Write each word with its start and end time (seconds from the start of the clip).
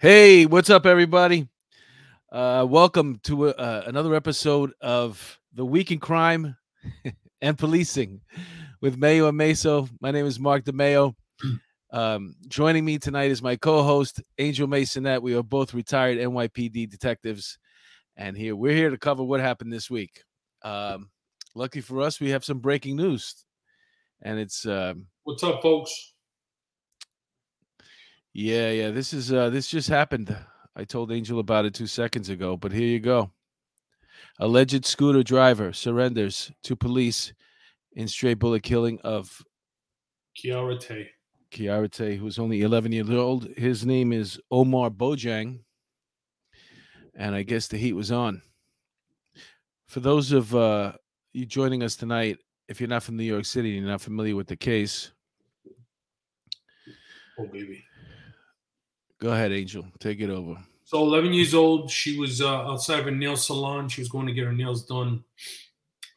Hey, 0.00 0.46
what's 0.46 0.70
up, 0.70 0.86
everybody? 0.86 1.48
Uh, 2.30 2.64
welcome 2.70 3.18
to 3.24 3.48
uh, 3.48 3.82
another 3.84 4.14
episode 4.14 4.72
of 4.80 5.40
The 5.54 5.64
Week 5.64 5.90
in 5.90 5.98
Crime 5.98 6.56
and 7.42 7.58
Policing 7.58 8.20
with 8.80 8.96
Mayo 8.96 9.26
and 9.26 9.36
Meso. 9.36 9.90
My 10.00 10.12
name 10.12 10.24
is 10.24 10.38
Mark 10.38 10.64
DeMayo. 10.64 11.16
Um, 11.90 12.36
joining 12.46 12.84
me 12.84 12.98
tonight 12.98 13.32
is 13.32 13.42
my 13.42 13.56
co-host 13.56 14.22
Angel 14.38 14.68
Masonette. 14.68 15.20
We 15.20 15.34
are 15.34 15.42
both 15.42 15.74
retired 15.74 16.18
NYPD 16.18 16.88
detectives, 16.88 17.58
and 18.16 18.36
here 18.36 18.54
we're 18.54 18.76
here 18.76 18.90
to 18.90 18.98
cover 18.98 19.24
what 19.24 19.40
happened 19.40 19.72
this 19.72 19.90
week. 19.90 20.22
Um, 20.62 21.10
lucky 21.56 21.80
for 21.80 22.02
us, 22.02 22.20
we 22.20 22.30
have 22.30 22.44
some 22.44 22.60
breaking 22.60 22.94
news, 22.94 23.34
and 24.22 24.38
it's 24.38 24.64
um, 24.64 25.08
What's 25.24 25.42
up, 25.42 25.60
folks? 25.60 26.12
Yeah, 28.32 28.70
yeah. 28.70 28.90
This 28.90 29.12
is 29.12 29.32
uh 29.32 29.50
this 29.50 29.68
just 29.68 29.88
happened. 29.88 30.36
I 30.76 30.84
told 30.84 31.10
Angel 31.10 31.40
about 31.40 31.64
it 31.64 31.74
two 31.74 31.86
seconds 31.86 32.28
ago, 32.28 32.56
but 32.56 32.72
here 32.72 32.86
you 32.86 33.00
go. 33.00 33.30
Alleged 34.38 34.84
scooter 34.84 35.22
driver 35.22 35.72
surrenders 35.72 36.52
to 36.62 36.76
police 36.76 37.32
in 37.94 38.06
stray 38.06 38.34
bullet 38.34 38.62
killing 38.62 39.00
of 39.00 39.42
Kyhara 40.36 40.78
Tay. 40.80 41.10
Kyhara 41.50 41.90
Tay, 41.90 42.16
who's 42.16 42.38
only 42.38 42.62
11 42.62 42.92
years 42.92 43.10
old. 43.10 43.48
His 43.56 43.84
name 43.84 44.12
is 44.12 44.38
Omar 44.50 44.90
Bojang. 44.90 45.60
And 47.16 47.34
I 47.34 47.42
guess 47.42 47.66
the 47.66 47.78
heat 47.78 47.94
was 47.94 48.12
on. 48.12 48.42
For 49.88 49.98
those 50.00 50.30
of 50.30 50.54
uh, 50.54 50.92
you 51.32 51.46
joining 51.46 51.82
us 51.82 51.96
tonight, 51.96 52.38
if 52.68 52.80
you're 52.80 52.88
not 52.88 53.02
from 53.02 53.16
New 53.16 53.24
York 53.24 53.46
City 53.46 53.74
and 53.76 53.82
you're 53.82 53.90
not 53.90 54.02
familiar 54.02 54.36
with 54.36 54.46
the 54.46 54.56
case, 54.56 55.10
Oh, 57.40 57.46
baby. 57.46 57.84
Go 59.20 59.30
ahead, 59.30 59.52
Angel. 59.52 59.84
Take 59.98 60.20
it 60.20 60.30
over. 60.30 60.56
So, 60.84 61.02
11 61.02 61.32
years 61.34 61.54
old. 61.54 61.90
She 61.90 62.18
was 62.18 62.40
uh, 62.40 62.48
outside 62.48 63.00
of 63.00 63.06
a 63.06 63.10
nail 63.10 63.36
salon. 63.36 63.88
She 63.88 64.00
was 64.00 64.08
going 64.08 64.26
to 64.26 64.32
get 64.32 64.44
her 64.44 64.52
nails 64.52 64.86
done. 64.86 65.24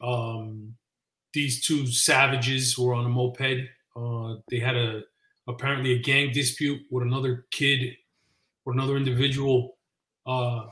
Um, 0.00 0.74
these 1.32 1.64
two 1.64 1.86
savages 1.86 2.78
were 2.78 2.94
on 2.94 3.06
a 3.06 3.08
moped. 3.08 3.68
Uh, 3.94 4.36
they 4.50 4.58
had 4.58 4.76
a 4.76 5.02
apparently 5.48 5.92
a 5.92 5.98
gang 5.98 6.32
dispute 6.32 6.80
with 6.90 7.02
another 7.04 7.46
kid 7.50 7.96
or 8.64 8.72
another 8.72 8.96
individual. 8.96 9.76
Uh, 10.26 10.66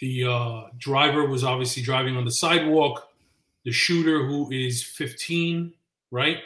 the 0.00 0.24
uh, 0.24 0.62
driver 0.78 1.26
was 1.26 1.44
obviously 1.44 1.82
driving 1.82 2.16
on 2.16 2.24
the 2.24 2.30
sidewalk. 2.30 3.08
The 3.64 3.72
shooter, 3.72 4.24
who 4.26 4.50
is 4.50 4.82
15, 4.82 5.74
right? 6.10 6.38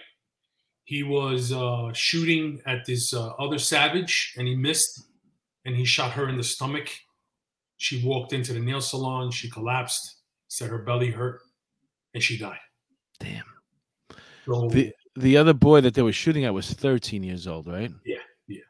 He 0.85 1.03
was 1.03 1.53
uh, 1.53 1.93
shooting 1.95 2.61
at 2.67 2.85
this 2.87 3.15
uh, 3.15 3.29
other 3.39 3.59
savage 3.59 4.35
and 4.37 4.47
he 4.47 4.55
missed 4.55 5.05
and 5.65 5.75
he 5.75 5.85
shot 5.85 6.13
her 6.13 6.29
in 6.29 6.37
the 6.37 6.45
stomach. 6.45 6.91
She 7.79 8.05
walked 8.05 8.33
into 8.33 8.53
the 8.53 8.61
nail 8.61 8.81
salon. 8.81 9.31
She 9.31 9.51
collapsed, 9.51 10.19
said 10.49 10.69
her 10.71 10.79
belly 10.79 11.11
hurt, 11.11 11.41
and 12.13 12.23
she 12.23 12.37
died. 12.39 12.59
Damn. 13.19 13.45
So, 14.47 14.69
The 14.69 14.93
the 15.17 15.37
other 15.37 15.55
boy 15.55 15.81
that 15.81 15.95
they 15.95 16.03
were 16.03 16.13
shooting 16.13 16.45
at 16.45 16.53
was 16.53 16.73
13 16.73 17.23
years 17.23 17.47
old, 17.47 17.67
right? 17.69 17.91
Yeah, 18.05 18.17
yeah. 18.49 18.61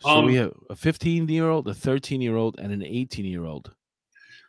So 0.00 0.22
we 0.22 0.38
Um, 0.38 0.44
have 0.46 0.52
a 0.70 0.76
15 0.76 1.28
year 1.28 1.48
old, 1.50 1.68
a 1.68 1.74
13 1.74 2.20
year 2.20 2.36
old, 2.36 2.58
and 2.58 2.72
an 2.72 2.82
18 2.82 3.24
year 3.26 3.44
old. 3.44 3.72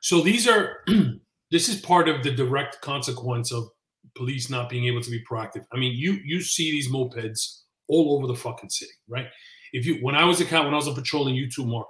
so 0.01 0.21
these 0.21 0.47
are 0.47 0.83
this 1.51 1.69
is 1.69 1.79
part 1.81 2.09
of 2.09 2.23
the 2.23 2.31
direct 2.31 2.81
consequence 2.81 3.51
of 3.51 3.69
police 4.15 4.49
not 4.49 4.69
being 4.69 4.85
able 4.85 5.01
to 5.01 5.11
be 5.11 5.23
proactive. 5.29 5.65
I 5.71 5.77
mean, 5.77 5.93
you 5.95 6.13
you 6.23 6.41
see 6.41 6.71
these 6.71 6.91
mopeds 6.91 7.61
all 7.87 8.17
over 8.17 8.27
the 8.27 8.35
fucking 8.35 8.69
city, 8.69 8.91
right? 9.07 9.27
If 9.71 9.85
you 9.85 9.95
when 10.01 10.15
I 10.15 10.25
was 10.25 10.41
a 10.41 10.45
cop, 10.45 10.65
when 10.65 10.73
I 10.73 10.77
was 10.77 10.87
on 10.87 10.95
patrol 10.95 11.27
in 11.27 11.35
U2 11.35 11.65
Mark, 11.65 11.87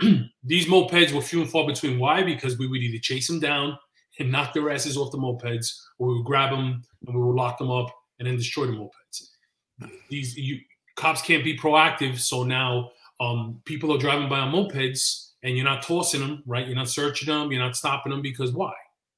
these 0.44 0.66
mopeds 0.66 1.12
were 1.12 1.20
few 1.20 1.40
and 1.40 1.50
far 1.50 1.66
between. 1.66 1.98
Why? 1.98 2.22
Because 2.22 2.58
we 2.58 2.66
would 2.66 2.80
either 2.80 3.00
chase 3.00 3.26
them 3.26 3.40
down 3.40 3.78
and 4.18 4.32
knock 4.32 4.54
their 4.54 4.70
asses 4.70 4.96
off 4.96 5.12
the 5.12 5.18
mopeds, 5.18 5.72
or 5.98 6.08
we 6.08 6.14
would 6.14 6.26
grab 6.26 6.50
them 6.50 6.82
and 7.06 7.16
we 7.16 7.22
would 7.22 7.36
lock 7.36 7.58
them 7.58 7.70
up 7.70 7.92
and 8.18 8.26
then 8.26 8.36
destroy 8.36 8.66
the 8.66 8.72
mopeds. 8.72 9.90
These 10.08 10.36
you 10.36 10.60
cops 10.96 11.22
can't 11.22 11.44
be 11.44 11.58
proactive, 11.58 12.18
so 12.18 12.42
now 12.42 12.90
um, 13.20 13.60
people 13.64 13.94
are 13.94 13.98
driving 13.98 14.28
by 14.28 14.38
on 14.38 14.52
mopeds 14.52 15.30
and 15.42 15.56
you're 15.56 15.64
not 15.64 15.82
tossing 15.82 16.20
them, 16.20 16.42
right? 16.46 16.66
You're 16.66 16.76
not 16.76 16.88
searching 16.88 17.28
them, 17.28 17.52
you're 17.52 17.62
not 17.62 17.76
stopping 17.76 18.10
them 18.10 18.22
because 18.22 18.52
why? 18.52 18.72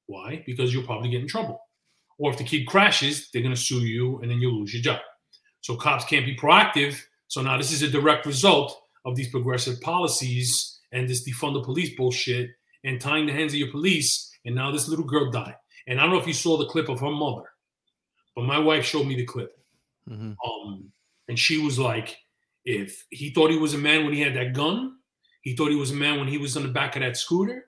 Why? 0.07 0.43
Because 0.45 0.73
you'll 0.73 0.83
probably 0.83 1.09
get 1.09 1.21
in 1.21 1.27
trouble. 1.27 1.61
Or 2.19 2.29
if 2.29 2.37
the 2.37 2.43
kid 2.43 2.67
crashes, 2.67 3.29
they're 3.31 3.41
going 3.41 3.55
to 3.55 3.59
sue 3.59 3.79
you 3.79 4.19
and 4.19 4.29
then 4.29 4.39
you'll 4.39 4.59
lose 4.59 4.73
your 4.73 4.83
job. 4.83 4.99
So 5.61 5.75
cops 5.75 6.05
can't 6.05 6.25
be 6.25 6.35
proactive. 6.35 7.01
So 7.27 7.41
now 7.41 7.57
this 7.57 7.71
is 7.71 7.81
a 7.81 7.89
direct 7.89 8.25
result 8.25 8.79
of 9.05 9.15
these 9.15 9.29
progressive 9.29 9.81
policies 9.81 10.79
and 10.91 11.07
this 11.07 11.27
defund 11.27 11.53
the 11.53 11.63
police 11.63 11.95
bullshit 11.95 12.51
and 12.83 12.99
tying 12.99 13.25
the 13.25 13.33
hands 13.33 13.53
of 13.53 13.59
your 13.59 13.71
police. 13.71 14.31
And 14.45 14.53
now 14.53 14.71
this 14.71 14.87
little 14.87 15.05
girl 15.05 15.31
died. 15.31 15.55
And 15.87 15.99
I 15.99 16.03
don't 16.03 16.13
know 16.13 16.19
if 16.19 16.27
you 16.27 16.33
saw 16.33 16.57
the 16.57 16.65
clip 16.67 16.89
of 16.89 16.99
her 16.99 17.09
mother, 17.09 17.45
but 18.35 18.43
my 18.43 18.59
wife 18.59 18.85
showed 18.85 19.07
me 19.07 19.15
the 19.15 19.25
clip. 19.25 19.57
Mhm. 20.07 20.35
Um, 20.45 20.91
and 21.27 21.39
she 21.39 21.57
was 21.57 21.79
like, 21.79 22.17
if 22.65 23.05
he 23.09 23.31
thought 23.31 23.51
he 23.51 23.57
was 23.57 23.73
a 23.73 23.77
man 23.77 24.03
when 24.03 24.13
he 24.13 24.21
had 24.21 24.35
that 24.35 24.53
gun, 24.53 24.97
he 25.41 25.55
thought 25.55 25.69
he 25.69 25.75
was 25.75 25.91
a 25.91 25.95
man 25.95 26.19
when 26.19 26.27
he 26.27 26.37
was 26.37 26.57
on 26.57 26.63
the 26.63 26.69
back 26.69 26.95
of 26.95 27.01
that 27.01 27.17
scooter, 27.17 27.65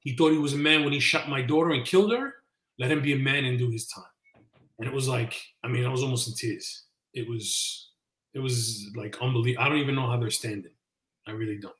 he 0.00 0.14
thought 0.14 0.32
he 0.32 0.38
was 0.38 0.52
a 0.52 0.58
man 0.58 0.84
when 0.84 0.92
he 0.92 1.00
shot 1.00 1.28
my 1.28 1.40
daughter 1.40 1.70
and 1.70 1.86
killed 1.86 2.12
her, 2.12 2.34
let 2.78 2.90
him 2.90 3.02
be 3.02 3.12
a 3.12 3.18
man 3.18 3.44
and 3.44 3.58
do 3.58 3.70
his 3.70 3.86
time. 3.88 4.04
And 4.78 4.88
it 4.88 4.92
was 4.94 5.08
like, 5.08 5.34
I 5.62 5.68
mean, 5.68 5.84
I 5.84 5.88
was 5.88 6.02
almost 6.02 6.28
in 6.28 6.34
tears. 6.34 6.84
It 7.12 7.28
was, 7.28 7.90
it 8.34 8.40
was 8.40 8.90
like 8.96 9.16
unbelievable. 9.22 9.64
I 9.64 9.68
don't 9.68 9.78
even 9.78 9.94
know 9.94 10.08
how 10.08 10.16
they're 10.16 10.30
standing. 10.30 10.72
I 11.26 11.30
really 11.32 11.58
don't. 11.58 11.74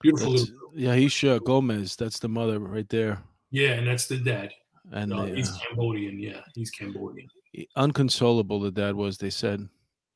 Beautiful 0.00 0.32
That's- 0.32 0.48
little 0.50 0.70
girl. 0.70 0.80
yeah, 0.80 0.94
Isha 0.94 1.40
Gomez. 1.44 1.94
That's 1.96 2.18
the 2.18 2.28
mother 2.28 2.58
right 2.58 2.88
there. 2.88 3.22
Yeah, 3.52 3.72
and 3.72 3.86
that's 3.86 4.06
the 4.06 4.18
dad. 4.18 4.50
And 4.92 5.12
Uh, 5.12 5.26
the, 5.26 5.36
he's 5.36 5.50
uh, 5.50 5.58
Cambodian. 5.68 6.18
Yeah, 6.18 6.40
he's 6.56 6.70
Cambodian. 6.70 7.28
unconsolable, 7.76 8.58
the 8.60 8.72
dad 8.72 8.94
was. 8.96 9.16
They 9.18 9.30
said 9.30 9.68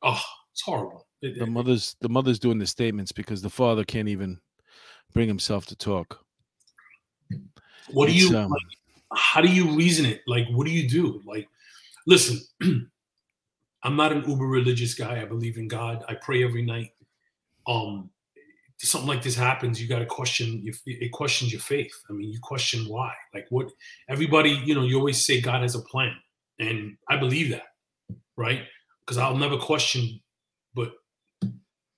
Oh, 0.02 0.20
it's 0.52 0.62
horrible. 0.62 1.06
It- 1.22 1.38
the 1.38 1.44
it- 1.44 1.50
mother's 1.50 1.94
the 2.00 2.08
mother's 2.08 2.40
doing 2.40 2.58
the 2.58 2.66
statements 2.66 3.12
because 3.12 3.40
the 3.42 3.48
father 3.50 3.84
can't 3.84 4.08
even 4.08 4.40
bring 5.12 5.28
himself 5.28 5.66
to 5.66 5.76
talk. 5.76 6.24
what 7.92 8.06
do 8.08 8.12
you 8.14 8.36
um, 8.36 8.50
like, 8.50 8.60
how 9.14 9.40
do 9.40 9.48
you 9.48 9.76
reason 9.76 10.06
it? 10.06 10.22
Like 10.26 10.46
what 10.48 10.66
do 10.66 10.72
you 10.72 10.88
do? 10.88 11.20
Like 11.24 11.48
listen 12.06 12.40
i'm 13.82 13.96
not 13.96 14.12
an 14.12 14.28
uber 14.28 14.46
religious 14.46 14.94
guy. 14.94 15.20
I 15.20 15.24
believe 15.24 15.58
in 15.58 15.68
god. 15.68 16.04
I 16.08 16.14
pray 16.14 16.44
every 16.44 16.62
night. 16.62 16.92
Um 17.66 18.10
something 18.78 19.08
like 19.08 19.22
this 19.22 19.34
happens 19.34 19.80
you 19.80 19.88
got 19.88 20.00
to 20.00 20.06
question 20.06 20.60
your, 20.62 20.74
it 20.84 21.10
questions 21.10 21.50
your 21.50 21.62
faith. 21.62 21.92
I 22.10 22.12
mean 22.12 22.30
you 22.30 22.38
question 22.40 22.86
why. 22.88 23.12
Like 23.34 23.46
what 23.50 23.70
everybody 24.08 24.50
you 24.50 24.74
know 24.74 24.82
you 24.82 24.98
always 24.98 25.24
say 25.24 25.40
god 25.40 25.62
has 25.62 25.74
a 25.74 25.80
plan 25.80 26.14
and 26.58 26.96
i 27.08 27.16
believe 27.16 27.50
that 27.50 27.64
right? 28.36 28.62
Because 29.04 29.18
i'll 29.18 29.36
never 29.36 29.56
question 29.56 30.20
but 30.74 30.92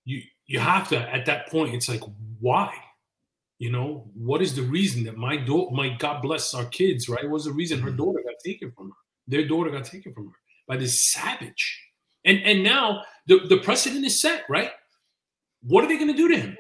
you 0.04 0.22
you 0.46 0.58
have 0.58 0.88
to 0.88 0.98
at 1.14 1.26
that 1.26 1.48
point 1.48 1.74
it's 1.74 1.88
like 1.88 2.02
why 2.40 2.72
you 3.58 3.70
know 3.72 4.08
what 4.14 4.40
is 4.40 4.54
the 4.54 4.62
reason 4.62 5.04
that 5.04 5.16
my 5.16 5.36
daughter 5.36 5.74
my 5.74 5.88
god 5.98 6.22
bless 6.22 6.54
our 6.54 6.66
kids 6.66 7.08
right? 7.08 7.24
What 7.24 7.32
was 7.32 7.44
the 7.44 7.52
reason 7.52 7.80
her 7.80 7.90
daughter 7.90 8.20
got 8.24 8.34
taken 8.44 8.72
from 8.72 8.88
her? 8.88 8.96
Their 9.26 9.46
daughter 9.46 9.70
got 9.70 9.84
taken 9.84 10.12
from 10.14 10.26
her 10.26 10.36
by 10.66 10.76
this 10.76 11.12
savage. 11.12 11.82
And 12.24 12.38
and 12.44 12.62
now 12.62 13.02
the, 13.26 13.40
the 13.48 13.58
precedent 13.58 14.04
is 14.04 14.20
set 14.20 14.44
right? 14.48 14.70
What 15.62 15.84
are 15.84 15.88
they 15.88 15.96
going 15.96 16.12
to 16.12 16.16
do 16.16 16.28
to 16.28 16.36
him? 16.36 16.56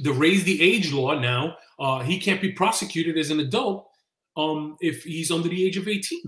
The 0.00 0.12
raise 0.12 0.44
the 0.44 0.60
age 0.60 0.92
law 0.92 1.18
now 1.18 1.56
uh, 1.78 2.02
he 2.02 2.18
can't 2.18 2.40
be 2.40 2.52
prosecuted 2.52 3.16
as 3.16 3.30
an 3.30 3.40
adult 3.40 3.88
um, 4.36 4.76
if 4.80 5.04
he's 5.04 5.30
under 5.30 5.48
the 5.48 5.64
age 5.64 5.76
of 5.76 5.86
18 5.86 6.20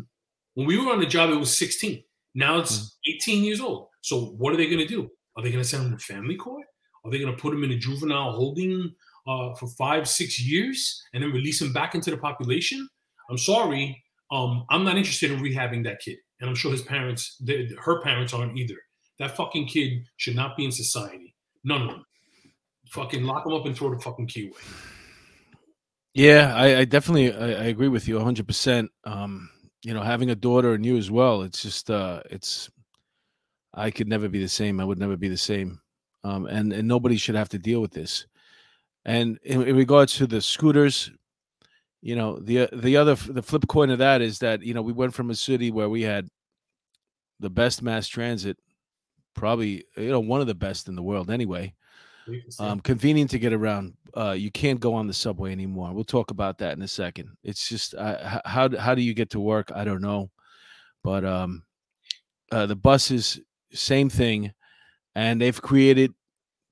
when 0.55 0.67
we 0.67 0.79
were 0.79 0.93
on 0.93 1.01
the 1.01 1.07
job 1.07 1.31
it 1.31 1.37
was 1.37 1.57
16 1.59 2.03
now 2.37 2.59
it's 2.59 2.99
18 3.09 3.43
years 3.43 3.61
old. 3.61 3.89
So 4.03 4.27
what 4.39 4.53
are 4.53 4.57
they 4.57 4.67
going 4.67 4.79
to 4.79 4.87
do? 4.87 5.11
Are 5.37 5.43
they 5.43 5.51
going 5.51 5.63
to 5.63 5.69
send 5.69 5.87
him 5.87 5.99
to 5.99 6.05
family 6.05 6.37
court? 6.37 6.67
Are 7.05 7.11
they 7.11 7.19
going 7.19 7.35
to 7.35 7.41
put 7.41 7.55
him 7.55 7.65
in 7.65 7.73
a 7.73 7.79
juvenile 7.79 8.33
holding 8.33 8.95
uh, 9.27 9.55
for 9.55 9.67
five, 9.79 10.09
six 10.09 10.41
years 10.41 11.03
and 11.13 11.23
then 11.23 11.33
release 11.33 11.61
him 11.61 11.73
back 11.73 11.95
into 11.95 12.11
the 12.11 12.17
population. 12.17 12.89
I'm 13.29 13.39
sorry, 13.39 14.03
um, 14.31 14.65
I'm 14.71 14.85
not 14.85 14.97
interested 14.97 15.31
in 15.31 15.41
rehabbing 15.41 15.85
that 15.85 16.01
kid, 16.01 16.19
and 16.41 16.49
I'm 16.49 16.57
sure 16.57 16.73
his 16.73 16.83
parents, 16.83 17.41
her 17.81 18.01
parents, 18.03 18.33
aren't 18.33 18.57
either. 18.57 18.77
That 19.19 19.37
fucking 19.37 19.67
kid 19.69 20.05
should 20.17 20.37
not 20.37 20.57
be 20.57 20.65
in 20.65 20.73
society. 20.73 21.35
None 21.65 21.83
of 21.83 21.89
them. 21.89 22.05
Fucking 22.91 23.25
lock 23.25 23.47
him 23.47 23.53
up 23.53 23.67
and 23.67 23.77
throw 23.77 23.91
the 23.91 24.01
fucking 24.01 24.29
key 24.29 24.47
away. 24.47 24.61
Yeah, 26.15 26.55
I, 26.55 26.79
I 26.79 26.85
definitely 26.85 27.33
I, 27.33 27.65
I 27.65 27.65
agree 27.67 27.89
with 27.89 28.09
you 28.09 28.15
100. 28.17 28.47
percent 28.47 28.91
Um, 29.05 29.51
you 29.83 29.93
know, 29.93 30.03
having 30.03 30.31
a 30.31 30.35
daughter 30.35 30.73
and 30.73 30.85
you 30.85 30.97
as 30.97 31.11
well, 31.11 31.43
it's 31.43 31.63
just 31.63 31.91
uh, 31.91 32.23
it's 32.31 32.71
I 33.75 33.91
could 33.91 34.09
never 34.09 34.29
be 34.29 34.41
the 34.41 34.49
same. 34.49 34.81
I 34.81 34.85
would 34.85 34.99
never 34.99 35.17
be 35.17 35.29
the 35.29 35.37
same. 35.37 35.81
Um, 36.25 36.47
and 36.47 36.73
and 36.73 36.89
nobody 36.89 37.17
should 37.17 37.35
have 37.35 37.51
to 37.51 37.59
deal 37.59 37.81
with 37.81 37.93
this. 37.93 38.27
And 39.07 39.39
in, 39.45 39.63
in 39.63 39.77
regards 39.77 40.15
to 40.17 40.27
the 40.27 40.43
scooters, 40.43 41.13
you 42.03 42.17
know, 42.17 42.39
the 42.41 42.69
the 42.73 42.97
other 42.97 43.15
the 43.15 43.43
flip 43.43 43.67
coin 43.69 43.91
of 43.91 43.99
that 44.01 44.21
is 44.21 44.41
that 44.41 44.63
you 44.63 44.75
know 44.75 44.83
we 44.83 44.93
went 44.93 45.15
from 45.15 45.31
a 45.31 45.35
city 45.35 45.71
where 45.71 45.89
we 45.89 46.03
had 46.03 46.29
the 47.41 47.49
best 47.49 47.83
mass 47.83 48.09
transit, 48.09 48.59
probably 49.35 49.85
you 49.97 50.11
know 50.11 50.21
one 50.21 50.41
of 50.41 50.49
the 50.49 50.55
best 50.57 50.89
in 50.89 50.97
the 50.97 51.03
world 51.03 51.31
anyway, 51.31 51.73
Safe 52.27 52.43
and 52.45 52.53
sound. 52.53 52.71
um, 52.73 52.81
convenient 52.81 53.31
to 53.31 53.39
get 53.39 53.53
around. 53.53 53.95
Uh, 54.17 54.33
you 54.37 54.51
can't 54.51 54.81
go 54.81 54.93
on 54.93 55.07
the 55.07 55.15
subway 55.15 55.53
anymore. 55.53 55.93
We'll 55.93 56.05
talk 56.05 56.33
about 56.33 56.59
that 56.59 56.77
in 56.77 56.83
a 56.83 56.89
second. 56.89 57.29
It's 57.45 57.69
just 57.69 57.95
uh, 57.95 58.41
how 58.45 58.77
how 58.77 58.95
do 58.97 59.03
you 59.03 59.15
get 59.15 59.31
to 59.31 59.41
work? 59.41 59.71
I 59.73 59.85
don't 59.85 60.03
know, 60.03 60.31
but 61.05 61.25
um, 61.25 61.63
uh, 62.51 62.67
the 62.67 62.77
buses, 62.77 63.39
same 63.73 64.11
thing, 64.11 64.53
and 65.15 65.41
they've 65.41 65.63
created 65.63 66.13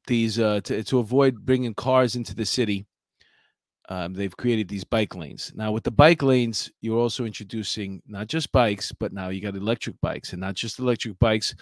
these 0.06 0.38
uh, 0.38 0.60
to 0.64 0.82
to 0.84 0.98
avoid 0.98 1.44
bringing 1.44 1.74
cars 1.74 2.16
into 2.16 2.34
the 2.34 2.44
city. 2.44 2.86
Um, 3.90 4.14
they've 4.14 4.34
created 4.34 4.66
these 4.66 4.84
bike 4.84 5.14
lanes. 5.14 5.52
Now, 5.54 5.70
with 5.70 5.84
the 5.84 5.90
bike 5.90 6.22
lanes, 6.22 6.70
you're 6.80 6.98
also 6.98 7.26
introducing 7.26 8.00
not 8.06 8.28
just 8.28 8.50
bikes, 8.50 8.92
but 8.92 9.12
now 9.12 9.28
you 9.28 9.42
got 9.42 9.56
electric 9.56 10.00
bikes, 10.00 10.32
and 10.32 10.40
not 10.40 10.54
just 10.54 10.78
electric 10.78 11.18
bikes, 11.18 11.54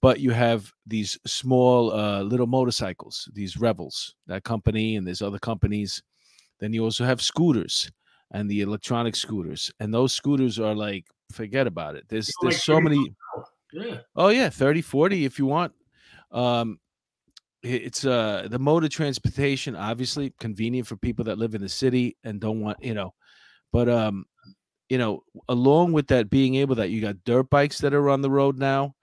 but 0.00 0.20
you 0.20 0.30
have 0.30 0.70
these 0.86 1.18
small 1.26 1.92
uh, 1.92 2.22
little 2.22 2.46
motorcycles, 2.46 3.28
these 3.32 3.56
Revels, 3.56 4.14
that 4.28 4.44
company, 4.44 4.94
and 4.94 5.04
there's 5.04 5.22
other 5.22 5.40
companies. 5.40 6.00
Then 6.60 6.72
you 6.72 6.84
also 6.84 7.04
have 7.04 7.20
scooters 7.20 7.90
and 8.30 8.48
the 8.48 8.60
electronic 8.60 9.16
scooters, 9.16 9.72
and 9.80 9.92
those 9.92 10.12
scooters 10.12 10.58
are 10.58 10.74
like 10.74 11.06
forget 11.32 11.66
about 11.66 11.96
it. 11.96 12.04
There's 12.08 12.30
there's 12.42 12.62
so 12.62 12.80
many. 12.80 13.14
yeah. 13.72 13.98
Oh 14.14 14.28
yeah, 14.28 14.50
30, 14.50 14.82
40 14.82 15.24
if 15.24 15.38
you 15.38 15.46
want. 15.46 15.72
Um 16.30 16.78
it's 17.64 18.04
uh 18.04 18.46
the 18.50 18.58
mode 18.58 18.84
of 18.84 18.90
transportation 18.90 19.74
obviously 19.74 20.32
convenient 20.38 20.86
for 20.86 20.96
people 20.96 21.24
that 21.24 21.38
live 21.38 21.54
in 21.54 21.62
the 21.62 21.68
city 21.68 22.16
and 22.22 22.40
don't 22.40 22.60
want, 22.60 22.82
you 22.82 22.94
know. 22.94 23.14
But 23.72 23.88
um 23.88 24.26
you 24.88 24.98
know, 24.98 25.24
along 25.48 25.92
with 25.92 26.08
that 26.08 26.30
being 26.30 26.56
able 26.56 26.74
that 26.76 26.90
you 26.90 27.00
got 27.00 27.24
dirt 27.24 27.48
bikes 27.50 27.78
that 27.78 27.94
are 27.94 28.10
on 28.10 28.20
the 28.20 28.30
road 28.30 28.58
now. 28.58 28.94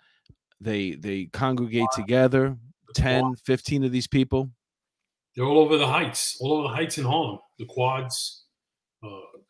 They 0.60 0.92
they 0.92 1.25
congregate 1.25 1.88
together, 1.96 2.56
10, 2.94 3.36
15 3.36 3.84
of 3.84 3.92
these 3.92 4.08
people. 4.08 4.52
They're 5.36 5.46
all 5.46 5.60
over 5.60 5.78
the 5.78 5.88
heights, 5.88 6.38
all 6.40 6.54
over 6.54 6.63
the 6.68 6.75
heights 6.75 6.98
in 6.98 7.06
Harlem. 7.06 7.40
The 7.58 7.66
quads, 7.66 8.46
uh, 9.04 9.08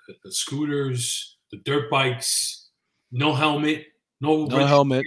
the, 0.08 0.16
the 0.24 0.32
scooters, 0.32 1.38
the 1.52 1.58
dirt 1.66 1.90
bikes, 1.92 2.70
no 3.12 3.34
helmet, 3.34 3.88
no, 4.22 4.46
No 4.46 4.66
helmet. 4.66 5.06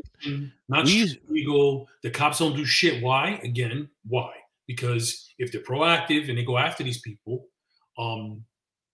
not 0.68 0.84
We 0.86 1.18
legal. 1.28 1.88
The 2.02 2.10
cops 2.10 2.38
don't 2.40 2.56
do 2.56 2.64
shit. 2.64 3.02
Why? 3.02 3.40
Again, 3.42 3.88
why? 4.06 4.32
Because 4.66 5.28
if 5.38 5.52
they're 5.52 5.62
proactive 5.62 6.28
and 6.28 6.36
they 6.38 6.44
go 6.44 6.58
after 6.58 6.82
these 6.82 7.00
people, 7.00 7.46
um, 7.98 8.44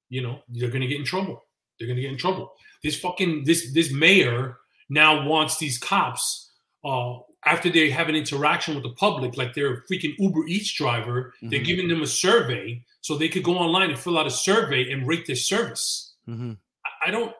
you 0.08 0.20
know, 0.22 0.40
they're 0.48 0.70
gonna 0.70 0.86
get 0.88 0.98
in 0.98 1.04
trouble. 1.06 1.44
They're 1.78 1.88
gonna 1.88 2.00
get 2.00 2.10
in 2.12 2.18
trouble. 2.18 2.52
This 2.82 2.98
fucking 2.98 3.44
this 3.44 3.72
this 3.72 3.92
mayor 3.92 4.58
now 4.88 5.26
wants 5.26 5.58
these 5.58 5.78
cops 5.78 6.50
uh 6.84 7.18
after 7.46 7.70
they 7.70 7.88
have 7.88 8.08
an 8.10 8.16
interaction 8.16 8.74
with 8.74 8.82
the 8.84 8.92
public, 8.94 9.36
like 9.38 9.54
they're 9.54 9.72
a 9.74 9.82
freaking 9.90 10.14
Uber 10.18 10.46
Eats 10.46 10.72
driver, 10.74 11.32
they're 11.40 11.60
Mhm. 11.60 11.64
giving 11.64 11.88
them 11.88 12.02
a 12.02 12.06
survey 12.06 12.84
so 13.00 13.16
they 13.16 13.28
could 13.30 13.42
go 13.44 13.56
online 13.56 13.88
and 13.90 13.98
fill 13.98 14.18
out 14.18 14.26
a 14.26 14.30
survey 14.30 14.90
and 14.92 15.06
rate 15.06 15.26
their 15.26 15.36
service. 15.36 16.14
Mhm. 16.28 16.58
I- 16.84 17.08
I 17.08 17.10
don't. 17.10 17.34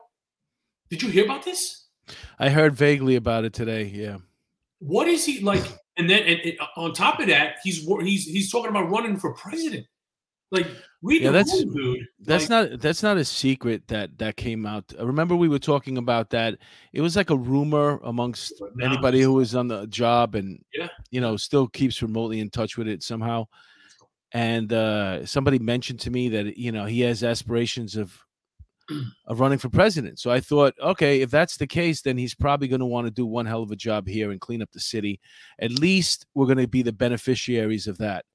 Did 0.89 1.03
you 1.03 1.09
hear 1.09 1.25
about 1.25 1.43
this? 1.45 1.85
I 2.39 2.49
heard 2.49 2.75
vaguely 2.75 3.15
about 3.15 3.45
it 3.45 3.53
today. 3.53 3.85
Yeah. 3.85 4.17
What 4.79 5.07
is 5.07 5.25
he 5.25 5.41
like? 5.41 5.63
And 5.97 6.09
then, 6.09 6.23
and, 6.23 6.39
and 6.41 6.57
on 6.77 6.93
top 6.93 7.19
of 7.19 7.27
that, 7.27 7.57
he's 7.63 7.85
he's 7.85 8.25
he's 8.25 8.51
talking 8.51 8.69
about 8.69 8.89
running 8.89 9.17
for 9.17 9.33
president. 9.33 9.85
Like, 10.53 10.67
read 11.01 11.21
Yeah, 11.21 11.31
that's- 11.31 11.63
room, 11.63 11.73
dude. 11.73 12.05
That's 12.19 12.49
Like, 12.49 12.71
not 12.71 12.79
that's 12.81 13.03
not 13.03 13.17
a 13.17 13.23
secret 13.23 13.87
that 13.87 14.17
that 14.17 14.35
came 14.35 14.65
out. 14.65 14.83
I 14.99 15.03
remember 15.03 15.35
we 15.35 15.47
were 15.47 15.59
talking 15.59 15.97
about 15.97 16.29
that. 16.31 16.57
It 16.91 16.99
was 17.01 17.15
like 17.15 17.29
a 17.29 17.37
rumor 17.37 17.99
amongst 18.03 18.61
anybody 18.81 19.21
who 19.21 19.33
was 19.33 19.55
on 19.55 19.67
the 19.69 19.85
job 19.87 20.35
and 20.35 20.61
Yeah. 20.73 20.89
you 21.09 21.21
know 21.21 21.37
still 21.37 21.67
keeps 21.67 22.01
remotely 22.01 22.39
in 22.41 22.49
touch 22.49 22.77
with 22.77 22.87
it 22.87 23.01
somehow. 23.03 23.45
And 24.33 24.71
uh, 24.73 25.25
somebody 25.25 25.59
mentioned 25.59 25.99
to 26.01 26.09
me 26.11 26.29
that 26.29 26.57
you 26.57 26.71
know 26.71 26.85
he 26.85 27.01
has 27.01 27.23
aspirations 27.23 27.95
of 27.95 28.17
of 29.25 29.39
running 29.39 29.57
for 29.57 29.69
president. 29.69 30.19
So 30.19 30.31
I 30.31 30.39
thought, 30.39 30.73
okay, 30.81 31.21
if 31.21 31.31
that's 31.31 31.57
the 31.57 31.67
case, 31.67 32.01
then 32.01 32.17
he's 32.17 32.35
probably 32.35 32.67
going 32.67 32.79
to 32.79 32.85
want 32.85 33.07
to 33.07 33.11
do 33.11 33.25
one 33.25 33.45
hell 33.45 33.63
of 33.63 33.71
a 33.71 33.75
job 33.75 34.07
here 34.07 34.31
and 34.31 34.41
clean 34.41 34.61
up 34.61 34.71
the 34.71 34.79
city. 34.79 35.19
At 35.59 35.71
least 35.71 36.25
we're 36.33 36.45
going 36.45 36.57
to 36.57 36.67
be 36.67 36.81
the 36.81 36.93
beneficiaries 36.93 37.87
of 37.87 37.97
that. 37.99 38.25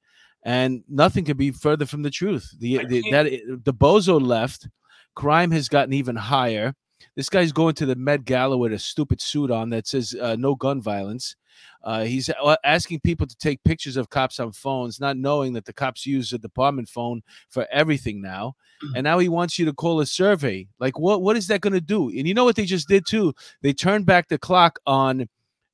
And 0.45 0.85
nothing 0.89 1.25
could 1.25 1.37
be 1.37 1.51
further 1.51 1.87
from 1.87 2.03
the 2.03 2.11
truth. 2.11 2.55
The, 2.59 2.85
the 2.87 3.03
that 3.11 3.27
the 3.65 3.75
bozo 3.75 4.25
left, 4.25 4.69
crime 5.15 5.51
has 5.51 5.69
gotten 5.69 5.93
even 5.93 6.15
higher. 6.15 6.75
This 7.17 7.29
guy's 7.29 7.53
going 7.53 7.75
to 7.77 7.87
the 7.87 7.97
Met 7.97 8.25
Gala 8.25 8.57
with 8.57 8.73
a 8.73 8.79
stupid 8.79 9.21
suit 9.21 9.51
on 9.51 9.71
that 9.71 9.87
says 9.89 10.15
uh, 10.21 10.37
"No 10.39 10.55
gun 10.55 10.81
violence." 10.81 11.35
Uh, 11.83 12.05
he's 12.05 12.31
uh, 12.31 12.57
asking 12.65 13.01
people 13.01 13.27
to 13.27 13.37
take 13.37 13.63
pictures 13.65 13.97
of 13.97 14.11
cops 14.11 14.41
on 14.41 14.53
phones, 14.53 15.01
not 15.01 15.17
knowing 15.17 15.53
that 15.53 15.65
the 15.65 15.73
cops 15.73 16.07
use 16.07 16.31
the 16.31 16.39
department 16.39 16.89
phone 16.89 17.23
for 17.49 17.67
everything 17.71 18.21
now. 18.21 18.57
Mm. 18.85 18.93
And 18.97 19.05
now 19.05 19.19
he 19.19 19.29
wants 19.29 19.59
you 19.59 19.65
to 19.67 19.73
call 19.73 20.01
a 20.01 20.07
survey. 20.07 20.67
Like, 20.79 20.99
what 20.99 21.23
what 21.23 21.37
is 21.37 21.47
that 21.49 21.61
going 21.61 21.73
to 21.73 21.81
do? 21.81 22.09
And 22.09 22.27
you 22.27 22.35
know 22.35 22.45
what 22.45 22.57
they 22.57 22.65
just 22.65 22.89
did 22.89 23.07
too? 23.07 23.35
They 23.63 23.73
turned 23.73 24.07
back 24.07 24.29
the 24.29 24.39
clock 24.39 24.79
on 24.87 25.29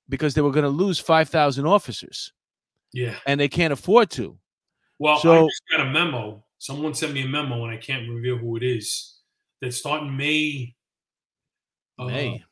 because 0.08 0.34
they 0.34 0.42
were 0.42 0.52
going 0.52 0.64
to 0.64 0.68
lose 0.68 0.98
five 0.98 1.28
thousand 1.28 1.66
officers. 1.66 2.32
Yeah, 2.92 3.14
and 3.26 3.40
they 3.40 3.48
can't 3.48 3.72
afford 3.72 4.10
to. 4.10 4.38
Well, 4.98 5.18
so, 5.18 5.32
I 5.32 5.48
just 5.48 5.62
got 5.70 5.86
a 5.86 5.90
memo. 5.90 6.44
Someone 6.58 6.94
sent 6.94 7.12
me 7.12 7.22
a 7.22 7.28
memo, 7.28 7.64
and 7.64 7.72
I 7.72 7.76
can't 7.76 8.08
reveal 8.08 8.36
who 8.36 8.56
it 8.56 8.62
is. 8.62 9.16
That's 9.60 9.78
starting 9.78 10.16
May. 10.16 10.74
Uh, 11.98 12.06
May. 12.06 12.44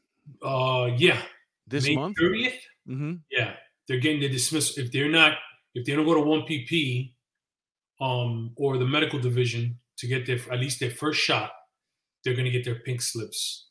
Uh, 0.42 0.90
yeah. 0.96 1.20
This 1.66 1.86
May 1.86 1.96
month. 1.96 2.16
30th? 2.18 2.54
Mm-hmm. 2.90 3.12
Yeah, 3.30 3.54
they're 3.86 4.00
getting 4.00 4.20
the 4.20 4.28
dismissal 4.28 4.82
if 4.82 4.90
they're 4.92 5.10
not 5.10 5.34
if 5.74 5.84
they 5.86 5.94
don't 5.94 6.04
go 6.04 6.14
to 6.14 6.20
one 6.20 6.42
PP, 6.42 7.12
um, 8.00 8.52
or 8.56 8.78
the 8.78 8.86
medical 8.86 9.18
division 9.18 9.78
to 9.98 10.06
get 10.06 10.26
their 10.26 10.38
at 10.50 10.58
least 10.58 10.80
their 10.80 10.90
first 10.90 11.20
shot, 11.20 11.52
they're 12.24 12.34
going 12.34 12.46
to 12.46 12.50
get 12.50 12.64
their 12.64 12.76
pink 12.76 13.02
slips. 13.02 13.68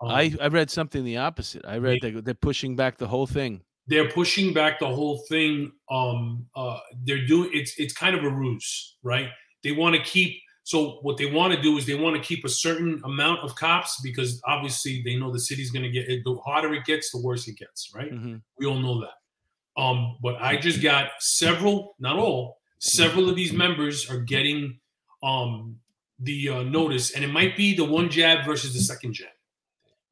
Um, 0.00 0.10
I 0.10 0.34
I 0.40 0.48
read 0.48 0.70
something 0.70 1.04
the 1.04 1.18
opposite. 1.18 1.64
I 1.66 1.78
read 1.78 1.98
they, 2.02 2.10
they're 2.12 2.34
pushing 2.34 2.76
back 2.76 2.98
the 2.98 3.08
whole 3.08 3.26
thing. 3.26 3.60
They're 3.86 4.10
pushing 4.10 4.54
back 4.54 4.78
the 4.78 4.88
whole 4.88 5.18
thing. 5.28 5.72
Um, 5.90 6.46
uh, 6.54 6.78
they're 7.04 7.26
doing 7.26 7.50
it's 7.52 7.78
it's 7.78 7.92
kind 7.92 8.16
of 8.16 8.24
a 8.24 8.30
ruse, 8.30 8.96
right? 9.02 9.28
They 9.62 9.72
want 9.72 9.96
to 9.96 10.02
keep 10.02 10.40
so 10.64 10.98
what 11.02 11.16
they 11.16 11.26
want 11.26 11.52
to 11.54 11.60
do 11.60 11.76
is 11.76 11.86
they 11.86 11.94
want 11.94 12.14
to 12.16 12.22
keep 12.22 12.44
a 12.44 12.48
certain 12.48 13.00
amount 13.04 13.40
of 13.40 13.54
cops 13.56 14.00
because 14.00 14.40
obviously 14.46 15.02
they 15.04 15.16
know 15.16 15.32
the 15.32 15.40
city's 15.40 15.70
going 15.72 15.82
to 15.82 15.90
get 15.90 16.08
it. 16.08 16.22
the 16.24 16.36
harder 16.36 16.72
it 16.74 16.84
gets, 16.84 17.10
the 17.10 17.18
worse 17.18 17.48
it 17.48 17.56
gets, 17.56 17.90
right? 17.94 18.10
hmm 18.10 18.36
We 18.58 18.66
all 18.66 18.78
know 18.78 19.00
that. 19.00 19.80
Um, 19.80 20.18
but 20.22 20.36
I 20.40 20.56
just 20.56 20.82
got 20.82 21.10
several, 21.18 21.96
not 21.98 22.16
all, 22.18 22.60
several 22.78 23.28
of 23.28 23.36
these 23.36 23.52
members 23.52 24.08
are 24.10 24.18
getting 24.18 24.78
um, 25.22 25.78
the 26.20 26.48
uh, 26.48 26.62
notice, 26.62 27.12
and 27.12 27.24
it 27.24 27.28
might 27.28 27.56
be 27.56 27.74
the 27.74 27.84
one 27.84 28.08
jab 28.10 28.44
versus 28.44 28.74
the 28.74 28.80
second 28.80 29.14
jab. 29.14 29.28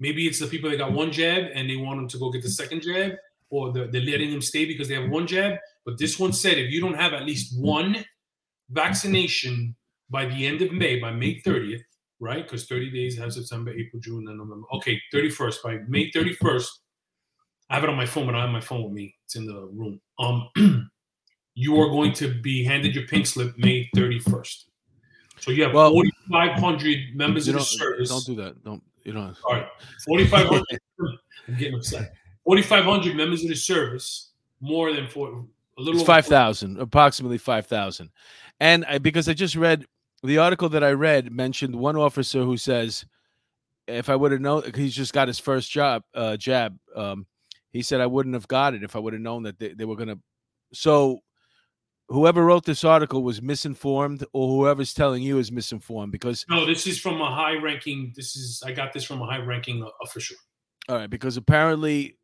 Maybe 0.00 0.26
it's 0.26 0.38
the 0.40 0.46
people 0.46 0.70
that 0.70 0.78
got 0.78 0.92
one 0.92 1.12
jab 1.12 1.50
and 1.54 1.68
they 1.68 1.76
want 1.76 1.98
them 1.98 2.08
to 2.08 2.18
go 2.18 2.30
get 2.32 2.42
the 2.42 2.48
second 2.50 2.82
jab, 2.82 3.12
or 3.50 3.70
the, 3.72 3.86
they're 3.86 4.00
letting 4.00 4.30
them 4.30 4.40
stay 4.42 4.64
because 4.64 4.88
they 4.88 4.94
have 4.94 5.10
one 5.10 5.26
jab. 5.26 5.58
But 5.84 5.98
this 5.98 6.18
one 6.18 6.32
said 6.32 6.56
if 6.58 6.70
you 6.70 6.80
don't 6.80 6.94
have 6.94 7.12
at 7.12 7.24
least 7.26 7.58
one 7.60 8.04
vaccination 8.70 9.76
by 10.10 10.26
the 10.26 10.46
end 10.46 10.62
of 10.62 10.72
May, 10.72 10.98
by 10.98 11.12
May 11.12 11.40
30th, 11.40 11.82
right? 12.18 12.42
Because 12.44 12.66
30 12.66 12.90
days 12.90 13.16
have 13.18 13.32
September, 13.32 13.70
April, 13.70 14.00
June, 14.00 14.26
and 14.28 14.38
November. 14.38 14.66
Okay, 14.74 15.00
31st. 15.14 15.62
By 15.62 15.78
May 15.88 16.10
31st, 16.10 16.66
I 17.70 17.74
have 17.76 17.84
it 17.84 17.90
on 17.90 17.96
my 17.96 18.06
phone, 18.06 18.26
but 18.26 18.34
I 18.34 18.40
have 18.42 18.50
my 18.50 18.60
phone 18.60 18.82
with 18.84 18.92
me. 18.92 19.14
It's 19.24 19.36
in 19.36 19.46
the 19.46 19.68
room. 19.72 20.00
Um, 20.18 20.48
you 21.54 21.80
are 21.80 21.88
going 21.88 22.12
to 22.14 22.34
be 22.40 22.64
handed 22.64 22.94
your 22.94 23.06
pink 23.06 23.26
slip 23.26 23.56
May 23.56 23.88
31st. 23.96 24.64
So 25.38 25.50
you 25.52 25.62
have 25.62 25.72
Well- 25.72 25.92
4,500 25.92 27.14
members 27.14 27.48
of 27.48 27.54
the 27.54 27.60
service. 27.60 28.08
don't 28.10 28.26
do 28.26 28.34
that. 28.42 28.62
Don't 28.64 28.82
you 29.04 29.12
know? 29.14 29.32
All 29.44 29.54
right, 29.54 29.66
4,500. 30.06 30.62
I'm 31.48 31.56
getting 31.56 31.74
upset. 31.76 32.12
4,500 32.44 33.16
members 33.16 33.42
of 33.42 33.48
the 33.48 33.54
service, 33.56 34.30
more 34.60 34.92
than 34.92 35.06
four, 35.06 35.28
a 35.78 35.80
little 35.80 36.00
It's 36.00 36.06
five 36.06 36.26
thousand, 36.26 36.78
approximately 36.80 37.38
five 37.38 37.66
thousand, 37.66 38.10
and 38.60 38.84
I, 38.84 38.98
because 38.98 39.28
I 39.28 39.34
just 39.34 39.56
read 39.56 39.86
the 40.22 40.38
article 40.38 40.68
that 40.70 40.84
I 40.84 40.92
read 40.92 41.32
mentioned 41.32 41.74
one 41.74 41.96
officer 41.96 42.42
who 42.44 42.56
says, 42.56 43.04
"If 43.86 44.08
I 44.08 44.16
would 44.16 44.32
have 44.32 44.40
known, 44.40 44.62
he's 44.74 44.94
just 44.94 45.12
got 45.12 45.28
his 45.28 45.38
first 45.38 45.70
job 45.70 46.02
uh, 46.14 46.36
jab. 46.36 46.78
Um, 46.94 47.26
he 47.72 47.82
said 47.82 48.00
I 48.00 48.06
wouldn't 48.06 48.34
have 48.34 48.48
got 48.48 48.74
it 48.74 48.82
if 48.82 48.96
I 48.96 48.98
would 48.98 49.12
have 49.12 49.22
known 49.22 49.44
that 49.44 49.58
they, 49.58 49.74
they 49.74 49.84
were 49.84 49.96
gonna." 49.96 50.18
So, 50.72 51.20
whoever 52.08 52.44
wrote 52.44 52.64
this 52.64 52.84
article 52.84 53.22
was 53.22 53.40
misinformed, 53.40 54.24
or 54.32 54.48
whoever's 54.48 54.94
telling 54.94 55.22
you 55.22 55.38
is 55.38 55.50
misinformed. 55.50 56.12
Because 56.12 56.44
No, 56.48 56.66
this 56.66 56.86
is 56.86 56.98
from 56.98 57.20
a 57.20 57.34
high 57.34 57.54
ranking. 57.54 58.12
This 58.14 58.36
is 58.36 58.62
I 58.64 58.72
got 58.72 58.92
this 58.92 59.04
from 59.04 59.22
a 59.22 59.26
high 59.26 59.38
ranking 59.38 59.88
official. 60.02 60.36
all 60.88 60.96
right, 60.96 61.10
because 61.10 61.36
apparently. 61.36 62.16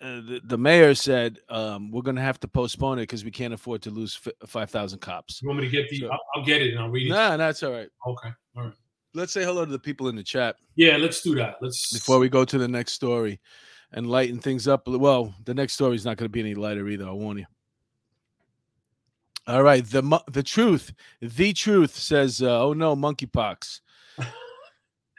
Uh, 0.00 0.20
the, 0.20 0.40
the 0.44 0.58
mayor 0.58 0.94
said 0.94 1.38
um, 1.48 1.90
we're 1.90 2.02
going 2.02 2.16
to 2.16 2.22
have 2.22 2.38
to 2.40 2.48
postpone 2.48 2.98
it 2.98 3.02
because 3.02 3.24
we 3.24 3.30
can't 3.30 3.54
afford 3.54 3.82
to 3.82 3.90
lose 3.90 4.20
f- 4.26 4.48
5,000 4.48 4.98
cops. 5.00 5.40
You 5.40 5.48
want 5.48 5.60
me 5.60 5.66
to 5.66 5.70
get 5.70 5.88
the? 5.88 5.98
Sure. 5.98 6.12
I'll, 6.12 6.20
I'll 6.36 6.44
get 6.44 6.62
it 6.62 6.72
and 6.72 6.80
I'll 6.80 6.90
read 6.90 7.06
it. 7.06 7.10
Nah, 7.10 7.36
that's 7.36 7.62
all 7.62 7.72
right. 7.72 7.88
Okay, 8.06 8.30
all 8.56 8.64
right. 8.64 8.72
Let's 9.14 9.32
say 9.32 9.44
hello 9.44 9.64
to 9.64 9.70
the 9.70 9.78
people 9.78 10.08
in 10.08 10.16
the 10.16 10.22
chat 10.22 10.56
Yeah, 10.74 10.96
let's 10.96 11.20
do 11.20 11.34
that. 11.34 11.56
Let's 11.60 11.92
before 11.92 12.18
we 12.18 12.28
go 12.30 12.44
to 12.44 12.58
the 12.58 12.68
next 12.68 12.92
story 12.92 13.40
and 13.92 14.08
lighten 14.08 14.38
things 14.38 14.66
up. 14.66 14.88
Well, 14.88 15.34
the 15.44 15.54
next 15.54 15.74
story 15.74 15.96
is 15.96 16.04
not 16.04 16.16
going 16.16 16.26
to 16.26 16.32
be 16.32 16.40
any 16.40 16.54
lighter 16.54 16.88
either. 16.88 17.06
I 17.06 17.12
warn 17.12 17.38
you. 17.38 17.46
All 19.46 19.62
right, 19.62 19.84
the 19.84 20.22
the 20.30 20.42
truth, 20.42 20.92
the 21.20 21.52
truth 21.52 21.96
says, 21.96 22.40
uh, 22.40 22.62
"Oh 22.62 22.72
no, 22.74 22.94
monkeypox." 22.94 23.80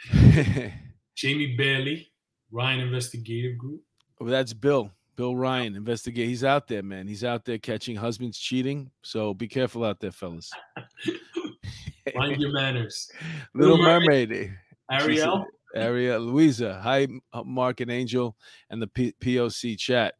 Jamie 1.15 1.55
Bailey, 1.57 2.09
Ryan 2.51 2.79
Investigative 2.79 3.57
Group. 3.57 3.81
Well, 4.23 4.31
that's 4.31 4.53
Bill. 4.53 4.89
Bill 5.17 5.35
Ryan, 5.35 5.75
investigate. 5.75 6.29
He's 6.29 6.45
out 6.45 6.65
there, 6.65 6.81
man. 6.81 7.07
He's 7.09 7.25
out 7.25 7.43
there 7.43 7.57
catching 7.57 7.93
husbands 7.97 8.39
cheating. 8.39 8.89
So 9.01 9.33
be 9.33 9.49
careful 9.49 9.83
out 9.83 9.99
there, 9.99 10.13
fellas. 10.13 10.49
Mind 12.15 12.39
your 12.39 12.53
manners. 12.53 13.11
Little 13.53 13.75
Little 13.77 13.85
Mermaid. 13.85 14.29
Mermaid. 14.29 14.53
Ariel. 14.89 15.45
Ariel, 15.75 16.21
Louisa. 16.21 16.79
Hi, 16.81 17.05
uh, 17.33 17.43
Mark 17.43 17.81
and 17.81 17.91
Angel, 17.91 18.37
and 18.69 18.81
the 18.81 18.87
P- 18.87 19.13
POC 19.19 19.77
chat. 19.77 20.13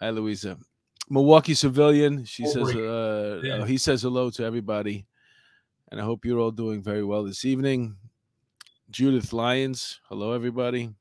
Hi, 0.00 0.08
Louisa. 0.08 0.56
Milwaukee 1.10 1.52
civilian. 1.52 2.24
She 2.24 2.44
Oh, 2.46 2.50
says, 2.50 2.74
uh, 2.76 3.40
Yeah. 3.44 3.66
he 3.66 3.76
says 3.76 4.00
hello 4.00 4.30
to 4.30 4.42
everybody, 4.42 5.04
and 5.90 6.00
I 6.00 6.04
hope 6.04 6.24
you're 6.24 6.38
all 6.38 6.50
doing 6.50 6.80
very 6.82 7.04
well 7.04 7.24
this 7.24 7.44
evening. 7.44 7.94
Judith 8.90 9.34
Lyons. 9.34 10.00
Hello, 10.08 10.32
everybody. 10.32 10.94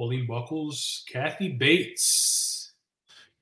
Pauline 0.00 0.26
Buckles. 0.26 1.04
Kathy 1.12 1.50
Bates. 1.50 2.72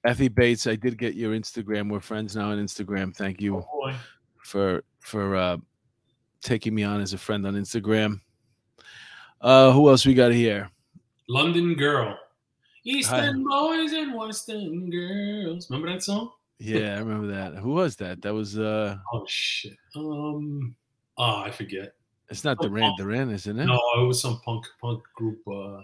Effie 0.04 0.26
Bates. 0.26 0.66
I 0.66 0.74
did 0.74 0.98
get 0.98 1.14
your 1.14 1.32
Instagram. 1.32 1.88
We're 1.88 2.00
friends 2.00 2.34
now 2.34 2.50
on 2.50 2.58
Instagram. 2.58 3.14
Thank 3.14 3.40
you. 3.40 3.64
Oh 3.72 3.92
for 4.42 4.82
for 4.98 5.36
uh 5.36 5.58
taking 6.42 6.74
me 6.74 6.82
on 6.82 7.00
as 7.00 7.12
a 7.12 7.18
friend 7.18 7.46
on 7.46 7.54
Instagram. 7.54 8.20
Uh 9.40 9.70
who 9.70 9.88
else 9.88 10.04
we 10.04 10.14
got 10.14 10.32
here? 10.32 10.68
London 11.28 11.74
Girl. 11.74 12.18
Eastern 12.84 13.44
boys 13.44 13.92
and 13.92 14.16
Western 14.16 14.90
girls. 14.90 15.70
Remember 15.70 15.92
that 15.92 16.02
song? 16.02 16.32
Yeah, 16.58 16.96
I 16.96 16.98
remember 16.98 17.28
that. 17.28 17.54
Who 17.54 17.70
was 17.70 17.94
that? 17.96 18.20
That 18.22 18.34
was 18.34 18.58
uh 18.58 18.96
Oh 19.12 19.24
shit. 19.28 19.76
Um. 19.94 20.74
Oh, 21.16 21.36
I 21.36 21.52
forget. 21.52 21.92
it's 22.30 22.42
not 22.42 22.58
Duran 22.58 22.94
Duran, 22.98 23.30
isn't 23.30 23.60
it? 23.60 23.64
No, 23.66 23.80
it 23.98 24.06
was 24.06 24.20
some 24.20 24.40
punk 24.40 24.64
punk 24.80 25.04
group. 25.14 25.38
Uh, 25.46 25.82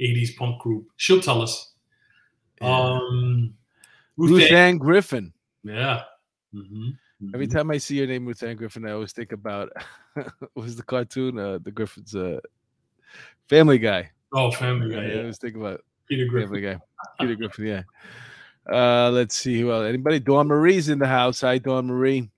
80s 0.00 0.36
punk 0.36 0.60
group. 0.60 0.86
She'll 0.96 1.20
tell 1.20 1.40
us. 1.42 1.72
Yeah. 2.60 2.76
Um. 2.76 3.54
Ruth. 4.16 4.30
Ruth 4.30 4.50
Ann- 4.50 4.56
Ann 4.56 4.78
Griffin. 4.78 5.32
Yeah. 5.64 6.02
hmm 6.52 6.90
Every 7.32 7.46
time 7.46 7.70
I 7.70 7.78
see 7.78 7.96
your 7.96 8.06
name, 8.06 8.26
Ruth 8.26 8.42
Ann 8.42 8.56
Griffin, 8.56 8.86
I 8.86 8.92
always 8.92 9.12
think 9.12 9.32
about 9.32 9.70
what 10.14 10.50
was 10.54 10.76
the 10.76 10.82
cartoon? 10.82 11.38
Uh 11.38 11.58
the 11.62 11.70
Griffin's 11.70 12.14
uh 12.14 12.38
Family 13.48 13.78
Guy. 13.78 14.10
Oh, 14.32 14.50
Family 14.50 14.90
Guy. 14.90 14.96
Yeah, 14.96 15.00
Guy. 15.00 15.06
I 15.06 15.14
Yeah. 15.14 15.20
always 15.20 15.38
think 15.38 15.56
about 15.56 15.80
Peter 16.08 16.26
Griffin. 16.26 16.48
Family 16.50 16.60
Guy. 16.62 16.78
Peter 17.20 17.34
Griffin, 17.36 17.66
yeah. 17.66 17.82
Uh 18.70 19.10
let's 19.10 19.36
see 19.36 19.58
who 19.60 19.72
else. 19.72 19.86
Anybody? 19.86 20.18
Dawn 20.20 20.48
Marie's 20.48 20.88
in 20.88 20.98
the 20.98 21.06
house. 21.06 21.40
Hi, 21.40 21.58
Dawn 21.58 21.86
Marie. 21.86 22.30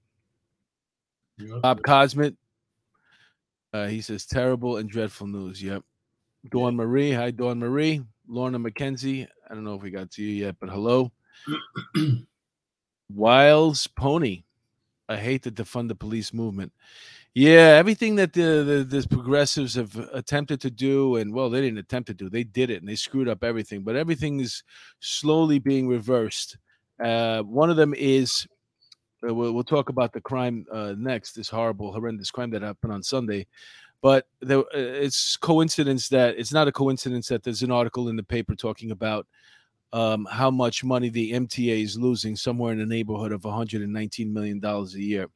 Yeah. 1.39 1.59
Bob 1.63 1.83
Cosmet. 1.83 2.37
Uh, 3.73 3.87
he 3.89 4.01
says 4.01 4.25
terrible 4.25 4.79
and 4.79 4.89
dreadful 4.89 5.27
news. 5.27 5.63
Yep. 5.63 5.83
Dawn 6.51 6.77
Marie. 6.77 7.13
Hi, 7.13 7.31
Dawn 7.31 7.59
Marie. 7.59 8.03
Lorna 8.29 8.59
McKenzie. 8.59 9.27
I 9.49 9.55
don't 9.55 9.65
know 9.65 9.75
if 9.75 9.83
we 9.83 9.91
got 9.91 10.11
to 10.13 10.23
you 10.23 10.47
yet, 10.47 10.57
but 10.61 10.69
hello. 10.69 11.13
Wiles 13.09 13.87
Pony. 13.87 14.45
I 15.09 15.17
hate 15.17 15.43
the 15.43 15.53
defund 15.53 15.89
the 15.89 15.95
police 15.95 16.33
movement. 16.33 16.73
Yeah, 17.35 17.77
everything 17.79 18.17
that 18.17 18.33
the, 18.33 18.87
the 18.89 19.01
the 19.01 19.07
progressives 19.09 19.75
have 19.75 19.95
attempted 20.13 20.61
to 20.63 20.71
do, 20.71 21.17
and 21.17 21.33
well, 21.33 21.51
they 21.51 21.61
didn't 21.61 21.79
attempt 21.79 22.07
to 22.09 22.15
do, 22.15 22.31
they 22.31 22.45
did 22.45 22.71
it, 22.71 22.81
and 22.81 22.89
they 22.89 22.97
screwed 22.97 23.29
up 23.29 23.45
everything. 23.45 23.83
But 23.83 23.95
everything 23.95 24.41
is 24.41 24.65
slowly 25.01 25.59
being 25.59 25.87
reversed. 25.87 26.57
Uh, 26.99 27.43
one 27.43 27.69
of 27.71 27.77
them 27.77 27.95
is 27.95 28.49
uh, 29.27 29.35
we'll, 29.35 29.53
we'll 29.53 29.65
talk 29.65 29.89
about 29.89 30.13
the 30.13 30.21
crime 30.21 30.67
uh, 30.73 30.95
next. 30.97 31.33
This 31.33 31.49
horrible, 31.49 31.93
horrendous 31.93 32.31
crime 32.31 32.51
that 32.51 32.63
happened 32.63 32.93
on 32.93 33.03
Sunday. 33.03 33.47
But 34.07 34.29
uh, 34.49 34.63
it's 34.73 35.37
coincidence 35.37 36.09
that 36.11 36.39
it's 36.39 36.53
not 36.53 36.69
a 36.69 36.73
coincidence 36.73 37.27
that 37.27 37.43
there's 37.43 37.65
an 37.65 37.73
article 37.73 38.09
in 38.09 38.15
the 38.15 38.23
paper 38.23 38.55
talking 38.55 38.93
about 38.93 39.27
um, 39.93 40.29
how 40.31 40.49
much 40.49 40.85
money 40.85 41.09
the 41.09 41.33
MTA 41.33 41.83
is 41.83 41.99
losing, 41.99 42.37
somewhere 42.37 42.71
in 42.73 42.79
the 42.79 42.87
neighborhood 42.87 43.33
of 43.33 43.43
119 43.43 44.33
million 44.33 44.61
dollars 44.61 44.95
a 44.95 45.03
year. 45.03 45.27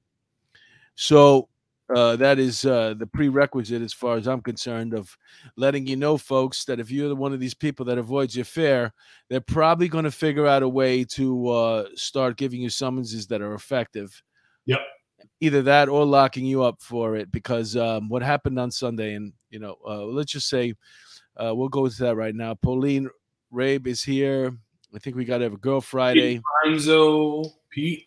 So 0.95 1.49
uh, 1.93 2.15
that 2.15 2.39
is 2.39 2.65
uh, 2.65 2.95
the 2.97 3.09
prerequisite, 3.09 3.83
as 3.83 3.93
far 3.93 4.17
as 4.17 4.29
I'm 4.29 4.41
concerned, 4.41 4.95
of 4.95 5.19
letting 5.57 5.89
you 5.89 5.97
know, 5.97 6.17
folks, 6.17 6.65
that 6.67 6.79
if 6.79 6.93
you're 6.93 7.17
one 7.17 7.33
of 7.33 7.41
these 7.41 7.55
people 7.55 7.85
that 7.87 7.99
avoids 7.99 8.37
your 8.37 8.45
fare, 8.45 8.95
they're 9.29 9.41
probably 9.41 9.89
going 9.89 10.05
to 10.05 10.13
figure 10.13 10.47
out 10.47 10.63
a 10.63 10.69
way 10.69 11.03
to 11.07 11.49
uh, 11.49 11.89
start 11.97 12.37
giving 12.37 12.61
you 12.61 12.71
summonses 12.71 13.27
that 13.27 13.43
are 13.43 13.55
effective. 13.55 14.23
Yep. 14.67 14.79
Either 15.41 15.63
that 15.63 15.89
or 15.89 16.05
locking 16.05 16.45
you 16.45 16.63
up 16.63 16.81
for 16.83 17.17
it, 17.17 17.33
because 17.33 17.77
um, 17.77 18.09
what 18.09 18.23
happened 18.23 18.59
on 18.59 18.71
Sunday, 18.71 19.15
and 19.15 19.33
you 19.51 19.59
know, 19.59 19.77
uh, 19.87 20.05
let's 20.05 20.33
just 20.33 20.49
say 20.49 20.75
uh, 21.37 21.55
we'll 21.55 21.69
go 21.69 21.89
to 21.89 22.03
that 22.03 22.17
right 22.17 22.35
now. 22.35 22.55
Pauline 22.55 23.09
Rabe 23.53 23.87
is 23.87 24.03
here. 24.03 24.53
I 24.95 24.99
think 24.99 25.17
we 25.17 25.25
got 25.25 25.39
to 25.39 25.45
have 25.45 25.55
a 25.55 25.59
girl 25.59 25.81
Friday. 25.81 26.41
Renzo, 26.65 27.45
Pete, 27.71 28.07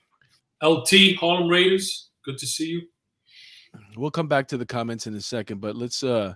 LT, 0.62 1.16
Harlem 1.20 1.48
Raiders. 1.48 2.10
Good 2.26 2.38
to 2.38 2.48
see 2.48 2.68
you. 2.68 2.82
We'll 3.98 4.12
come 4.12 4.28
back 4.28 4.48
to 4.50 4.58
the 4.58 4.66
comments 4.66 5.08
in 5.08 5.16
a 5.16 5.22
second, 5.22 5.62
but 5.62 5.76
let's 5.76 6.04
uh 6.04 6.36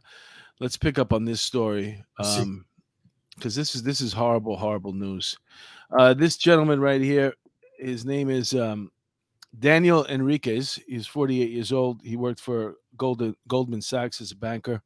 let's 0.60 0.78
pick 0.78 0.98
up 0.98 1.14
on 1.14 1.24
this 1.24 1.42
story. 1.42 2.04
Um 2.20 2.66
because 3.36 3.56
this 3.56 3.76
is 3.76 3.84
this 3.84 4.02
is 4.02 4.14
horrible, 4.14 4.58
horrible 4.58 4.94
news. 4.94 5.38
Uh 5.98 6.14
this 6.14 6.38
gentleman 6.38 6.80
right 6.80 7.02
here, 7.02 7.34
his 7.78 8.06
name 8.06 8.30
is 8.30 8.54
um 8.56 8.92
Daniel 9.58 10.06
Enriquez. 10.06 10.80
He's 10.88 11.08
48 11.08 11.50
years 11.52 11.72
old. 11.72 12.02
He 12.04 12.16
worked 12.16 12.40
for 12.40 12.76
Golden 12.96 13.36
Goldman 13.48 13.82
Sachs 13.82 14.22
as 14.22 14.32
a 14.32 14.36
banker. 14.36 14.82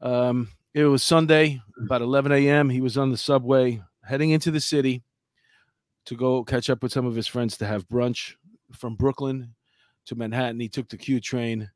Um 0.00 0.48
it 0.72 0.84
was 0.84 1.02
Sunday, 1.02 1.60
about 1.82 2.00
11 2.00 2.30
a.m. 2.30 2.70
He 2.70 2.80
was 2.80 2.96
on 2.96 3.10
the 3.10 3.16
subway 3.16 3.82
heading 4.04 4.30
into 4.30 4.52
the 4.52 4.60
city 4.60 5.02
to 6.06 6.14
go 6.14 6.44
catch 6.44 6.70
up 6.70 6.82
with 6.82 6.92
some 6.92 7.06
of 7.06 7.16
his 7.16 7.26
friends 7.26 7.56
to 7.56 7.66
have 7.66 7.88
brunch 7.88 8.34
from 8.72 8.94
Brooklyn 8.94 9.54
to 10.06 10.14
Manhattan. 10.14 10.60
He 10.60 10.68
took 10.68 10.88
the 10.88 10.96
Q 10.96 11.20
train, 11.20 11.70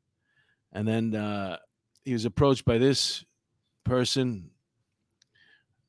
and 0.71 0.87
then 0.87 1.13
uh, 1.13 1.57
he 2.03 2.13
was 2.13 2.25
approached 2.25 2.63
by 2.63 2.77
this 2.77 3.25
person 3.83 4.49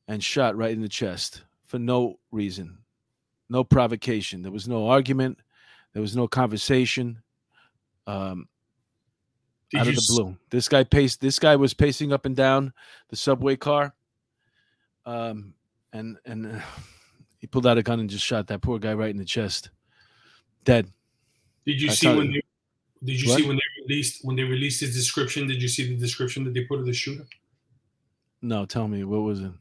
and 0.07 0.23
shot 0.23 0.57
right 0.57 0.71
in 0.71 0.81
the 0.81 0.89
chest 0.89 1.43
for 1.65 1.79
no 1.79 2.19
reason, 2.31 2.77
no 3.49 3.63
provocation. 3.63 4.41
There 4.41 4.51
was 4.51 4.67
no 4.67 4.87
argument. 4.87 5.39
There 5.93 6.01
was 6.01 6.15
no 6.15 6.27
conversation. 6.27 7.21
Um, 8.05 8.47
Did 9.71 9.81
out 9.81 9.87
of 9.87 9.95
the 9.95 10.01
s- 10.01 10.07
blue, 10.15 10.37
this 10.49 10.67
guy 10.69 10.83
paced. 10.83 11.19
This 11.21 11.39
guy 11.39 11.55
was 11.55 11.73
pacing 11.73 12.13
up 12.13 12.25
and 12.25 12.35
down 12.35 12.73
the 13.09 13.15
subway 13.15 13.55
car, 13.55 13.93
um, 15.05 15.53
and 15.93 16.17
and 16.25 16.47
uh, 16.55 16.59
he 17.39 17.47
pulled 17.47 17.67
out 17.67 17.77
a 17.77 17.83
gun 17.83 17.99
and 17.99 18.09
just 18.09 18.25
shot 18.25 18.47
that 18.47 18.61
poor 18.61 18.79
guy 18.79 18.93
right 18.93 19.09
in 19.09 19.17
the 19.17 19.25
chest, 19.25 19.69
dead. 20.63 20.87
Did 21.65 21.81
you 21.81 21.89
I 21.89 21.93
see 21.93 22.15
when 22.15 22.31
they, 22.31 22.41
did 23.03 23.21
you 23.21 23.29
What? 23.29 23.41
see 23.41 23.47
when 23.47 23.57
they 23.57 23.83
released 23.83 24.19
when 24.23 24.35
they 24.37 24.43
released 24.43 24.79
his 24.81 24.95
description? 24.95 25.47
Did 25.47 25.61
you 25.61 25.67
see 25.67 25.87
the 25.87 25.97
description 25.97 26.43
that 26.45 26.53
they 26.53 26.63
put 26.63 26.79
of 26.79 26.85
the 26.85 26.93
shooter? 26.93 27.25
No, 28.41 28.65
tell 28.65 28.87
me 28.87 29.03
what 29.03 29.21
was 29.21 29.41
it? 29.41 29.51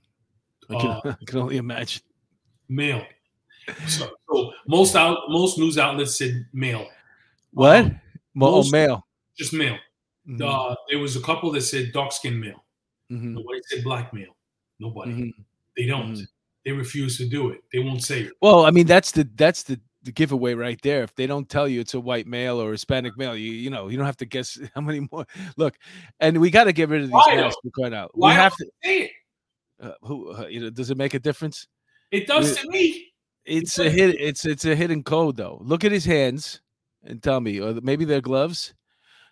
I 0.70 0.74
can, 0.74 0.86
Uh, 0.90 1.00
I 1.20 1.24
can 1.24 1.38
only 1.38 1.56
imagine. 1.56 2.02
Male. 2.68 3.04
So, 3.88 4.10
so 4.30 4.52
most 4.68 4.94
out 4.96 5.18
most 5.28 5.58
news 5.58 5.78
outlets 5.78 6.16
said 6.16 6.46
male, 6.52 6.86
What? 7.52 7.84
Um, 7.86 8.00
oh, 8.40 8.56
most- 8.56 8.72
male. 8.72 9.06
just 9.36 9.52
male. 9.52 9.78
Mhm, 10.28 10.42
Uh, 10.42 10.74
there 10.88 10.98
was 10.98 11.16
a 11.16 11.20
couple 11.20 11.50
that 11.52 11.62
said 11.62 11.92
dark 11.92 12.12
skinned 12.12 12.40
male. 12.40 12.64
mhm, 13.10 13.34
Nobody 13.34 13.60
said 13.68 13.84
black 13.84 14.12
male. 14.12 14.36
Nobody. 14.78 15.12
mhm. 15.12 15.32
They 15.76 15.86
don't. 15.86 16.14
Mhm. 16.14 16.26
They 16.64 16.72
refuse 16.72 17.16
to 17.18 17.28
do 17.28 17.50
it. 17.50 17.62
They 17.72 17.78
won't 17.78 18.02
say 18.02 18.22
it. 18.22 18.32
Well, 18.40 18.64
I 18.66 18.70
mean, 18.72 18.86
that's 18.86 19.10
the 19.12 19.28
that's 19.36 19.62
the 19.62 19.80
the 20.02 20.12
giveaway 20.12 20.54
right 20.54 20.80
there. 20.82 21.02
If 21.02 21.14
they 21.16 21.26
don't 21.26 21.48
tell 21.48 21.66
you 21.66 21.80
it's 21.80 21.94
a 21.94 22.00
white 22.00 22.26
male 22.28 22.60
or 22.60 22.70
Hispanic 22.72 23.16
male, 23.16 23.36
you 23.36 23.52
you 23.52 23.70
know 23.70 23.88
you 23.88 23.96
don't 23.96 24.06
have 24.06 24.16
to 24.18 24.26
guess 24.26 24.58
how 24.74 24.80
many 24.80 25.06
more. 25.12 25.26
Look, 25.56 25.76
and 26.20 26.38
we 26.40 26.50
got 26.50 26.64
to 26.64 26.72
get 26.72 26.88
rid 26.88 27.02
of 27.02 27.08
these 27.10 27.24
for 27.62 27.70
crying 27.70 27.94
out. 27.94 28.10
Why 28.14 28.30
we 28.30 28.34
have 28.34 28.54
to. 28.56 28.66
they 28.82 28.88
say 28.88 29.02
it? 29.04 29.10
Uh, 29.80 29.92
who 30.02 30.32
uh, 30.32 30.46
you 30.48 30.60
know? 30.60 30.70
Does 30.70 30.90
it 30.90 30.96
make 30.96 31.14
a 31.14 31.18
difference? 31.20 31.66
It 32.10 32.26
does 32.26 32.50
We- 32.50 32.62
to 32.62 32.68
me. 32.70 33.12
It's 33.46 33.78
a 33.78 33.88
hit. 33.88 34.16
It's 34.20 34.44
it's 34.44 34.64
a 34.64 34.74
hidden 34.74 35.02
code 35.02 35.36
though. 35.36 35.58
Look 35.62 35.84
at 35.84 35.92
his 35.92 36.04
hands 36.04 36.60
and 37.04 37.22
tell 37.22 37.40
me, 37.40 37.60
or 37.60 37.74
maybe 37.80 38.04
they're 38.04 38.20
gloves. 38.20 38.74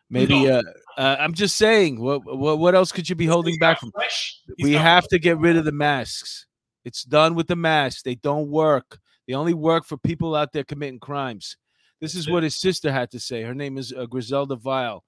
Maybe. 0.08 0.44
No. 0.44 0.58
Uh, 0.58 0.62
uh, 1.00 1.16
I'm 1.18 1.34
just 1.34 1.56
saying. 1.56 2.00
What 2.00 2.24
what 2.24 2.58
what 2.58 2.74
else 2.74 2.92
could 2.92 3.08
you 3.08 3.16
be 3.16 3.26
holding 3.26 3.54
He's 3.54 3.60
back 3.60 3.80
from? 3.80 3.90
Fresh. 3.90 4.40
We 4.62 4.72
have 4.72 5.08
to 5.08 5.18
get 5.18 5.38
rid 5.38 5.56
of 5.56 5.64
the 5.64 5.72
masks. 5.72 6.46
It's 6.84 7.02
done 7.02 7.34
with 7.34 7.48
the 7.48 7.56
masks. 7.56 8.02
They 8.02 8.14
don't 8.14 8.48
work. 8.50 8.98
They 9.26 9.34
only 9.34 9.54
work 9.54 9.86
for 9.86 9.96
people 9.96 10.34
out 10.34 10.52
there 10.52 10.64
committing 10.64 11.00
crimes. 11.00 11.56
This 12.00 12.12
That's 12.12 12.26
is 12.26 12.28
it. 12.28 12.32
what 12.32 12.42
his 12.42 12.56
sister 12.56 12.92
had 12.92 13.10
to 13.12 13.20
say. 13.20 13.42
Her 13.42 13.54
name 13.54 13.78
is 13.78 13.92
uh, 13.92 14.06
Griselda 14.06 14.56
Vile. 14.56 15.02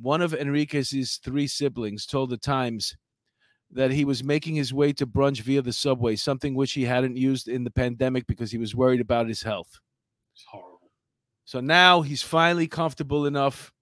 One 0.00 0.22
of 0.22 0.34
Enriquez's 0.34 1.20
three 1.22 1.46
siblings 1.46 2.04
told 2.04 2.30
the 2.30 2.36
Times 2.36 2.96
that 3.72 3.90
he 3.90 4.04
was 4.04 4.24
making 4.24 4.54
his 4.54 4.72
way 4.72 4.92
to 4.94 5.06
brunch 5.06 5.40
via 5.42 5.62
the 5.62 5.72
subway, 5.72 6.16
something 6.16 6.54
which 6.54 6.72
he 6.72 6.84
hadn't 6.84 7.16
used 7.16 7.48
in 7.48 7.64
the 7.64 7.70
pandemic 7.70 8.26
because 8.26 8.50
he 8.50 8.58
was 8.58 8.74
worried 8.74 9.00
about 9.00 9.28
his 9.28 9.42
health. 9.42 9.80
It's 10.34 10.44
horrible. 10.48 10.90
So 11.44 11.60
now 11.60 12.02
he's 12.02 12.22
finally 12.22 12.66
comfortable 12.66 13.26
enough, 13.26 13.72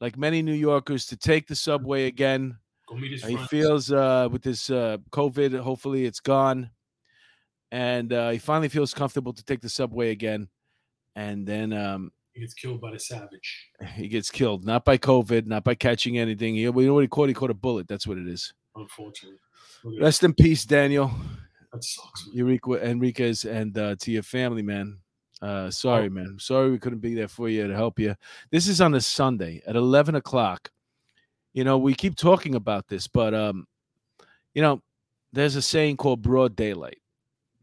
like 0.00 0.16
many 0.16 0.42
New 0.42 0.54
Yorkers, 0.54 1.06
to 1.06 1.16
take 1.16 1.46
the 1.46 1.54
subway 1.54 2.06
again. 2.06 2.56
Go 2.86 2.96
meet 2.96 3.12
his 3.12 3.24
He 3.24 3.36
feels 3.48 3.92
uh, 3.92 4.28
with 4.30 4.42
this 4.42 4.70
uh, 4.70 4.98
COVID, 5.10 5.58
hopefully 5.60 6.04
it's 6.04 6.20
gone, 6.20 6.70
and 7.70 8.12
uh, 8.12 8.30
he 8.30 8.38
finally 8.38 8.68
feels 8.68 8.94
comfortable 8.94 9.32
to 9.32 9.44
take 9.44 9.60
the 9.60 9.68
subway 9.68 10.10
again. 10.10 10.48
And 11.16 11.46
then 11.46 11.72
um, 11.72 12.12
he 12.32 12.40
gets 12.40 12.54
killed 12.54 12.80
by 12.80 12.92
the 12.92 13.00
savage. 13.00 13.70
he 13.94 14.08
gets 14.08 14.30
killed, 14.30 14.64
not 14.64 14.84
by 14.84 14.96
COVID, 14.96 15.46
not 15.46 15.64
by 15.64 15.74
catching 15.74 16.18
anything. 16.18 16.54
He, 16.54 16.68
we 16.68 16.86
know 16.86 16.94
what 16.94 17.00
he 17.00 17.08
caught. 17.08 17.28
He 17.28 17.34
caught 17.34 17.50
a 17.50 17.54
bullet. 17.54 17.88
That's 17.88 18.06
what 18.06 18.16
it 18.16 18.28
is. 18.28 18.54
Unfortunately, 18.78 19.38
Rest 20.00 20.22
in 20.24 20.34
peace, 20.34 20.64
Daniel, 20.64 21.10
that. 21.72 21.82
sucks. 21.84 22.26
man. 22.26 22.36
Eureka, 22.36 22.72
Enriquez, 22.90 23.44
and 23.44 23.76
uh, 23.76 23.96
to 24.00 24.10
your 24.10 24.22
family, 24.22 24.62
man. 24.62 24.98
Uh, 25.40 25.70
sorry, 25.70 26.06
Oh. 26.06 26.10
man. 26.10 26.36
Sorry 26.38 26.70
we 26.70 26.78
couldn't 26.78 26.98
be 27.00 27.14
there 27.14 27.28
for 27.28 27.48
you 27.48 27.66
to 27.68 27.74
help 27.74 27.98
you. 27.98 28.14
This 28.50 28.66
is 28.68 28.80
on 28.80 28.94
a 28.94 29.00
Sunday 29.00 29.62
at 29.66 29.76
eleven 29.76 30.14
o'clock. 30.16 30.70
You 31.54 31.64
know, 31.64 31.78
we 31.78 31.94
keep 31.94 32.16
talking 32.16 32.54
about 32.54 32.88
this, 32.88 33.06
but 33.06 33.34
um, 33.34 33.66
you 34.54 34.62
know, 34.62 34.82
there's 35.32 35.56
a 35.56 35.62
saying 35.62 35.96
called 35.96 36.22
broad 36.22 36.56
daylight. 36.56 36.98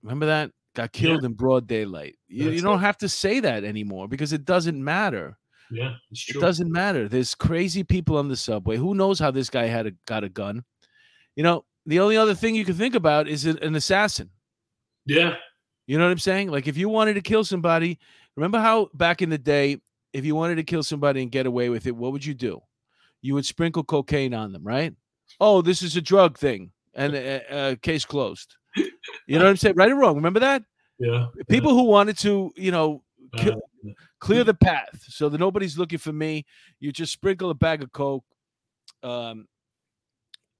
Remember 0.03 0.25
that? 0.27 0.51
Got 0.75 0.95
Yeah. 0.95 1.01
killed 1.01 1.23
in 1.25 1.33
broad 1.33 1.67
daylight. 1.67 2.15
You, 2.27 2.49
you 2.49 2.61
don't 2.61 2.79
it. 2.79 2.81
have 2.85 2.97
to 2.99 3.09
say 3.09 3.39
that 3.39 3.63
anymore 3.63 4.07
because 4.07 4.33
it 4.33 4.45
doesn't 4.45 4.81
matter. 4.83 5.37
Yeah, 5.71 5.95
it's 6.11 6.29
It 6.29 6.39
doesn't 6.39 6.71
matter. 6.71 7.07
There's 7.09 7.33
crazy 7.33 7.83
people 7.83 8.17
on 8.17 8.27
the 8.27 8.35
subway. 8.35 8.77
Who 8.77 8.93
knows 8.93 9.17
how 9.19 9.31
this 9.31 9.49
guy 9.49 9.65
had 9.65 9.87
a, 9.87 9.91
got 10.05 10.23
a 10.23 10.29
gun? 10.29 10.63
You 11.35 11.43
know, 11.43 11.65
the 11.85 11.99
only 11.99 12.17
other 12.17 12.33
thing 12.33 12.55
you 12.55 12.65
can 12.65 12.75
think 12.75 12.95
about 12.95 13.27
is 13.27 13.45
an 13.45 13.75
assassin. 13.75 14.29
Yeah, 15.05 15.35
You 15.85 15.99
know 15.99 16.05
what 16.05 16.11
I'm 16.11 16.17
saying? 16.17 16.49
Like 16.49 16.67
if 16.67 16.77
you 16.77 16.89
wanted 16.89 17.13
to 17.13 17.21
kill 17.21 17.43
somebody, 17.43 17.99
remember 18.35 18.59
how 18.59 18.89
back 18.95 19.21
in 19.21 19.29
the 19.29 19.37
day, 19.37 19.77
if 20.13 20.25
you 20.25 20.33
wanted 20.33 20.55
to 20.55 20.63
kill 20.63 20.81
somebody 20.81 21.21
and 21.21 21.31
get 21.31 21.45
away 21.45 21.69
with 21.69 21.85
it, 21.85 21.95
what 21.95 22.11
would 22.11 22.25
you 22.25 22.33
do? 22.33 22.59
You 23.21 23.35
would 23.35 23.45
sprinkle 23.45 23.83
cocaine 23.83 24.33
on 24.33 24.51
them, 24.51 24.63
right? 24.63 24.93
Oh, 25.39 25.61
this 25.61 25.81
is 25.83 25.95
a 25.95 26.01
drug 26.01 26.37
thing, 26.37 26.71
and 26.93 27.15
uh, 27.15 27.53
uh, 27.53 27.75
case 27.81 28.05
closed. 28.05 28.55
You 29.27 29.37
know 29.37 29.45
what 29.45 29.51
I'm 29.51 29.57
saying? 29.57 29.75
Right 29.75 29.91
or 29.91 29.95
wrong? 29.95 30.15
Remember 30.15 30.39
that? 30.39 30.63
yeah. 30.99 31.27
People 31.49 31.73
who 31.73 31.83
wanted 31.83 32.17
to, 32.19 32.51
you 32.55 32.71
know, 32.71 33.03
yeah. 33.35 33.43
kill, 33.43 33.61
clear 34.19 34.43
the 34.43 34.53
path 34.53 35.03
so 35.07 35.29
that 35.29 35.37
nobody's 35.37 35.77
looking 35.77 35.99
for 35.99 36.13
me. 36.13 36.45
You 36.79 36.91
just 36.91 37.13
sprinkle 37.13 37.49
a 37.49 37.53
bag 37.55 37.83
of 37.83 37.91
coke. 37.91 38.25
Um, 39.03 39.47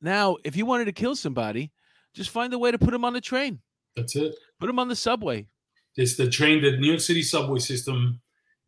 now, 0.05 0.38
if 0.45 0.55
you 0.55 0.65
wanted 0.65 0.85
to 0.85 0.91
kill 0.93 1.15
somebody, 1.15 1.71
just 2.13 2.29
find 2.29 2.53
a 2.53 2.59
way 2.59 2.71
to 2.71 2.77
put 2.79 2.91
them 2.91 3.03
on 3.03 3.12
the 3.13 3.19
train, 3.21 3.59
That's 3.95 4.15
it. 4.15 4.35
put 4.59 4.67
them 4.67 4.79
on 4.79 4.88
the 4.88 4.95
subway. 4.95 5.47
It's 5.97 6.15
the 6.15 6.29
train. 6.29 6.62
The 6.62 6.77
New 6.77 6.88
York 6.88 7.00
City 7.01 7.21
subway 7.24 7.59
system 7.59 8.19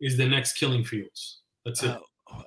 is 0.02 0.18
the 0.18 0.26
next 0.28 0.54
Killing 0.54 0.84
Fields. 0.84 1.40
That's 1.66 1.84
it. 1.84 1.90
Uh, 1.92 2.00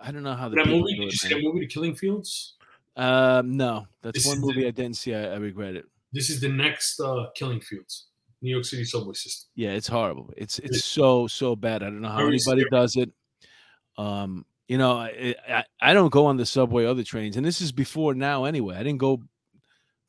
I 0.02 0.10
don't 0.10 0.22
know 0.22 0.34
how 0.34 0.48
the 0.48 0.56
that 0.56 0.66
movie? 0.66 0.94
Did 0.96 1.04
you 1.04 1.10
see 1.12 1.28
that 1.34 1.42
movie, 1.42 1.60
The 1.60 1.66
Killing 1.66 1.94
Fields? 1.94 2.56
Um, 2.96 3.56
no, 3.56 3.86
that's 4.02 4.16
This 4.18 4.26
one 4.26 4.36
is 4.36 4.40
the- 4.42 4.46
movie 4.46 4.66
I 4.66 4.70
didn't 4.70 4.96
see. 4.96 5.14
I, 5.14 5.32
I 5.32 5.36
regret 5.36 5.76
it. 5.76 5.86
This 6.12 6.28
is 6.28 6.40
the 6.40 6.48
next 6.48 6.98
uh, 7.00 7.26
Killing 7.34 7.60
Fields. 7.60 8.06
New 8.42 8.50
York 8.50 8.64
City 8.64 8.84
subway 8.84 9.12
system. 9.14 9.48
Yeah, 9.54 9.72
it's 9.72 9.86
horrible. 9.88 10.32
It's 10.36 10.58
it's 10.58 10.78
It- 10.78 10.82
so 10.82 11.26
so 11.26 11.54
bad. 11.54 11.82
I 11.82 11.86
don't 11.86 12.00
know 12.00 12.08
how 12.08 12.26
anybody 12.26 12.40
scary. 12.62 12.68
does 12.70 12.96
it. 12.96 13.10
Um, 13.98 14.44
you 14.70 14.78
know, 14.78 14.92
I, 14.92 15.34
I 15.48 15.64
I 15.82 15.92
don't 15.92 16.12
go 16.12 16.26
on 16.26 16.36
the 16.36 16.46
subway 16.46 16.84
or 16.84 16.94
the 16.94 17.02
trains, 17.02 17.36
and 17.36 17.44
this 17.44 17.60
is 17.60 17.72
before 17.72 18.14
now 18.14 18.44
anyway. 18.44 18.76
I 18.76 18.84
didn't 18.84 19.00
go 19.00 19.20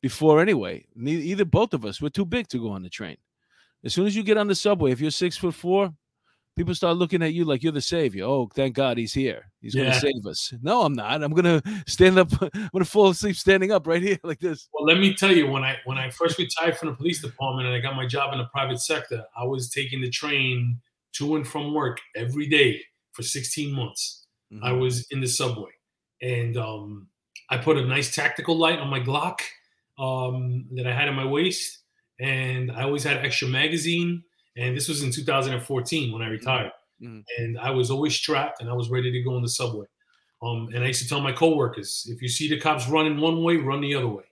before 0.00 0.40
anyway. 0.40 0.86
Neither, 0.94 1.20
either 1.20 1.44
both 1.44 1.74
of 1.74 1.84
us 1.84 2.00
we're 2.00 2.10
too 2.10 2.24
big 2.24 2.46
to 2.48 2.58
go 2.58 2.70
on 2.70 2.84
the 2.84 2.88
train. 2.88 3.16
As 3.84 3.92
soon 3.92 4.06
as 4.06 4.14
you 4.14 4.22
get 4.22 4.38
on 4.38 4.46
the 4.46 4.54
subway, 4.54 4.92
if 4.92 5.00
you're 5.00 5.10
six 5.10 5.36
foot 5.36 5.56
four, 5.56 5.92
people 6.54 6.76
start 6.76 6.96
looking 6.96 7.24
at 7.24 7.32
you 7.32 7.44
like 7.44 7.64
you're 7.64 7.72
the 7.72 7.80
savior. 7.80 8.22
Oh, 8.24 8.48
thank 8.54 8.76
God 8.76 8.98
he's 8.98 9.12
here. 9.12 9.50
He's 9.60 9.74
going 9.74 9.90
to 9.90 9.98
save 9.98 10.24
us. 10.28 10.54
No, 10.62 10.82
I'm 10.82 10.92
not. 10.92 11.24
I'm 11.24 11.32
going 11.32 11.60
to 11.60 11.82
stand 11.88 12.20
up. 12.20 12.28
I'm 12.40 12.70
going 12.72 12.84
to 12.84 12.90
fall 12.90 13.08
asleep 13.08 13.34
standing 13.34 13.72
up 13.72 13.88
right 13.88 14.00
here 14.00 14.20
like 14.22 14.38
this. 14.38 14.68
Well, 14.72 14.86
let 14.86 15.00
me 15.00 15.12
tell 15.12 15.32
you, 15.32 15.48
when 15.48 15.64
I 15.64 15.78
when 15.86 15.98
I 15.98 16.10
first 16.10 16.38
retired 16.38 16.76
from 16.76 16.90
the 16.90 16.94
police 16.94 17.20
department 17.20 17.66
and 17.66 17.74
I 17.74 17.80
got 17.80 17.96
my 17.96 18.06
job 18.06 18.32
in 18.32 18.38
the 18.38 18.44
private 18.44 18.78
sector, 18.78 19.24
I 19.36 19.42
was 19.42 19.70
taking 19.70 20.00
the 20.00 20.10
train 20.10 20.80
to 21.14 21.34
and 21.34 21.44
from 21.44 21.74
work 21.74 21.98
every 22.14 22.46
day 22.46 22.80
for 23.10 23.24
16 23.24 23.72
months. 23.72 24.21
I 24.60 24.72
Mhm. 24.72 24.72
was 24.72 25.06
in 25.10 25.20
the 25.20 25.28
subway, 25.28 25.72
and 26.20 26.56
um, 26.56 27.08
I 27.50 27.58
put 27.58 27.76
a 27.78 27.84
nice 27.86 28.14
tactical 28.14 28.56
light 28.56 28.78
on 28.78 28.88
my 28.88 29.00
Glock 29.00 29.40
um, 29.98 30.68
that 30.74 30.86
I 30.86 30.92
had 30.94 31.08
in 31.08 31.14
my 31.14 31.24
waist, 31.26 31.80
and 32.20 32.70
I 32.72 32.82
always 32.82 33.04
had 33.04 33.18
extra 33.24 33.48
magazine. 33.48 34.24
And 34.56 34.76
this 34.76 34.88
was 34.88 35.02
in 35.02 35.10
2014 35.10 36.12
when 36.12 36.20
I 36.22 36.28
retired, 36.28 36.72
Mhm. 37.00 37.26
and 37.38 37.58
I 37.58 37.70
was 37.70 37.90
always 37.90 38.14
strapped 38.14 38.60
and 38.60 38.70
I 38.70 38.74
was 38.74 38.90
ready 38.90 39.10
to 39.12 39.22
go 39.22 39.36
in 39.36 39.42
the 39.42 39.48
subway. 39.48 39.86
Um, 40.42 40.68
and 40.74 40.84
I 40.84 40.88
used 40.88 41.02
to 41.02 41.08
tell 41.08 41.20
my 41.22 41.32
coworkers, 41.32 42.06
if 42.10 42.22
you 42.22 42.28
see 42.28 42.48
the 42.48 42.60
cops 42.60 42.88
running 42.88 43.18
one 43.20 43.42
way, 43.44 43.56
run 43.58 43.80
the 43.80 43.94
other 43.94 44.08
way. 44.08 44.24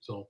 So, 0.00 0.28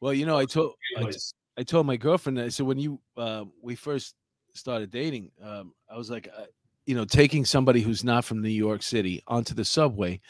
Well, 0.00 0.12
you 0.14 0.26
know, 0.26 0.36
I 0.38 0.46
told 0.46 0.74
I, 0.96 1.06
t- 1.06 1.20
I 1.56 1.62
told 1.62 1.86
my 1.86 1.96
girlfriend 1.96 2.38
that. 2.38 2.52
So 2.52 2.64
when 2.64 2.78
you 2.78 3.00
uh, 3.16 3.44
we 3.60 3.74
first 3.76 4.16
started 4.54 4.90
dating, 4.90 5.32
um, 5.40 5.74
I 5.88 5.96
was 5.96 6.10
like, 6.10 6.28
uh, 6.34 6.46
you 6.86 6.94
know, 6.94 7.04
taking 7.04 7.44
somebody 7.44 7.80
who's 7.80 8.04
not 8.04 8.24
from 8.24 8.42
New 8.42 8.48
York 8.48 8.82
City 8.82 9.22
onto 9.28 9.54
the 9.54 9.64
subway 9.64 10.20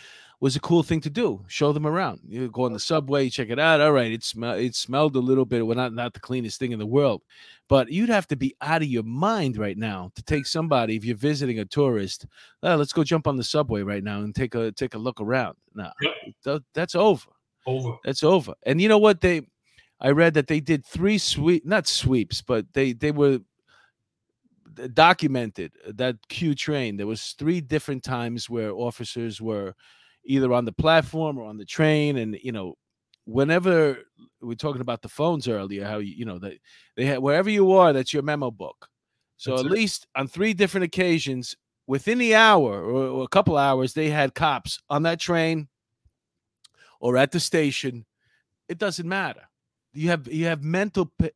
was 0.41 0.57
a 0.57 0.61
cool 0.61 0.83
thing 0.83 1.01
to 1.01 1.09
do. 1.09 1.45
Show 1.47 1.73
them 1.73 1.87
around. 1.87 2.19
You 2.27 2.51
go 2.51 2.65
on 2.65 2.73
the 2.73 2.81
subway, 2.81 3.29
check 3.29 3.49
it 3.51 3.61
out. 3.61 3.81
All 3.81 3.93
right, 3.93 4.11
it 4.11 4.25
smell 4.25 4.55
it 4.55 4.75
smelled 4.75 5.15
a 5.15 5.21
little 5.21 5.45
bit. 5.45 5.65
Well, 5.65 5.77
not 5.77 5.93
not 5.95 6.15
the 6.15 6.21
cleanest 6.21 6.59
thing 6.59 6.73
in 6.73 6.81
the 6.81 6.87
world, 6.87 7.23
but 7.69 7.91
you'd 7.93 8.09
have 8.09 8.27
to 8.29 8.37
be 8.37 8.55
out 8.61 8.83
of 8.83 8.89
your 8.89 9.05
mind 9.05 9.57
right 9.57 9.79
now 9.79 10.11
to 10.17 10.23
take 10.25 10.47
somebody 10.47 10.97
if 10.97 11.05
you're 11.05 11.17
visiting 11.17 11.61
a 11.61 11.65
tourist. 11.65 12.27
"Uh, 12.63 12.77
let's 12.77 12.93
go 12.93 13.05
jump 13.05 13.29
on 13.29 13.37
the 13.37 13.45
subway 13.45 13.83
right 13.83 14.03
now 14.03 14.21
and 14.21 14.35
take 14.35 14.55
a 14.57 14.73
take 14.73 14.95
a 14.95 14.99
look 14.99 15.21
around. 15.21 15.57
No, 15.75 15.91
Yep. 16.45 16.63
that's 16.75 16.95
over. 16.97 17.31
over. 17.65 17.97
That's 18.05 18.25
over. 18.25 18.55
And 18.65 18.81
you 18.81 18.89
know 18.89 18.99
what? 18.99 19.21
They 19.21 19.43
I 20.01 20.11
read 20.11 20.35
that 20.35 20.49
they 20.49 20.59
did 20.59 20.85
three 20.85 21.19
sweep 21.19 21.65
not 21.65 21.87
sweeps, 21.87 22.43
but 22.43 22.67
they 22.73 22.93
they 22.93 23.13
were 23.13 23.39
documented 24.95 25.73
that 25.95 26.17
Q 26.29 26.55
train. 26.55 26.97
There 26.97 27.07
was 27.07 27.33
three 27.39 27.61
different 27.61 28.03
times 28.03 28.49
where 28.49 28.73
officers 28.73 29.41
were 29.41 29.75
either 30.25 30.53
on 30.53 30.65
the 30.65 30.73
platform 30.73 31.39
or 31.39 31.45
on 31.45 31.57
the 31.57 31.65
train 31.65 32.19
and 32.19 32.39
you 32.43 32.53
know 32.53 32.75
whenever 33.25 33.99
we're 34.41 34.55
talking 34.55 34.81
about 34.81 35.03
the 35.03 35.09
phones 35.09 35.49
earlier 35.49 35.85
how 35.85 35.99
you, 35.99 36.15
you 36.15 36.25
know 36.25 36.39
they 36.39 36.59
they 36.97 37.05
had 37.05 37.19
wherever 37.19 37.51
you 37.51 37.73
are 37.73 37.93
that's 37.93 38.13
your 38.13 38.23
memo 38.23 38.51
book 38.51 38.89
so 39.37 39.53
That's 39.53 39.63
at 39.63 39.67
it. 39.67 39.73
least 39.73 40.07
on 40.15 40.29
three 40.29 40.55
different 40.55 40.85
occasions 40.85 41.57
within 41.87 42.19
the 42.19 42.35
hour 42.35 42.83
or, 42.83 43.05
or 43.07 43.25
a 43.25 43.29
couple 43.29 43.57
hours 43.57 43.95
they 43.95 44.11
had 44.11 44.35
cops 44.35 44.79
on 44.89 45.03
that 45.05 45.21
train 45.21 45.69
or 47.01 47.17
at 47.17 47.33
the 47.33 47.41
station 47.41 48.05
it 48.69 48.79
doesn't 48.79 49.09
matter 49.09 49.43
you 49.93 50.09
have 50.09 50.27
you 50.29 50.47
have 50.47 50.63
mental 50.63 51.13
men, 51.21 51.31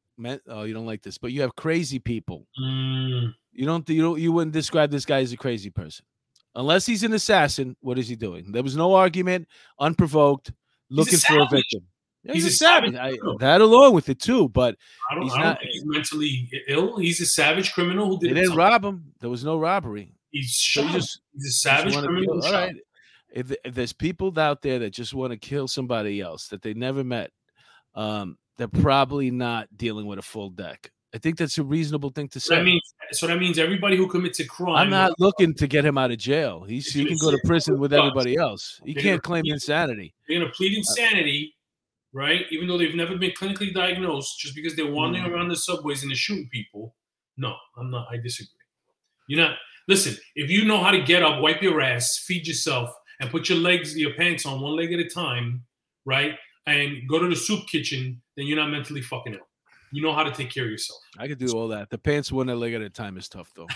oh 0.49 0.63
you 0.65 0.73
don't 0.75 0.87
like 0.87 1.03
this 1.03 1.19
but 1.19 1.33
you 1.33 1.41
have 1.43 1.55
crazy 1.57 1.99
people. 1.99 2.47
Mm, 2.61 3.35
you 3.53 3.67
don't 3.67 3.89
you 3.89 4.03
don't 4.03 4.21
you 4.21 4.33
wouldn't 4.33 4.53
describe 4.53 4.91
this 4.91 5.05
guy 5.05 5.21
as 5.21 5.33
a 5.33 5.37
crazy 5.37 5.71
person. 5.71 6.05
Unless 6.55 6.87
he's 6.87 7.03
an 7.03 7.13
assassin 7.13 7.77
what 7.81 7.99
is 7.99 8.09
he 8.09 8.17
doing? 8.17 8.51
There 8.53 8.63
was 8.63 8.77
no 8.77 8.95
argument 8.95 9.47
unprovoked 9.79 10.53
looking 10.91 11.19
for 11.19 11.41
a 11.41 11.47
victim. 11.49 11.83
Yeah, 12.23 12.33
He's 12.33 12.45
he's, 12.45 12.61
a 12.61 12.65
a 12.65 12.69
savage, 12.69 12.95
I, 12.97 13.13
that 13.41 13.61
along 13.61 13.95
with 13.95 14.09
it 14.09 14.19
too 14.21 14.49
but 14.49 14.77
I 15.11 15.15
don't, 15.15 15.23
He's 15.25 15.33
I 15.33 15.37
don't 15.37 15.45
not- 15.47 15.59
think 15.61 15.71
he's 15.73 15.85
mentally 15.85 16.51
ill. 16.69 16.97
He's 16.99 17.21
a 17.21 17.27
savage 17.27 17.73
criminal 17.73 18.07
who 18.09 18.19
they 18.19 18.29
did 18.29 18.35
didn't 18.35 18.47
something. 18.49 18.59
rob 18.59 18.85
him. 18.85 19.13
There 19.21 19.31
was 19.31 19.45
no 19.45 19.59
robbery. 19.59 20.13
He's 20.31 20.51
shot. 20.51 20.91
just 20.93 21.21
he's 21.35 21.47
a 21.47 21.51
savage 21.51 21.95
criminal. 21.97 22.43
all 22.45 22.53
right. 22.53 22.75
If, 23.31 23.53
if 23.65 23.75
there's 23.75 23.93
people 23.93 24.37
out 24.39 24.63
there 24.63 24.79
that 24.79 24.91
just 24.91 25.13
want 25.15 25.33
to 25.33 25.37
kill 25.37 25.69
somebody 25.69 26.21
else 26.23 26.49
that 26.49 26.63
they 26.63 26.73
never 26.75 27.05
met 27.05 27.31
um 27.95 28.39
they're 28.59 28.69
probably 28.69 29.31
not 29.31 29.69
dealing 29.77 30.07
with 30.07 30.19
a 30.19 30.23
full 30.23 30.51
deck 30.51 30.91
i 31.15 31.19
think 31.19 31.37
that's 31.39 31.59
a 31.59 31.63
reasonable 31.63 32.11
thing 32.11 32.29
to 32.29 32.41
So 32.41 32.55
that 32.55 32.61
say 32.61 32.65
means 32.65 32.83
so 33.13 33.27
that 33.27 33.39
means 33.39 33.59
everybody 33.59 33.97
who 33.97 34.07
commits 34.09 34.41
a 34.41 34.47
crime. 34.47 34.77
i'm 34.77 34.91
not 34.91 35.13
looking 35.19 35.55
to 35.55 35.67
get 35.67 35.85
him 35.85 35.97
out 35.99 36.11
of 36.11 36.19
jail 36.19 36.65
he's 36.65 36.93
he 36.93 37.01
you 37.03 37.07
can 37.07 37.19
go 37.19 37.31
to 37.31 37.39
prison 37.45 37.79
with 37.79 37.93
everybody 37.93 38.37
else 38.37 38.81
he 38.85 38.95
can't 38.95 39.23
claim 39.23 39.45
insanity 39.47 40.15
They're 40.29 40.39
going 40.41 40.51
to 40.51 40.55
plead 40.57 40.77
insanity, 40.77 41.55
right? 42.13 42.43
Even 42.51 42.67
though 42.69 42.79
they've 42.79 42.95
never 42.95 43.17
been 43.17 43.33
clinically 43.33 43.73
diagnosed, 43.75 44.39
just 44.41 44.55
because 44.55 44.75
they're 44.75 44.91
wandering 44.91 45.25
Mm. 45.25 45.31
around 45.33 45.49
the 45.49 45.57
subways 45.57 46.03
and 46.03 46.11
they're 46.11 46.17
shooting 46.17 46.49
people. 46.51 46.95
No, 47.37 47.55
I'm 47.79 47.91
not. 47.91 48.07
I 48.11 48.17
disagree. 48.17 48.65
You're 49.29 49.41
not. 49.47 49.57
Listen, 49.87 50.17
if 50.35 50.51
you 50.51 50.65
know 50.65 50.83
how 50.83 50.91
to 50.91 51.03
get 51.03 51.23
up, 51.23 51.41
wipe 51.43 51.63
your 51.63 51.81
ass, 51.81 52.25
feed 52.27 52.47
yourself, 52.47 52.91
and 53.21 53.31
put 53.31 53.49
your 53.49 53.59
legs, 53.59 53.97
your 53.97 54.15
pants 54.15 54.47
on 54.47 54.61
one 54.61 54.75
leg 54.77 54.93
at 54.93 54.99
a 55.01 55.09
time, 55.09 55.65
right? 56.07 56.33
And 56.67 57.09
go 57.09 57.19
to 57.19 57.29
the 57.29 57.37
soup 57.37 57.67
kitchen, 57.69 58.21
then 58.37 58.47
you're 58.47 58.57
not 58.57 58.71
mentally 58.71 59.01
fucking 59.01 59.35
ill. 59.35 59.47
You 59.93 60.03
know 60.03 60.13
how 60.13 60.25
to 60.25 60.33
take 60.33 60.51
care 60.51 60.65
of 60.65 60.71
yourself. 60.71 61.01
I 61.19 61.29
could 61.29 61.39
do 61.39 61.53
all 61.53 61.69
that. 61.69 61.91
The 61.91 61.99
pants 61.99 62.33
one 62.33 62.49
leg 62.49 62.75
at 62.75 62.83
a 62.83 62.91
time 62.91 63.17
is 63.17 63.29
tough 63.29 63.53
though. 63.55 63.69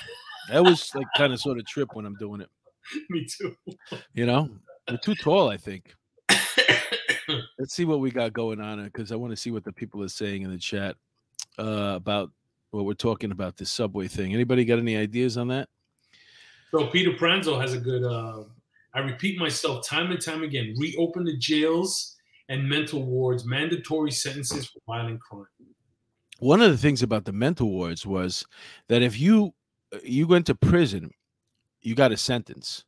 That 0.51 0.65
was 0.65 0.93
like 0.95 1.07
kind 1.17 1.33
of 1.33 1.41
sort 1.41 1.59
of 1.59 1.67
trip 1.67 1.91
when 1.95 2.05
I'm 2.05 2.17
doing 2.17 2.41
it. 2.41 2.49
Me 3.11 3.25
too. 3.25 3.55
You 4.15 4.27
know, 4.27 4.51
we're 4.89 4.97
too 4.97 5.15
tall. 5.15 5.49
I 5.49 5.57
think. 5.57 5.95
Let's 7.59 7.75
see 7.75 7.85
what 7.85 8.01
we 8.01 8.11
got 8.11 8.33
going 8.33 8.61
on 8.61 8.83
because 8.85 9.13
I 9.13 9.17
want 9.17 9.33
to 9.33 9.37
see 9.37 9.51
what 9.51 9.65
the 9.65 9.73
people 9.73 10.03
are 10.03 10.09
saying 10.09 10.43
in 10.43 10.51
the 10.51 10.59
chat 10.59 10.97
uh, 11.59 11.95
about 11.95 12.31
what 12.73 12.85
we're 12.85 12.95
talking 12.95 13.31
about 13.31 13.57
this 13.57 13.71
subway 13.71 14.09
thing. 14.09 14.35
Anybody 14.35 14.65
got 14.65 14.79
any 14.79 14.97
ideas 14.97 15.37
on 15.37 15.49
that? 15.49 15.69
So 16.73 16.87
Peter 16.87 17.13
Pranzo 17.13 17.61
has 17.61 17.75
a 17.75 17.79
good. 17.79 18.05
Uh, 18.05 18.45
I 18.95 19.01
repeat 19.01 19.39
myself 19.39 19.87
time 19.87 20.11
and 20.11 20.21
time 20.21 20.43
again: 20.43 20.75
reopen 20.79 21.25
the 21.25 21.37
jails 21.37 22.17
and 22.51 22.69
mental 22.69 23.05
wards, 23.05 23.47
mandatory 23.47 24.11
sentences 24.11 24.67
for 24.67 24.81
violent 24.87 25.21
crime. 25.21 25.47
One 26.41 26.61
of 26.61 26.71
the 26.71 26.77
things 26.77 27.03
about 27.03 27.25
the 27.25 27.33
mental 27.33 27.71
wards 27.71 28.05
was 28.05 28.45
that 28.89 29.03
if 29.03 29.19
you 29.19 29.55
you 30.03 30.27
went 30.27 30.47
to 30.47 30.55
prison, 30.55 31.11
you 31.81 31.95
got 31.95 32.13
a 32.13 32.17
sentence. 32.17 32.85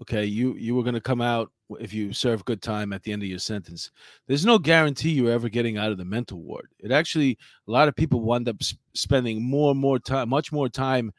Okay, 0.00 0.24
you 0.24 0.54
you 0.54 0.74
were 0.74 0.82
going 0.82 0.94
to 0.94 1.00
come 1.00 1.20
out 1.20 1.50
if 1.80 1.92
you 1.92 2.12
serve 2.12 2.44
good 2.44 2.62
time 2.62 2.92
at 2.92 3.02
the 3.02 3.12
end 3.12 3.22
of 3.22 3.28
your 3.28 3.38
sentence. 3.38 3.90
There's 4.28 4.46
no 4.46 4.58
guarantee 4.58 5.10
you're 5.10 5.32
ever 5.32 5.48
getting 5.48 5.78
out 5.78 5.90
of 5.90 5.98
the 5.98 6.04
mental 6.04 6.40
ward. 6.40 6.68
It 6.78 6.92
actually 6.92 7.38
a 7.66 7.70
lot 7.70 7.88
of 7.88 7.96
people 7.96 8.20
wind 8.20 8.48
up 8.48 8.62
sp- 8.62 8.78
spending 8.94 9.42
more 9.42 9.72
and 9.72 9.80
more 9.80 9.98
time, 9.98 10.28
much 10.28 10.52
more 10.52 10.68
time 10.68 11.12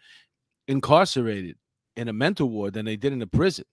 incarcerated 0.68 1.58
in 1.98 2.08
a 2.08 2.14
mental 2.14 2.50
ward 2.50 2.74
than 2.74 2.86
they 2.86 2.96
did 2.96 3.12
in 3.12 3.22
a 3.22 3.28
prison, 3.28 3.66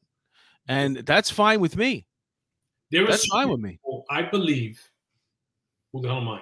and 0.66 0.96
that's 0.98 1.30
fine 1.30 1.60
with 1.60 1.76
me. 1.76 2.06
There 2.90 3.06
That's 3.06 3.26
fine 3.26 3.48
with 3.48 3.60
me. 3.60 3.78
I 4.10 4.22
believe. 4.22 4.80
Who 5.92 6.02
the 6.02 6.08
hell 6.08 6.18
am 6.18 6.28
I? 6.28 6.40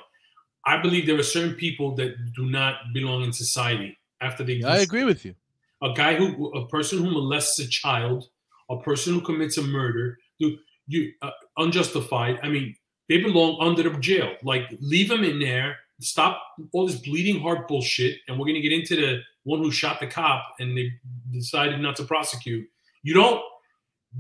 I 0.67 0.81
believe 0.81 1.07
there 1.07 1.19
are 1.19 1.23
certain 1.23 1.55
people 1.55 1.95
that 1.97 2.15
do 2.35 2.51
not 2.51 2.77
belong 2.93 3.23
in 3.23 3.33
society 3.33 3.97
after 4.21 4.45
they. 4.45 4.63
I 4.63 4.79
agree 4.79 5.05
with 5.05 5.25
you. 5.25 5.35
a 5.83 5.93
guy 5.93 6.15
who 6.15 6.49
a 6.55 6.67
person 6.69 6.99
who 6.99 7.11
molests 7.11 7.59
a 7.59 7.69
child 7.69 8.29
a 8.71 8.77
person 8.81 9.15
who 9.15 9.21
commits 9.21 9.59
a 9.59 9.63
murder 9.63 10.19
do 10.41 10.57
you 10.87 11.13
uh, 11.23 11.31
unjustified 11.59 12.39
i 12.43 12.49
mean 12.49 12.75
they 13.09 13.19
belong 13.19 13.57
under 13.61 13.83
the 13.83 13.99
jail 13.99 14.35
like 14.43 14.65
leave 14.81 15.09
them 15.09 15.25
in 15.25 15.39
there 15.39 15.77
stop 16.01 16.43
all 16.73 16.87
this 16.87 16.97
bleeding 16.97 17.41
heart 17.41 17.67
bullshit 17.69 18.19
and 18.29 18.39
we're 18.39 18.45
going 18.47 18.55
to 18.55 18.61
get 18.61 18.73
into 18.73 18.97
the 18.97 19.21
one 19.45 19.61
who 19.61 19.71
shot 19.71 20.01
the 20.01 20.07
cop 20.07 20.55
and 20.61 20.77
they 20.77 20.91
decided 21.33 21.81
not 21.81 21.97
to 21.97 22.05
prosecute 22.05 22.67
you 23.03 23.15
don't 23.15 23.43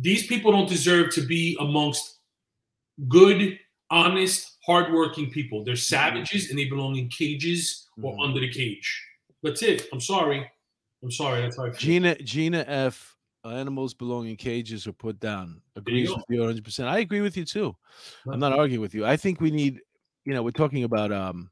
these 0.01 0.27
people 0.27 0.53
don't 0.53 0.69
deserve 0.69 1.11
to 1.11 1.23
be 1.23 1.57
amongst 1.61 2.18
good 3.07 3.59
honest 3.91 4.59
hardworking 4.67 5.31
people 5.31 5.65
they're 5.65 5.77
savages 5.77 6.51
and 6.51 6.59
they 6.59 6.65
belong 6.67 6.97
in 6.97 7.09
cages 7.09 7.89
or 8.03 8.15
Mhm. 8.17 8.25
under 8.25 8.41
the 8.41 8.51
cage 8.51 9.07
that's 9.43 9.63
it 9.63 9.87
i'm 9.93 10.01
sorry 10.01 10.51
i'm 11.03 11.11
sorry 11.11 11.41
that's 11.43 11.57
how 11.57 11.65
i 11.67 11.71
feel 11.71 11.79
Gina 11.79 12.15
Gina 12.17 12.65
F. 12.67 13.15
Animals 13.45 13.95
belong 13.95 14.27
in 14.27 14.37
cages 14.37 14.87
or 14.87 14.93
put 14.93 15.21
down. 15.21 15.63
There 15.75 15.95
you 15.95 16.01
Agrees 16.03 16.11
with 16.11 16.25
you 16.29 16.41
100. 16.41 16.65
percent 16.65 16.89
I 16.89 16.99
agree 16.99 17.21
with 17.23 17.37
you 17.37 17.45
too. 17.45 17.75
I'm 18.31 18.41
not 18.41 18.53
arguing 18.53 18.81
with 18.83 18.95
you. 18.95 19.07
I 19.07 19.17
think 19.17 19.41
we 19.41 19.51
need, 19.51 19.81
you 20.25 20.35
know, 20.35 20.43
we're 20.43 20.51
talking 20.51 20.85
about, 20.85 21.13
um, 21.13 21.51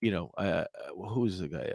you 0.00 0.10
know, 0.10 0.30
uh, 0.36 0.64
uh, 0.74 1.08
who 1.08 1.24
is 1.26 1.38
the 1.38 1.48
guy? 1.48 1.72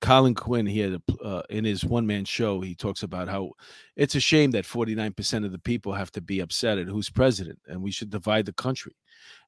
Colin 0.00 0.34
Quinn. 0.34 0.66
He 0.66 0.80
had 0.80 0.94
a, 0.94 1.22
uh, 1.22 1.42
in 1.50 1.64
his 1.64 1.84
one 1.84 2.06
man 2.06 2.24
show. 2.24 2.60
He 2.60 2.74
talks 2.74 3.02
about 3.02 3.28
how 3.28 3.52
it's 3.96 4.14
a 4.14 4.20
shame 4.20 4.50
that 4.52 4.64
49 4.64 5.12
percent 5.12 5.44
of 5.44 5.52
the 5.52 5.58
people 5.58 5.92
have 5.92 6.10
to 6.12 6.20
be 6.20 6.40
upset 6.40 6.78
at 6.78 6.86
who's 6.86 7.10
president, 7.10 7.58
and 7.68 7.82
we 7.82 7.90
should 7.90 8.10
divide 8.10 8.46
the 8.46 8.52
country. 8.52 8.94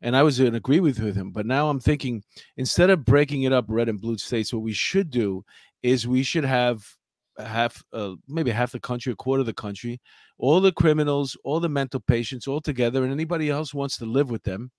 And 0.02 0.16
I 0.16 0.22
was 0.22 0.40
in 0.40 0.54
agree 0.54 0.80
with 0.80 0.98
with 0.98 1.16
him, 1.16 1.30
but 1.30 1.46
now 1.46 1.68
I'm 1.68 1.80
thinking 1.80 2.22
instead 2.56 2.90
of 2.90 3.04
breaking 3.04 3.42
it 3.42 3.52
up 3.52 3.66
red 3.68 3.88
and 3.88 4.00
blue 4.00 4.18
states, 4.18 4.52
what 4.52 4.62
we 4.62 4.72
should 4.72 5.10
do 5.10 5.44
is 5.82 6.08
we 6.08 6.22
should 6.22 6.44
have 6.44 6.84
half 7.38 7.82
uh, 7.92 8.14
maybe 8.26 8.50
half 8.50 8.72
the 8.72 8.80
country 8.80 9.12
a 9.12 9.16
quarter 9.16 9.40
of 9.40 9.46
the 9.46 9.52
country 9.52 10.00
all 10.38 10.60
the 10.60 10.72
criminals 10.72 11.36
all 11.44 11.60
the 11.60 11.68
mental 11.68 12.00
patients 12.00 12.48
all 12.48 12.60
together 12.60 13.04
and 13.04 13.12
anybody 13.12 13.50
else 13.50 13.72
wants 13.72 13.96
to 13.96 14.04
live 14.04 14.30
with 14.30 14.42
them 14.42 14.70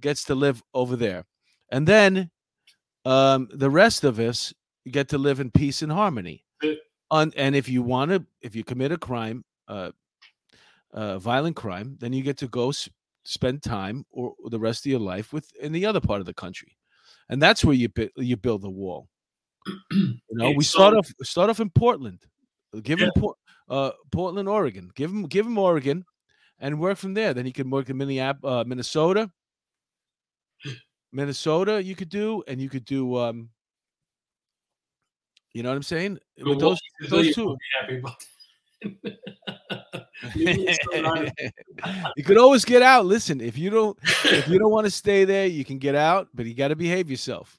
gets 0.00 0.24
to 0.24 0.34
live 0.34 0.62
over 0.74 0.96
there 0.96 1.24
and 1.70 1.86
then 1.86 2.30
um, 3.04 3.48
the 3.52 3.70
rest 3.70 4.04
of 4.04 4.18
us 4.18 4.52
get 4.88 5.08
to 5.08 5.18
live 5.18 5.40
in 5.40 5.50
peace 5.50 5.82
and 5.82 5.92
harmony 5.92 6.44
On, 7.10 7.32
and 7.36 7.54
if 7.54 7.68
you 7.68 7.82
want 7.82 8.10
to 8.10 8.24
if 8.42 8.54
you 8.56 8.64
commit 8.64 8.92
a 8.92 8.98
crime 8.98 9.44
uh, 9.68 9.90
uh, 10.92 11.18
violent 11.18 11.56
crime 11.56 11.96
then 12.00 12.12
you 12.12 12.22
get 12.22 12.38
to 12.38 12.48
go 12.48 12.72
spend 13.24 13.62
time 13.62 14.04
or 14.10 14.34
the 14.50 14.58
rest 14.58 14.86
of 14.86 14.90
your 14.90 15.00
life 15.00 15.32
with 15.32 15.50
in 15.60 15.72
the 15.72 15.86
other 15.86 16.00
part 16.00 16.20
of 16.20 16.26
the 16.26 16.34
country 16.34 16.76
and 17.28 17.40
that's 17.40 17.64
where 17.64 17.74
you 17.74 17.88
bu- 17.88 18.08
you 18.16 18.36
build 18.36 18.62
the 18.62 18.70
wall 18.70 19.08
you 19.90 20.20
know, 20.30 20.50
we 20.50 20.64
start 20.64 20.94
off 20.94 21.10
start 21.22 21.50
off 21.50 21.60
in 21.60 21.70
Portland. 21.70 22.20
Give 22.82 23.00
him 23.00 23.10
Por- 23.16 23.36
uh, 23.68 23.90
Portland, 24.12 24.48
Oregon. 24.48 24.90
Give 24.94 25.10
him 25.10 25.24
give 25.24 25.46
him 25.46 25.58
Oregon, 25.58 26.04
and 26.58 26.78
work 26.80 26.98
from 26.98 27.14
there. 27.14 27.34
Then 27.34 27.46
he 27.46 27.52
can 27.52 27.70
work 27.70 27.88
in 27.88 27.96
Minneapolis, 27.96 28.52
uh, 28.52 28.64
Minnesota. 28.66 29.30
Minnesota, 31.12 31.82
you 31.82 31.96
could 31.96 32.08
do, 32.08 32.42
and 32.46 32.60
you 32.60 32.68
could 32.68 32.84
do. 32.84 33.16
um 33.16 33.50
You 35.58 35.64
know 35.64 35.70
what 35.70 35.74
I'm 35.76 35.82
saying? 35.82 36.20
With 36.40 36.60
those 36.60 36.78
those 37.08 37.34
two, 37.34 37.56
happy 37.80 37.98
about 37.98 38.14
that. 38.80 39.18
Leave 40.36 40.56
me 40.56 40.76
alone. 40.94 41.32
you 42.16 42.22
could 42.22 42.38
always 42.38 42.64
get 42.64 42.80
out. 42.80 43.06
Listen, 43.06 43.40
if 43.40 43.58
you 43.58 43.68
don't 43.68 43.98
if 44.24 44.46
you 44.46 44.60
don't 44.60 44.70
want 44.70 44.84
to 44.84 44.90
stay 44.92 45.24
there, 45.24 45.46
you 45.46 45.64
can 45.64 45.78
get 45.78 45.96
out, 45.96 46.28
but 46.32 46.46
you 46.46 46.54
got 46.54 46.68
to 46.68 46.76
behave 46.76 47.10
yourself. 47.10 47.58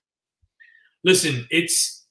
Listen, 1.03 1.45
it's 1.51 2.05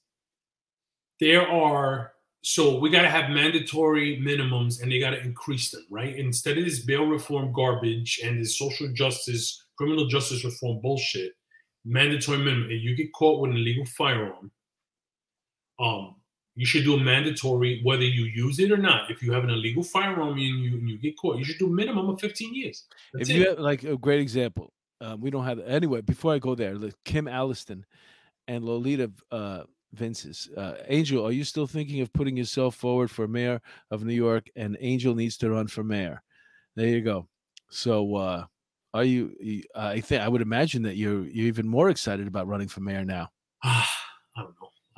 there 1.19 1.49
are 1.49 2.11
so 2.43 2.77
we 2.77 2.91
got 2.91 3.01
to 3.01 3.09
have 3.09 3.31
mandatory 3.31 4.21
minimums 4.23 4.83
and 4.83 4.91
they 4.91 4.99
got 4.99 5.09
to 5.09 5.21
increase 5.21 5.71
them, 5.71 5.87
right? 5.89 6.15
Instead 6.15 6.59
of 6.59 6.65
this 6.65 6.85
bail 6.85 7.07
reform 7.07 7.51
garbage 7.51 8.21
and 8.23 8.39
this 8.39 8.59
social 8.59 8.89
justice, 8.93 9.65
criminal 9.75 10.05
justice 10.05 10.45
reform 10.45 10.81
bullshit, 10.83 11.31
mandatory 11.83 12.37
minimum. 12.37 12.69
If 12.69 12.83
you 12.83 12.95
get 12.95 13.11
caught 13.13 13.41
with 13.41 13.49
an 13.49 13.57
illegal 13.57 13.85
firearm, 13.97 14.51
um, 15.79 16.15
you 16.55 16.65
should 16.65 16.83
do 16.83 16.95
a 16.95 16.99
mandatory 16.99 17.79
whether 17.83 18.03
you 18.03 18.25
use 18.25 18.59
it 18.59 18.71
or 18.71 18.77
not. 18.77 19.09
If 19.09 19.23
you 19.23 19.31
have 19.31 19.43
an 19.43 19.49
illegal 19.49 19.83
firearm 19.83 20.33
and 20.33 20.41
you, 20.41 20.77
and 20.77 20.89
you 20.89 20.97
get 20.97 21.17
caught, 21.17 21.37
you 21.37 21.45
should 21.45 21.57
do 21.57 21.67
a 21.67 21.71
minimum 21.71 22.09
of 22.09 22.19
15 22.19 22.53
years. 22.53 22.85
That's 23.13 23.29
if 23.29 23.35
it. 23.35 23.39
you 23.39 23.49
have 23.49 23.59
like 23.59 23.83
a 23.83 23.97
great 23.97 24.19
example, 24.19 24.73
um, 24.99 25.21
we 25.21 25.29
don't 25.29 25.45
have 25.45 25.59
anyway. 25.59 26.01
Before 26.01 26.33
I 26.33 26.39
go 26.39 26.55
there, 26.55 26.75
like 26.75 26.95
Kim 27.05 27.27
Alliston 27.27 27.85
and 28.47 28.65
Lolita 28.65 29.11
uh, 29.31 29.63
Vince's 29.93 30.49
uh, 30.57 30.75
Angel. 30.87 31.25
Are 31.25 31.31
you 31.31 31.43
still 31.43 31.67
thinking 31.67 32.01
of 32.01 32.11
putting 32.11 32.35
yourself 32.35 32.75
forward 32.75 33.09
for 33.09 33.27
mayor 33.27 33.61
of 33.89 34.03
New 34.03 34.13
York? 34.13 34.49
And 34.55 34.77
Angel 34.81 35.15
needs 35.15 35.37
to 35.37 35.49
run 35.49 35.67
for 35.67 35.83
mayor. 35.83 36.21
There 36.75 36.87
you 36.87 37.01
go. 37.01 37.27
So, 37.69 38.15
uh, 38.15 38.45
are 38.93 39.03
you? 39.03 39.33
you- 39.39 39.63
I 39.75 40.01
think 40.01 40.21
I 40.21 40.27
would 40.27 40.41
imagine 40.41 40.83
that 40.83 40.97
you're 40.97 41.25
you're 41.25 41.47
even 41.47 41.67
more 41.67 41.89
excited 41.89 42.27
about 42.27 42.47
running 42.47 42.67
for 42.67 42.81
mayor 42.81 43.05
now. 43.05 43.29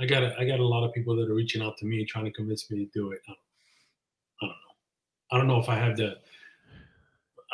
I 0.02 0.06
got 0.06 0.24
a, 0.24 0.36
I 0.40 0.46
got 0.46 0.60
a 0.60 0.66
lot 0.66 0.84
of 0.84 0.92
people 0.94 1.16
that 1.16 1.30
are 1.30 1.36
reaching 1.36 1.62
out 1.62 1.78
to 1.78 1.86
me 1.86 2.04
trying 2.06 2.26
to 2.26 2.32
convince 2.32 2.72
me 2.72 2.86
to 2.86 2.92
do 2.92 3.12
it. 3.12 3.22
I 3.30 3.34
don't, 4.42 4.42
I 4.42 4.48
don't 4.48 4.50
know. 4.50 4.56
I 5.32 5.38
don't 5.38 5.48
know 5.48 5.60
if 5.60 5.70
I 5.70 5.76
have 5.76 5.96
the. 5.96 6.16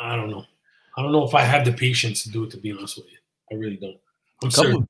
I 0.00 0.16
don't 0.16 0.30
know. 0.30 0.46
I 0.96 1.02
don't 1.02 1.12
know 1.12 1.24
if 1.24 1.34
I 1.34 1.42
have 1.42 1.66
the 1.66 1.72
patience 1.72 2.22
to 2.22 2.30
do 2.30 2.44
it. 2.44 2.50
To 2.52 2.56
be 2.56 2.72
honest 2.72 2.96
with 2.96 3.12
you, 3.12 3.18
I 3.52 3.56
really 3.56 3.76
don't. 3.76 3.98
I'm 4.42 4.50
Couple- 4.50 4.88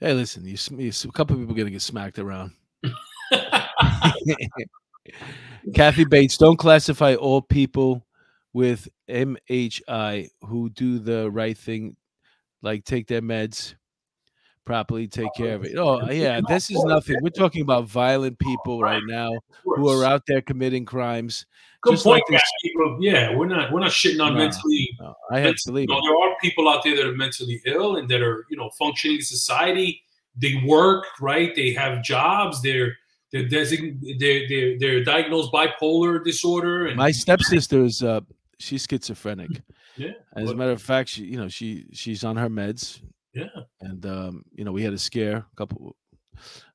hey, 0.00 0.12
listen, 0.12 0.44
you, 0.44 0.58
you, 0.76 0.90
a 0.90 1.12
couple 1.12 1.34
people 1.36 1.54
gonna 1.54 1.70
get 1.70 1.80
smacked 1.80 2.18
around. 2.18 2.52
Kathy 5.74 6.04
Bates, 6.04 6.36
don't 6.36 6.58
classify 6.58 7.14
all 7.14 7.40
people 7.40 8.04
with 8.52 8.86
MHI 9.08 10.28
who 10.42 10.68
do 10.68 10.98
the 10.98 11.30
right 11.30 11.56
thing, 11.56 11.96
like 12.60 12.84
take 12.84 13.06
their 13.06 13.22
meds 13.22 13.76
properly, 14.68 15.08
take 15.08 15.32
care 15.34 15.54
of 15.54 15.64
it. 15.64 15.76
Oh, 15.78 16.10
yeah, 16.10 16.40
this 16.46 16.70
is 16.70 16.84
nothing. 16.84 17.16
We're 17.22 17.30
talking 17.30 17.62
about 17.62 17.86
violent 17.86 18.38
people 18.38 18.82
right 18.82 19.02
now 19.06 19.30
who 19.64 19.88
are 19.88 20.04
out 20.04 20.24
there 20.26 20.42
committing 20.42 20.84
crimes. 20.84 21.46
Good 21.80 21.92
just 21.92 22.04
point, 22.04 22.16
like 22.16 22.24
this- 22.28 22.40
guys. 22.42 22.50
People- 22.62 22.98
Yeah, 23.00 23.34
we're 23.34 23.46
not 23.46 23.72
we're 23.72 23.80
not 23.80 23.92
shitting 23.92 24.22
on 24.22 24.34
No. 24.34 24.40
mentally. 24.40 24.90
No, 25.00 25.14
I 25.30 25.40
have 25.40 25.54
to 25.64 25.72
leave. 25.72 25.88
Know, 25.88 26.00
there 26.02 26.16
are 26.22 26.36
people 26.42 26.68
out 26.68 26.84
there 26.84 26.94
that 26.96 27.06
are 27.06 27.14
mentally 27.16 27.62
ill 27.64 27.96
and 27.96 28.08
that 28.10 28.20
are 28.20 28.44
you 28.50 28.56
know 28.58 28.68
functioning 28.78 29.16
in 29.16 29.22
society. 29.22 30.02
They 30.36 30.60
work 30.66 31.04
right. 31.20 31.54
They 31.56 31.72
have 31.72 32.02
jobs. 32.04 32.60
They're 32.62 32.96
they're 33.32 33.48
design, 33.48 34.00
they're, 34.18 34.46
they're 34.48 34.78
they're 34.78 35.04
diagnosed 35.04 35.50
bipolar 35.52 36.22
disorder 36.22 36.86
and 36.88 36.96
My 36.96 37.10
stepsister 37.12 37.84
is 37.84 38.02
uh 38.02 38.20
she's 38.58 38.86
schizophrenic. 38.90 39.62
yeah. 39.96 40.12
As 40.36 40.50
a 40.50 40.54
matter 40.54 40.72
of 40.72 40.82
fact, 40.82 41.08
she 41.10 41.24
you 41.24 41.38
know 41.38 41.48
she 41.48 41.86
she's 41.92 42.22
on 42.24 42.36
her 42.36 42.50
meds. 42.50 43.00
Yeah. 43.38 43.62
And 43.80 44.04
um, 44.06 44.42
you 44.52 44.64
know, 44.64 44.72
we 44.72 44.82
had 44.82 44.92
a 44.92 44.98
scare 44.98 45.36
a 45.36 45.56
couple 45.56 45.94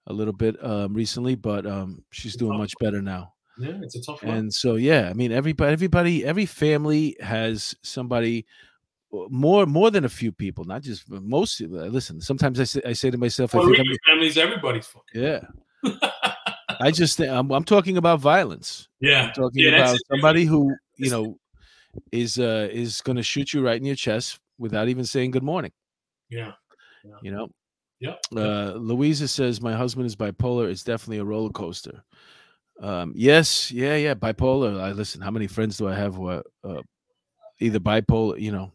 a 0.07 0.13
little 0.13 0.33
bit 0.33 0.55
um 0.63 0.93
recently, 0.93 1.35
but 1.35 1.65
um 1.65 2.03
she's 2.11 2.35
doing 2.35 2.57
much 2.57 2.73
better 2.79 3.01
now. 3.01 3.33
Yeah, 3.57 3.79
it's 3.81 3.95
a 3.95 4.01
tough 4.01 4.23
one. 4.23 4.35
And 4.37 4.53
so 4.53 4.75
yeah, 4.75 5.09
I 5.09 5.13
mean 5.13 5.31
everybody 5.31 5.71
everybody 5.73 6.25
every 6.25 6.45
family 6.45 7.15
has 7.21 7.75
somebody 7.83 8.45
more 9.29 9.65
more 9.65 9.91
than 9.91 10.05
a 10.05 10.09
few 10.09 10.31
people, 10.31 10.63
not 10.65 10.81
just 10.81 11.09
most 11.09 11.61
uh, 11.61 11.65
listen, 11.65 12.19
sometimes 12.19 12.59
I 12.59 12.63
say 12.63 12.81
I 12.85 12.93
say 12.93 13.11
to 13.11 13.17
myself, 13.17 13.53
I 13.55 13.59
think 13.63 13.77
families, 14.07 14.37
everybody's 14.37 14.87
fucking. 14.87 15.21
yeah. 15.21 15.41
I 16.81 16.91
just 16.91 17.17
think 17.17 17.29
I'm, 17.29 17.51
I'm 17.51 17.63
talking 17.63 17.97
about 17.97 18.19
violence. 18.19 18.87
Yeah. 18.99 19.27
I'm 19.27 19.33
talking 19.33 19.63
Yeah, 19.63 19.77
about 19.77 19.99
somebody 20.11 20.45
who 20.45 20.75
you 20.97 21.11
know 21.11 21.37
is 22.11 22.39
uh 22.39 22.67
is 22.71 23.01
going 23.01 23.17
to 23.17 23.23
shoot 23.23 23.53
you 23.53 23.63
right 23.63 23.77
in 23.77 23.85
your 23.85 23.95
chest 23.95 24.39
without 24.57 24.87
even 24.89 25.05
saying 25.05 25.31
good 25.31 25.43
morning. 25.43 25.71
Yeah. 26.29 26.51
You 27.21 27.31
know, 27.31 27.49
Yep. 28.03 28.19
Uh, 28.35 28.73
Louisa 28.75 29.29
says 29.29 29.61
my 29.61 29.73
husband 29.73 30.05
is 30.05 30.15
bipolar. 30.15 30.69
It's 30.69 30.83
definitely 30.83 31.19
a 31.19 31.23
roller 31.23 31.51
coaster. 31.51 32.03
Um, 32.81 33.13
yes, 33.15 33.71
yeah, 33.71 33.95
yeah, 33.95 34.13
bipolar. 34.13 34.81
I 34.81 34.91
listen. 34.91 35.21
How 35.21 35.31
many 35.31 35.47
friends 35.47 35.77
do 35.77 35.87
I 35.87 35.95
have 35.95 36.15
who 36.15 36.27
are 36.27 36.43
uh, 36.65 36.81
either 37.61 37.79
bipolar? 37.79 38.37
You 38.41 38.51
know, 38.51 38.71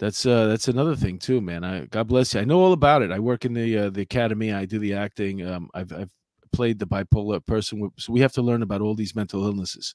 that's 0.00 0.26
uh, 0.26 0.48
that's 0.48 0.66
another 0.66 0.96
thing 0.96 1.20
too, 1.20 1.40
man. 1.40 1.62
I 1.62 1.84
God 1.84 2.08
bless 2.08 2.34
you. 2.34 2.40
I 2.40 2.44
know 2.44 2.58
all 2.58 2.72
about 2.72 3.02
it. 3.02 3.12
I 3.12 3.20
work 3.20 3.44
in 3.44 3.52
the 3.54 3.78
uh, 3.78 3.90
the 3.90 4.02
academy. 4.02 4.52
I 4.52 4.64
do 4.64 4.80
the 4.80 4.94
acting. 4.94 5.46
Um, 5.46 5.70
I've 5.72 5.92
I've 5.92 6.10
played 6.52 6.78
the 6.78 6.86
bipolar 6.86 7.44
person, 7.44 7.90
so 7.96 8.12
we 8.12 8.20
have 8.20 8.32
to 8.32 8.42
learn 8.42 8.62
about 8.62 8.80
all 8.80 8.94
these 8.94 9.14
mental 9.14 9.44
illnesses. 9.44 9.94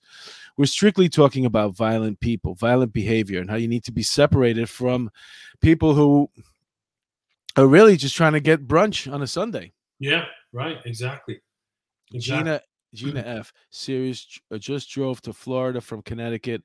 We're 0.58 0.66
strictly 0.66 1.10
talking 1.10 1.46
about 1.46 1.76
violent 1.76 2.20
people, 2.20 2.56
violent 2.56 2.94
behavior, 2.94 3.42
and 3.42 3.50
how 3.50 3.58
you 3.58 3.68
need 3.68 3.84
to 3.86 3.92
be 3.92 4.04
separated 4.04 4.70
from 4.70 5.12
people 5.62 5.94
who 5.94 6.30
are 7.58 7.68
really 7.68 7.98
just 7.98 8.16
trying 8.16 8.34
to 8.34 8.40
get 8.40 8.68
brunch 8.68 9.12
on 9.12 9.22
a 9.22 9.28
Sunday. 9.28 9.74
Yeah, 10.00 10.26
right. 10.52 10.78
Exactly. 10.86 11.40
exactly. 12.14 12.44
Gina 12.44 12.62
Gina 12.94 13.20
F. 13.26 13.54
Series 13.70 14.40
uh, 14.52 14.58
just 14.58 14.90
drove 14.90 15.22
to 15.22 15.34
Florida 15.34 15.82
from 15.82 16.02
Connecticut. 16.02 16.64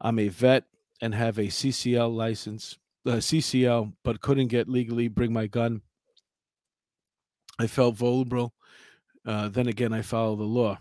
I'm 0.00 0.18
a 0.18 0.28
vet 0.28 0.64
and 1.00 1.14
have 1.14 1.38
a 1.38 1.44
CCL 1.44 2.14
license, 2.14 2.78
uh, 3.06 3.12
CCL, 3.12 3.92
but 4.04 4.20
couldn't 4.20 4.48
get 4.48 4.68
legally 4.68 5.08
bring 5.08 5.32
my 5.32 5.46
gun. 5.46 5.82
I 7.58 7.66
felt 7.66 7.96
vulnerable. 7.96 8.54
Uh, 9.28 9.48
then 9.48 9.68
again, 9.68 9.92
I 9.92 10.00
follow 10.02 10.36
the 10.36 10.44
law. 10.44 10.78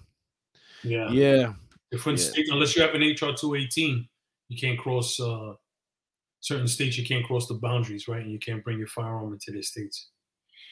Yeah. 0.84 1.12
Yeah. 1.12 1.54
Different 1.92 2.18
Yeah. 2.20 2.26
states, 2.26 2.50
unless 2.52 2.76
you 2.76 2.82
have 2.82 2.96
an 2.96 3.02
HR 3.02 3.34
218, 3.36 4.08
you 4.50 4.58
can't 4.58 4.80
cross 4.80 5.20
uh, 5.20 5.54
certain 6.40 6.68
states. 6.68 6.98
You 6.98 7.06
can't 7.06 7.26
cross 7.26 7.48
the 7.48 7.56
boundaries, 7.56 8.08
right? 8.08 8.22
And 8.22 8.32
you 8.32 8.40
can't 8.40 8.64
bring 8.64 8.78
your 8.78 8.88
firearm 8.88 9.34
into 9.34 9.52
the 9.52 9.62
states. 9.62 10.10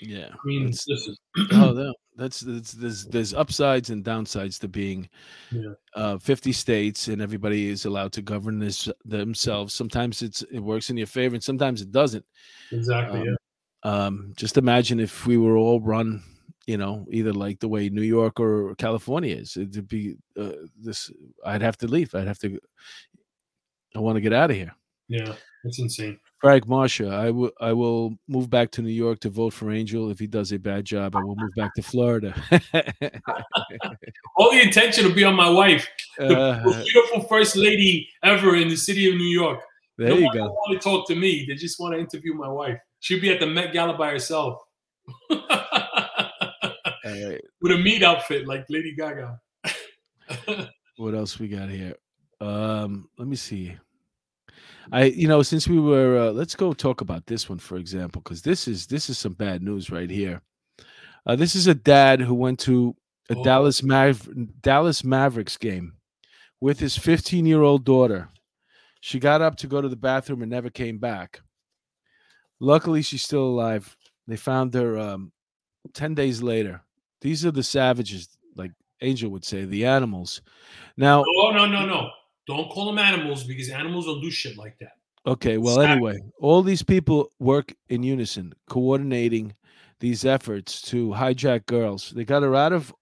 Yeah. 0.01 0.27
I 0.31 0.37
mean, 0.45 0.63
That's- 0.71 0.85
listen. 0.87 1.15
oh, 1.51 1.71
no, 1.75 1.93
that's, 2.15 2.39
that's 2.41 2.71
there's 2.73 3.05
there's 3.05 3.33
upsides 3.33 3.89
and 3.89 4.03
downsides 4.03 4.59
to 4.61 4.67
being 4.69 5.09
Yeah. 5.51 5.73
uh, 5.95 6.17
50 6.17 6.51
states 6.53 7.07
and 7.09 7.21
everybody 7.21 7.67
is 7.69 7.85
allowed 7.85 8.11
to 8.13 8.21
govern 8.21 8.59
this 8.59 8.87
themselves. 9.05 9.73
Sometimes 9.73 10.21
it's 10.21 10.43
it 10.51 10.59
works 10.59 10.89
in 10.89 10.97
your 10.97 11.07
favor 11.07 11.35
and 11.35 11.43
sometimes 11.43 11.81
it 11.81 11.91
doesn't. 11.91 12.25
exactly. 12.71 13.19
Um, 13.21 13.25
yeah. 13.25 13.35
Um, 13.83 14.33
just 14.35 14.57
imagine 14.57 14.99
if 14.99 15.27
we 15.27 15.37
were 15.37 15.57
all 15.57 15.79
run, 15.79 16.23
you 16.67 16.77
know, 16.77 17.05
either 17.11 17.31
like 17.33 17.59
the 17.59 17.67
way 17.67 17.89
New 17.89 18.01
York 18.01 18.39
or 18.39 18.75
California 18.75 19.35
is. 19.35 19.55
It'd 19.57 19.87
be 19.87 20.15
uh, 20.39 20.51
this. 20.79 21.11
I'd 21.45 21.61
have 21.61 21.77
to 21.79 21.87
leave. 21.87 22.13
I'd 22.15 22.27
have 22.27 22.39
to. 22.39 22.59
I 23.95 23.99
want 23.99 24.15
to 24.17 24.21
get 24.21 24.33
out 24.33 24.49
of 24.51 24.55
here. 24.57 24.73
Yeah. 25.07 25.35
It's 25.63 25.79
insane. 25.79 26.19
Frank 26.41 26.65
Marsha, 26.67 27.11
I 27.11 27.31
will. 27.31 27.51
I 27.59 27.73
will 27.73 28.15
move 28.27 28.49
back 28.49 28.69
to 28.71 28.81
New 28.83 28.89
York 28.91 29.19
to 29.21 29.29
vote 29.31 29.53
for 29.53 29.71
Angel. 29.71 30.11
If 30.11 30.19
he 30.19 30.27
does 30.27 30.51
a 30.51 30.59
bad 30.59 30.85
job, 30.85 31.15
I 31.15 31.23
will 31.23 31.35
move 31.35 31.51
back 31.55 31.73
to 31.75 31.81
Florida. 31.81 32.33
All 34.37 34.51
the 34.51 34.61
attention 34.61 35.05
will 35.05 35.13
be 35.15 35.23
on 35.23 35.35
my 35.35 35.49
wife, 35.49 35.87
the 36.17 36.37
Uh, 36.37 36.83
beautiful 36.83 37.21
first 37.21 37.55
lady 37.55 38.07
ever 38.23 38.55
in 38.55 38.67
the 38.67 38.75
city 38.77 39.09
of 39.09 39.15
New 39.15 39.23
York. 39.41 39.59
there 39.97 40.09
no 40.09 40.17
you 40.17 40.29
go. 40.33 40.45
want 40.51 40.79
to 40.79 40.83
talk 40.89 41.07
to 41.07 41.15
me. 41.15 41.45
They 41.47 41.55
just 41.55 41.79
want 41.79 41.93
to 41.95 41.99
interview 41.99 42.33
my 42.35 42.49
wife. 42.49 42.77
She'll 42.99 43.21
be 43.21 43.31
at 43.31 43.39
the 43.39 43.47
Met 43.47 43.73
Gala 43.73 43.97
by 43.97 44.11
herself. 44.11 44.59
With 47.65 47.71
a 47.71 47.79
meat 47.79 48.03
outfit 48.03 48.45
like 48.45 48.63
Lady 48.69 48.93
Gaga. 48.95 49.39
what 50.97 51.15
else 51.15 51.39
we 51.39 51.47
got 51.47 51.67
here? 51.67 51.95
Um 52.39 53.09
let 53.17 53.27
me 53.27 53.35
see. 53.35 53.75
I 54.91 55.05
you 55.05 55.27
know 55.27 55.41
since 55.41 55.67
we 55.67 55.79
were 55.79 56.27
uh, 56.27 56.31
let's 56.31 56.55
go 56.55 56.73
talk 56.73 57.01
about 57.01 57.25
this 57.25 57.49
one 57.49 57.57
for 57.57 57.77
example 57.77 58.21
because 58.21 58.43
this 58.43 58.67
is 58.67 58.85
this 58.85 59.09
is 59.09 59.17
some 59.17 59.33
bad 59.33 59.63
news 59.63 59.89
right 59.89 60.11
here. 60.11 60.43
Uh, 61.25 61.35
this 61.35 61.55
is 61.55 61.65
a 61.65 61.73
dad 61.73 62.21
who 62.21 62.35
went 62.35 62.59
to 62.59 62.95
a 63.31 63.35
Oh. 63.35 63.43
dallas 63.43 63.81
Maver- 63.81 64.47
dallas 64.61 65.03
mavericks 65.03 65.57
game 65.57 65.93
with 66.61 66.79
his 66.79 66.95
15 66.95 67.47
year 67.47 67.63
old 67.63 67.83
daughter. 67.83 68.29
She 69.01 69.17
got 69.17 69.41
up 69.41 69.55
to 69.55 69.67
go 69.67 69.81
to 69.81 69.89
the 69.89 69.95
bathroom 69.95 70.43
and 70.43 70.51
never 70.51 70.69
came 70.69 70.99
back. 70.99 71.41
Luckily 72.59 73.01
she's 73.01 73.23
still 73.23 73.47
alive. 73.47 73.97
They 74.27 74.35
found 74.37 74.75
her 74.75 74.99
um 74.99 75.31
10 75.95 76.13
days 76.13 76.43
later 76.43 76.83
these 77.25 77.45
are 77.45 77.51
the 77.51 77.63
savages 77.63 78.29
like 78.55 78.71
angel 79.01 79.29
would 79.31 79.43
say 79.43 79.65
the 79.65 79.85
animals 79.85 80.41
now 80.95 81.23
no, 81.27 81.51
no, 81.51 81.65
no, 81.65 81.85
no. 81.85 82.09
Don't 82.47 82.69
call 82.69 82.85
them 82.85 82.99
animals 82.99 83.43
because 83.43 83.69
animals 83.69 84.05
don't 84.05 84.21
do 84.21 84.29
shit 84.29 84.55
like 84.57 84.77
that. 84.79 84.91
Okay, 85.25 85.57
well, 85.57 85.81
anyway, 85.81 86.19
all 86.39 86.61
these 86.61 86.83
people 86.83 87.31
work 87.39 87.73
in 87.89 88.03
unison, 88.03 88.53
coordinating 88.69 89.55
these 89.99 90.23
efforts 90.23 90.81
to 90.83 91.09
hijack 91.09 91.65
girls. 91.65 92.11
They 92.15 92.25
got 92.25 92.43
her 92.43 92.55
out 92.55 92.73
of 92.73 92.93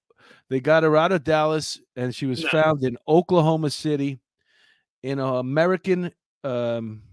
they 0.50 0.62
got 0.62 0.84
her 0.84 0.96
out 0.96 1.12
of 1.12 1.26
Dallas, 1.26 1.82
and 1.98 2.16
she 2.16 2.26
was 2.26 2.42
No. 2.44 2.50
found 2.50 2.84
in 2.84 2.96
Oklahoma 3.08 3.70
City 3.70 4.20
in 5.02 5.20
an 5.20 5.36
American 5.36 6.14
um, 6.46 7.04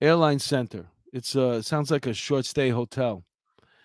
airline 0.00 0.38
center. 0.38 0.86
It's 1.12 1.36
uh 1.36 1.60
sounds 1.60 1.90
like 1.90 2.06
a 2.06 2.14
short 2.14 2.46
stay 2.46 2.70
hotel. 2.70 3.22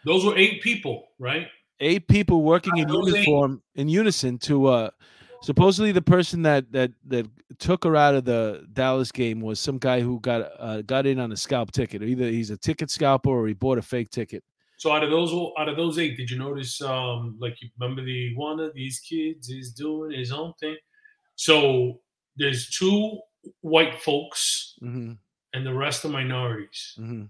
Those 0.06 0.24
were 0.24 0.38
eight 0.38 0.62
people, 0.62 1.10
right? 1.20 1.48
Eight 1.80 2.08
people 2.08 2.42
working 2.42 2.78
in 2.78 2.86
Out 2.90 2.96
of 2.96 3.02
those 3.06 3.14
eight- 3.14 3.28
uniform 3.28 3.62
in 3.76 3.88
unison 3.90 4.38
to 4.40 4.68
uh 4.68 4.90
supposedly 5.44 5.92
the 5.92 6.02
person 6.02 6.42
that 6.42 6.72
that 6.72 6.92
that 7.06 7.28
took 7.60 7.84
her 7.84 7.96
out 7.96 8.16
of 8.16 8.26
the 8.26 8.66
Dallas 8.74 9.12
game 9.12 9.40
was 9.42 9.60
some 9.60 9.78
guy 9.78 10.02
who 10.02 10.20
got 10.20 10.50
uh, 10.60 10.82
got 10.82 11.06
in 11.06 11.20
on 11.20 11.32
a 11.32 11.38
scalp 11.38 11.72
ticket. 11.72 12.02
Either 12.04 12.26
he's 12.26 12.50
a 12.50 12.58
ticket 12.58 12.90
scalper 12.90 13.30
or 13.30 13.48
he 13.48 13.54
bought 13.54 13.78
a 13.78 13.82
fake 13.82 14.10
ticket. 14.10 14.44
So 14.80 14.92
out 14.92 15.04
of 15.04 15.10
those 15.12 15.32
out 15.58 15.70
of 15.70 15.78
those 15.78 15.98
eight, 16.00 16.18
did 16.18 16.30
you 16.32 16.38
notice 16.40 16.82
um 16.82 17.36
like 17.40 17.62
you 17.62 17.70
remember 17.80 18.04
the 18.04 18.36
one 18.36 18.60
of 18.60 18.74
these 18.74 19.00
kids 19.00 19.50
is 19.50 19.72
doing 19.72 20.12
his 20.18 20.32
own 20.32 20.54
thing? 20.60 20.78
So 21.36 22.00
there's 22.36 22.70
two 22.70 23.20
white 23.62 24.02
folks 24.02 24.76
hmm 24.80 25.14
and 25.54 25.66
the 25.66 25.74
rest 25.74 26.04
are 26.06 26.10
minorities. 26.10 26.94
hmm 26.98 27.24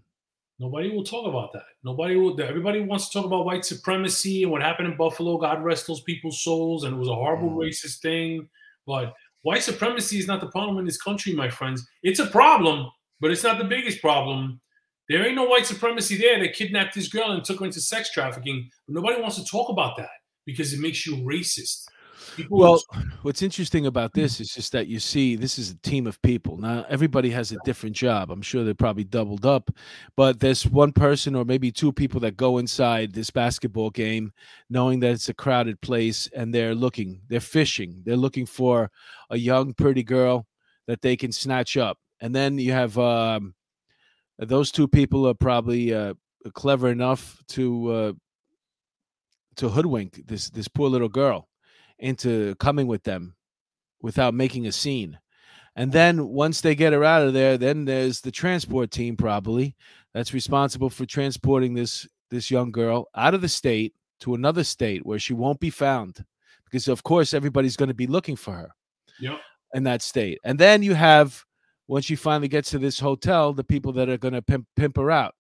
Nobody 0.60 0.89
will 0.89 1.04
talk 1.04 1.28
about 1.28 1.54
that. 1.54 1.65
Nobody 1.84 2.15
will. 2.15 2.39
Everybody 2.41 2.80
wants 2.82 3.10
to 3.10 3.13
talk 3.13 3.26
about 3.26 3.46
white 3.46 3.63
supremacy 3.63 4.41
and 4.43 4.52
what 4.52 4.63
happened 4.63 4.89
in 4.91 4.98
Buffalo. 4.98 5.38
God 5.38 5.63
rest 5.63 5.86
those 5.86 6.02
people's 6.02 6.43
souls, 6.43 6.84
and 6.84 6.96
it 6.96 7.00
was 7.00 7.10
a 7.10 7.15
horrible 7.15 7.52
Mhm. 7.52 7.58
racist 7.58 8.00
thing. 8.02 8.50
But 8.88 9.13
white 9.43 9.62
supremacy 9.62 10.17
is 10.17 10.28
not 10.28 10.41
the 10.41 10.48
problem 10.48 10.80
in 10.80 10.86
this 10.86 11.02
country, 11.02 11.34
my 11.34 11.50
friends. 11.50 11.88
It's 12.02 12.20
a 12.20 12.26
problem, 12.26 12.89
but 13.20 13.32
it's 13.32 13.43
not 13.43 13.60
the 13.60 13.65
biggest 13.65 14.02
problem. 14.02 14.60
There 15.10 15.26
ain't 15.26 15.36
no 15.36 15.46
white 15.46 15.65
supremacy 15.65 16.17
there. 16.17 16.39
They 16.39 16.50
kidnapped 16.50 16.96
this 16.96 17.08
girl 17.08 17.32
and 17.32 17.43
took 17.43 17.60
her 17.60 17.65
into 17.65 17.80
sex 17.80 18.12
trafficking. 18.12 18.70
But 18.88 18.96
nobody 18.96 19.22
wants 19.22 19.38
to 19.38 19.46
talk 19.46 19.70
about 19.70 19.96
that 19.98 20.10
because 20.46 20.74
it 20.74 20.80
makes 20.80 21.06
you 21.06 21.17
racist. 21.17 21.86
Well, 22.50 22.82
what's 23.22 23.42
interesting 23.42 23.86
about 23.86 24.13
this 24.13 24.40
is 24.40 24.50
just 24.50 24.72
that 24.72 24.88
you 24.88 25.00
see 25.00 25.36
this 25.36 25.58
is 25.58 25.72
a 25.72 25.78
team 25.78 26.08
of 26.08 26.22
people. 26.22 26.58
Now 26.58 26.86
everybody 26.90 27.30
has 27.32 27.52
a 27.52 27.58
different 27.66 27.96
job. 27.96 28.32
I'm 28.32 28.42
sure 28.42 28.63
they're 28.63 28.74
probably 28.74 29.04
doubled 29.04 29.46
up, 29.46 29.70
but 30.16 30.40
there's 30.40 30.66
one 30.66 30.92
person 30.92 31.36
or 31.36 31.46
maybe 31.46 31.72
two 31.72 31.92
people 31.92 32.20
that 32.22 32.38
go 32.38 32.58
inside 32.58 33.13
this 33.13 33.30
basketball 33.30 33.90
game 33.90 34.32
knowing 34.70 35.00
that 35.02 35.12
it's 35.12 35.30
a 35.30 35.34
crowded 35.34 35.80
place 35.82 36.28
and 36.36 36.54
they're 36.54 36.76
looking, 36.76 37.22
they're 37.28 37.40
fishing, 37.40 38.02
they're 38.06 38.18
looking 38.18 38.46
for 38.46 38.90
a 39.30 39.38
young 39.38 39.74
pretty 39.74 40.04
girl 40.04 40.48
that 40.88 41.02
they 41.02 41.16
can 41.16 41.32
snatch 41.32 41.78
up. 41.78 41.98
And 42.22 42.36
then 42.36 42.58
you 42.58 42.72
have 42.72 42.98
um 42.98 43.54
those 44.40 44.72
two 44.72 44.88
people 44.88 45.28
are 45.28 45.34
probably 45.34 45.94
uh, 45.94 46.13
clever 46.54 46.90
enough 46.90 47.42
to 47.50 47.92
uh, 47.92 48.13
to 49.56 49.70
hoodwink 49.70 50.28
this 50.28 50.50
this 50.50 50.68
poor 50.68 50.90
little 50.90 51.10
girl 51.10 51.48
into 51.99 52.55
coming 52.55 52.88
with 52.88 53.03
them 53.03 53.36
without 54.01 54.33
making 54.33 54.67
a 54.67 54.71
scene. 54.71 55.19
And 55.75 55.91
then 55.91 56.27
once 56.29 56.62
they 56.62 56.73
get 56.75 56.93
her 56.93 57.03
out 57.03 57.27
of 57.27 57.33
there, 57.33 57.57
then 57.57 57.86
there's 57.86 58.21
the 58.21 58.31
transport 58.31 58.89
team 58.91 59.15
probably 59.15 59.75
that's 60.13 60.33
responsible 60.33 60.89
for 60.89 61.05
transporting 61.05 61.73
this 61.73 62.07
this 62.29 62.51
young 62.51 62.71
girl 62.71 63.07
out 63.15 63.33
of 63.33 63.41
the 63.41 63.47
state 63.47 63.93
to 64.19 64.33
another 64.33 64.63
state 64.63 65.05
where 65.05 65.19
she 65.19 65.33
won't 65.33 65.60
be 65.60 65.69
found 65.69 66.25
because 66.65 66.88
of 66.89 67.03
course 67.03 67.33
everybody's 67.33 67.77
going 67.77 67.88
to 67.88 67.93
be 67.95 68.07
looking 68.07 68.36
for 68.36 68.53
her 68.53 68.69
Yep. 69.19 69.39
in 69.75 69.83
that 69.83 70.01
state. 70.01 70.39
And 70.43 70.60
then 70.60 70.83
you 70.83 70.93
have 70.93 71.45
once 71.88 72.03
she 72.05 72.15
finally 72.17 72.49
gets 72.49 72.71
to 72.71 72.79
this 72.79 72.99
hotel, 72.99 73.53
the 73.53 73.63
people 73.63 73.93
that 73.93 74.10
are 74.10 74.17
going 74.17 74.33
to 74.33 74.41
pimp, 74.41 74.67
pimp 74.75 74.97
her 74.97 75.10
out. 75.10 75.36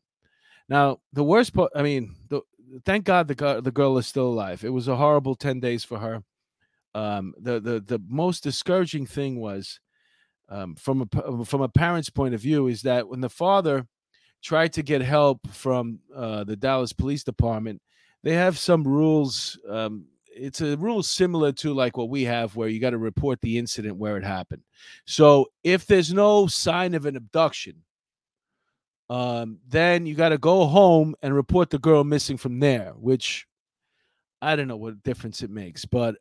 Now, 0.69 0.99
the 1.11 1.23
worst 1.23 1.53
part, 1.53 1.71
I 1.75 1.81
mean, 1.81 2.15
the, 2.29 2.41
thank 2.85 3.03
God 3.03 3.27
the 3.27 3.35
girl, 3.35 3.61
the 3.61 3.71
girl 3.71 3.97
is 3.97 4.07
still 4.07 4.27
alive. 4.27 4.63
It 4.63 4.69
was 4.69 4.87
a 4.87 4.95
horrible 4.95 5.35
10 5.35 5.59
days 5.59 5.83
for 5.83 5.99
her. 5.99 6.23
Um, 6.97 7.33
the, 7.45 7.59
the, 7.59 7.79
the 7.79 8.01
most 8.07 8.43
discouraging 8.43 9.07
thing 9.07 9.39
was 9.39 9.79
um, 10.49 10.75
from 10.75 11.01
a, 11.01 11.05
p- 11.05 11.45
from 11.45 11.61
a 11.61 11.69
parent's 11.69 12.09
point 12.09 12.33
of 12.35 12.41
view 12.41 12.67
is 12.67 12.81
that 12.81 13.07
when 13.09 13.21
the 13.21 13.35
father 13.43 13.87
tried 14.41 14.73
to 14.73 14.83
get 14.83 15.01
help 15.01 15.39
from 15.51 15.99
uh, 16.15 16.43
the 16.43 16.55
Dallas 16.55 16.93
Police 16.93 17.23
Department, 17.23 17.81
they 18.23 18.33
have 18.33 18.57
some 18.57 18.83
rules. 18.83 19.59
Um, 19.69 20.05
it's 20.47 20.61
a 20.61 20.77
rule 20.77 21.03
similar 21.03 21.51
to 21.53 21.73
like 21.73 21.97
what 21.97 22.09
we 22.09 22.23
have, 22.25 22.55
where 22.55 22.69
you 22.69 22.79
got 22.79 22.91
to 22.91 23.09
report 23.11 23.39
the 23.41 23.57
incident 23.57 23.97
where 23.97 24.17
it 24.17 24.23
happened. 24.23 24.63
So 25.05 25.47
if 25.63 25.85
there's 25.85 26.11
no 26.13 26.47
sign 26.47 26.95
of 26.95 27.05
an 27.05 27.15
abduction, 27.15 27.83
Um, 29.09 29.59
then 29.71 30.05
you 30.05 30.15
got 30.15 30.33
to 30.33 30.37
go 30.37 30.67
home 30.67 31.15
and 31.21 31.33
report 31.33 31.69
the 31.69 31.79
girl 31.79 32.03
missing 32.03 32.37
from 32.37 32.59
there, 32.59 32.93
which 32.99 33.47
I 34.41 34.55
don't 34.55 34.67
know 34.67 34.81
what 34.83 35.03
difference 35.03 35.45
it 35.45 35.49
makes, 35.49 35.85
but 35.85 36.15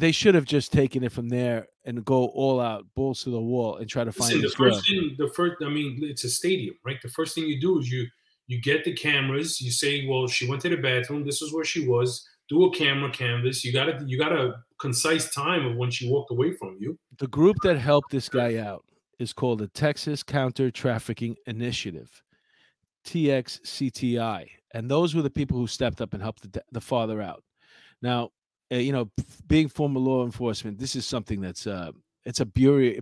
they 0.00 0.12
should 0.12 0.34
have 0.34 0.46
just 0.46 0.72
taken 0.72 1.02
it 1.04 1.12
from 1.12 1.28
there 1.28 1.66
and 1.84 2.04
go 2.04 2.26
all 2.28 2.60
out, 2.60 2.86
balls 2.94 3.22
to 3.24 3.30
the 3.30 3.40
wall, 3.40 3.76
and 3.76 3.88
try 3.88 4.04
to 4.04 4.12
find 4.12 4.28
Listen, 4.28 4.40
the 4.40 4.46
this 4.48 4.54
girl. 4.54 4.74
first 4.74 4.88
thing, 4.88 5.14
the 5.18 5.28
first, 5.28 5.56
I 5.62 5.68
mean, 5.68 5.98
it's 6.02 6.24
a 6.24 6.30
stadium, 6.30 6.74
right? 6.84 6.96
The 7.02 7.10
first 7.10 7.34
thing 7.34 7.44
you 7.44 7.60
do 7.60 7.78
is 7.78 7.90
you 7.90 8.06
you 8.46 8.60
get 8.60 8.84
the 8.84 8.92
cameras. 8.92 9.60
You 9.60 9.70
say, 9.70 10.06
well, 10.06 10.26
she 10.26 10.48
went 10.48 10.62
to 10.62 10.68
the 10.68 10.76
bathroom. 10.76 11.24
This 11.24 11.42
is 11.42 11.52
where 11.54 11.64
she 11.64 11.86
was. 11.86 12.26
Do 12.48 12.64
a 12.64 12.74
camera 12.74 13.10
canvas. 13.10 13.64
You 13.64 13.72
got 13.72 13.84
to 13.86 14.04
you 14.06 14.18
got 14.18 14.32
a 14.32 14.54
concise 14.80 15.32
time 15.32 15.64
of 15.66 15.76
when 15.76 15.90
she 15.90 16.10
walked 16.10 16.30
away 16.30 16.54
from 16.54 16.76
you. 16.80 16.98
The 17.18 17.28
group 17.28 17.56
that 17.62 17.78
helped 17.78 18.10
this 18.10 18.28
guy 18.28 18.56
out 18.56 18.84
is 19.18 19.32
called 19.32 19.60
the 19.60 19.68
Texas 19.68 20.22
Counter 20.22 20.70
Trafficking 20.70 21.36
Initiative, 21.46 22.22
TXCTI, 23.06 24.46
and 24.74 24.90
those 24.90 25.14
were 25.14 25.22
the 25.22 25.30
people 25.30 25.56
who 25.56 25.66
stepped 25.66 26.00
up 26.00 26.12
and 26.12 26.22
helped 26.22 26.50
the, 26.52 26.62
the 26.72 26.80
father 26.80 27.22
out. 27.22 27.44
Now, 28.02 28.30
uh, 28.72 28.76
you 28.76 28.92
know, 28.92 29.10
being 29.46 29.68
former 29.68 30.00
law 30.00 30.24
enforcement, 30.24 30.78
this 30.78 30.96
is 30.96 31.06
something 31.06 31.40
that's 31.40 31.66
uh, 31.66 31.92
it's 32.24 32.40
a 32.40 32.46
bureau, 32.46 32.94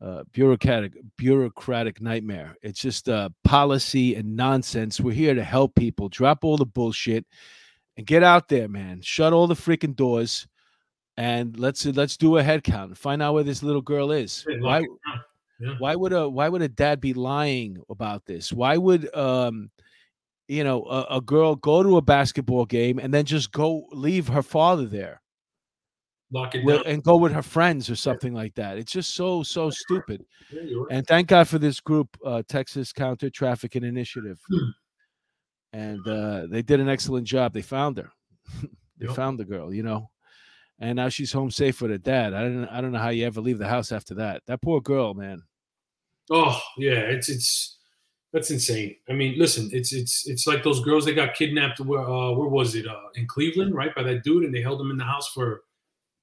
uh, 0.00 0.24
bureaucratic 0.32 0.94
bureaucratic 1.16 2.00
nightmare. 2.00 2.56
It's 2.62 2.80
just 2.80 3.08
uh, 3.08 3.28
policy 3.44 4.14
and 4.14 4.36
nonsense. 4.36 5.00
We're 5.00 5.14
here 5.14 5.34
to 5.34 5.44
help 5.44 5.74
people. 5.74 6.08
Drop 6.08 6.44
all 6.44 6.56
the 6.56 6.66
bullshit 6.66 7.26
and 7.96 8.06
get 8.06 8.22
out 8.22 8.48
there, 8.48 8.68
man. 8.68 9.02
Shut 9.02 9.32
all 9.32 9.46
the 9.46 9.54
freaking 9.54 9.94
doors 9.94 10.46
and 11.16 11.58
let's 11.58 11.84
let's 11.86 12.16
do 12.16 12.38
a 12.38 12.42
head 12.42 12.64
count 12.64 12.88
and 12.88 12.98
find 12.98 13.22
out 13.22 13.34
where 13.34 13.44
this 13.44 13.62
little 13.62 13.82
girl 13.82 14.12
is. 14.12 14.46
Why 14.60 14.78
lock 14.78 14.82
it 14.82 14.88
down. 15.06 15.20
Yeah. 15.60 15.74
why 15.78 15.94
would 15.94 16.12
a 16.12 16.28
why 16.28 16.48
would 16.48 16.62
a 16.62 16.68
dad 16.68 17.00
be 17.00 17.14
lying 17.14 17.82
about 17.88 18.24
this? 18.24 18.52
Why 18.52 18.76
would 18.76 19.14
um 19.14 19.70
you 20.52 20.64
know 20.64 20.84
a, 20.84 21.16
a 21.16 21.20
girl 21.20 21.56
go 21.56 21.82
to 21.82 21.96
a 21.96 22.02
basketball 22.02 22.64
game 22.66 22.98
and 22.98 23.12
then 23.12 23.24
just 23.24 23.52
go 23.52 23.86
leave 23.92 24.28
her 24.28 24.42
father 24.42 24.86
there 24.86 25.20
Lock 26.34 26.54
it 26.54 26.64
with, 26.64 26.82
down. 26.84 26.92
and 26.94 27.02
go 27.02 27.16
with 27.16 27.32
her 27.32 27.42
friends 27.42 27.90
or 27.90 27.94
something 27.96 28.32
like 28.32 28.54
that? 28.54 28.78
It's 28.78 28.90
just 28.92 29.14
so 29.14 29.42
so 29.42 29.68
stupid. 29.70 30.24
And 30.90 31.06
thank 31.06 31.28
God 31.28 31.46
for 31.46 31.58
this 31.58 31.78
group, 31.80 32.08
uh, 32.24 32.42
Texas 32.48 32.92
Counter 32.92 33.28
Trafficking 33.30 33.84
Initiative. 33.84 34.38
And 35.74 36.06
uh, 36.06 36.46
they 36.50 36.60
did 36.60 36.80
an 36.80 36.88
excellent 36.90 37.26
job. 37.26 37.54
They 37.54 37.62
found 37.62 37.96
her. 37.96 38.10
they 38.98 39.06
Yep. 39.06 39.16
found 39.16 39.38
the 39.38 39.44
girl, 39.46 39.72
you 39.72 39.82
know. 39.82 40.10
And 40.78 40.96
now 40.96 41.08
she's 41.08 41.32
home 41.32 41.50
safe 41.50 41.80
with 41.80 41.90
her 41.90 41.98
dad. 41.98 42.34
I 42.34 42.42
don't 42.42 42.68
I 42.68 42.80
don't 42.82 42.92
know 42.92 42.98
how 42.98 43.08
you 43.08 43.24
ever 43.26 43.40
leave 43.40 43.58
the 43.58 43.68
house 43.68 43.90
after 43.90 44.14
that. 44.16 44.42
That 44.46 44.60
poor 44.60 44.80
girl, 44.82 45.14
man. 45.14 45.42
Oh 46.30 46.60
yeah, 46.76 47.00
it's 47.00 47.28
it's 47.30 47.78
that's 48.32 48.50
insane. 48.50 48.96
I 49.08 49.12
mean, 49.12 49.38
listen, 49.38 49.68
it's 49.72 49.92
it's 49.92 50.26
it's 50.26 50.46
like 50.46 50.62
those 50.62 50.80
girls 50.80 51.04
that 51.04 51.14
got 51.14 51.34
kidnapped. 51.34 51.80
Where 51.80 52.00
uh, 52.00 52.32
where 52.32 52.48
was 52.48 52.74
it? 52.74 52.86
Uh, 52.86 53.08
in 53.14 53.26
Cleveland, 53.26 53.74
right? 53.74 53.94
By 53.94 54.02
that 54.04 54.24
dude, 54.24 54.44
and 54.44 54.54
they 54.54 54.62
held 54.62 54.80
him 54.80 54.90
in 54.90 54.96
the 54.96 55.04
house 55.04 55.28
for 55.28 55.62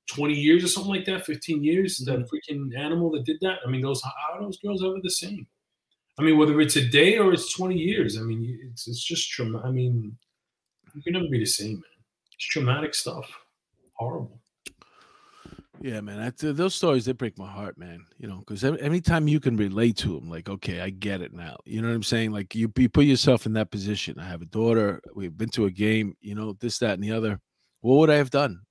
twenty 0.07 0.33
years 0.33 0.63
or 0.63 0.67
something 0.67 0.91
like 0.91 1.05
that, 1.05 1.25
fifteen 1.25 1.63
years. 1.63 1.99
That 1.99 2.27
freaking 2.29 2.75
animal 2.77 3.11
that 3.11 3.25
did 3.25 3.37
that. 3.41 3.59
I 3.65 3.69
mean, 3.69 3.81
those 3.81 4.01
how 4.01 4.11
are 4.33 4.41
those 4.41 4.57
girls 4.57 4.83
ever 4.83 4.95
the 5.01 5.09
same? 5.09 5.45
I 6.17 6.23
mean, 6.23 6.37
whether 6.37 6.59
it's 6.59 6.75
a 6.75 6.87
day 6.87 7.17
or 7.17 7.31
it's 7.31 7.53
twenty 7.53 7.77
years. 7.77 8.17
I 8.17 8.21
mean, 8.21 8.59
it's 8.71 8.87
it's 8.87 9.03
just 9.03 9.29
trauma. 9.29 9.61
I 9.63 9.69
mean, 9.69 10.17
you 10.95 11.01
can 11.03 11.13
never 11.13 11.27
be 11.27 11.39
the 11.39 11.45
same, 11.45 11.73
man. 11.73 11.83
It's 12.35 12.45
traumatic 12.45 12.95
stuff. 12.95 13.29
Horrible. 13.93 14.38
Yeah, 15.81 16.01
man. 16.01 16.19
That's, 16.19 16.43
uh, 16.43 16.51
those 16.51 16.75
stories 16.75 17.05
they 17.05 17.13
break 17.13 17.37
my 17.37 17.49
heart, 17.49 17.77
man. 17.77 18.05
You 18.17 18.27
know, 18.27 18.39
because 18.39 18.63
anytime 18.63 19.27
you 19.27 19.39
can 19.39 19.55
relate 19.55 19.95
to 19.97 20.19
them, 20.19 20.29
like, 20.29 20.49
okay, 20.49 20.81
I 20.81 20.89
get 20.89 21.21
it 21.21 21.33
now. 21.33 21.57
You 21.65 21.81
know 21.81 21.87
what 21.87 21.95
I'm 21.95 22.03
saying? 22.03 22.31
Like, 22.31 22.53
you, 22.53 22.71
you 22.77 22.89
put 22.89 23.05
yourself 23.05 23.45
in 23.45 23.53
that 23.53 23.71
position. 23.71 24.19
I 24.19 24.25
have 24.25 24.41
a 24.41 24.45
daughter. 24.45 25.01
We've 25.15 25.35
been 25.35 25.49
to 25.49 25.65
a 25.65 25.71
game. 25.71 26.15
You 26.21 26.35
know, 26.35 26.53
this, 26.59 26.79
that, 26.79 26.95
and 26.95 27.03
the 27.03 27.13
other. 27.13 27.39
What 27.81 27.95
would 27.95 28.09
I 28.09 28.15
have 28.15 28.29
done? 28.29 28.61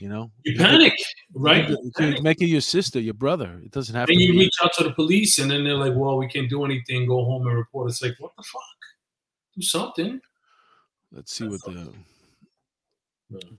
You 0.00 0.08
know, 0.08 0.32
You 0.44 0.58
panic, 0.58 0.92
You 1.32 1.40
right? 1.40 1.68
you 1.68 1.92
could 1.94 2.22
make 2.22 2.42
it 2.42 2.46
your 2.46 2.60
sister, 2.60 2.98
your 2.98 3.14
brother. 3.14 3.60
It 3.64 3.70
doesn't 3.70 3.94
have 3.94 4.08
Then 4.08 4.18
you 4.18 4.32
reach 4.32 4.54
out 4.62 4.72
to 4.74 4.84
the 4.84 4.92
police, 4.92 5.38
and 5.38 5.48
then 5.48 5.62
they're 5.62 5.76
like, 5.76 5.94
"Well, 5.94 6.18
we 6.18 6.26
can't 6.26 6.50
do 6.50 6.64
anything. 6.64 7.06
Go 7.06 7.24
home 7.24 7.46
and 7.46 7.56
report." 7.56 7.90
It's 7.90 8.02
like, 8.02 8.16
what 8.18 8.32
the 8.36 8.42
fuck? 8.42 8.62
Do 9.56 9.62
something. 9.62 10.20
Let's 11.12 11.32
see 11.32 11.46
what 11.46 11.62
the 11.62 11.92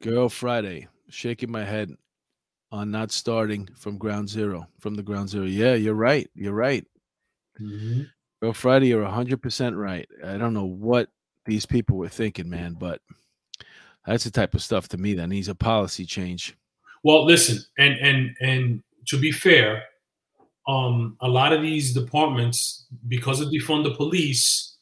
girl 0.01 0.27
Friday 0.27 0.89
shaking 1.09 1.51
my 1.51 1.63
head 1.63 1.95
on 2.71 2.91
not 2.91 3.11
starting 3.11 3.67
from 3.75 3.97
ground 3.97 4.29
zero. 4.29 4.67
From 4.79 4.95
the 4.95 5.03
ground 5.03 5.29
zero. 5.29 5.45
Yeah, 5.45 5.75
you're 5.75 5.93
right. 5.93 6.29
You're 6.35 6.53
right. 6.53 6.85
Girl 8.41 8.53
Friday, 8.53 8.87
you're 8.87 9.05
hundred 9.05 9.41
percent 9.41 9.75
right. 9.75 10.07
I 10.23 10.37
don't 10.37 10.53
know 10.53 10.65
what 10.65 11.09
these 11.45 11.65
people 11.65 11.97
were 11.97 12.09
thinking, 12.09 12.49
man, 12.49 12.75
but 12.77 13.01
that's 14.05 14.23
the 14.23 14.31
type 14.31 14.53
of 14.55 14.61
stuff 14.61 14.87
to 14.89 14.97
me 14.97 15.13
that 15.15 15.27
needs 15.27 15.47
a 15.47 15.55
policy 15.55 16.05
change. 16.05 16.55
Well, 17.03 17.25
listen, 17.25 17.59
and 17.77 17.93
and 17.99 18.35
and 18.41 18.83
to 19.07 19.19
be 19.19 19.31
fair, 19.31 19.83
um, 20.67 21.15
a 21.21 21.27
lot 21.27 21.53
of 21.53 21.61
these 21.61 21.93
departments, 21.93 22.87
because 23.07 23.39
of 23.39 23.49
defund 23.49 23.83
the 23.83 23.95
police, 23.95 24.77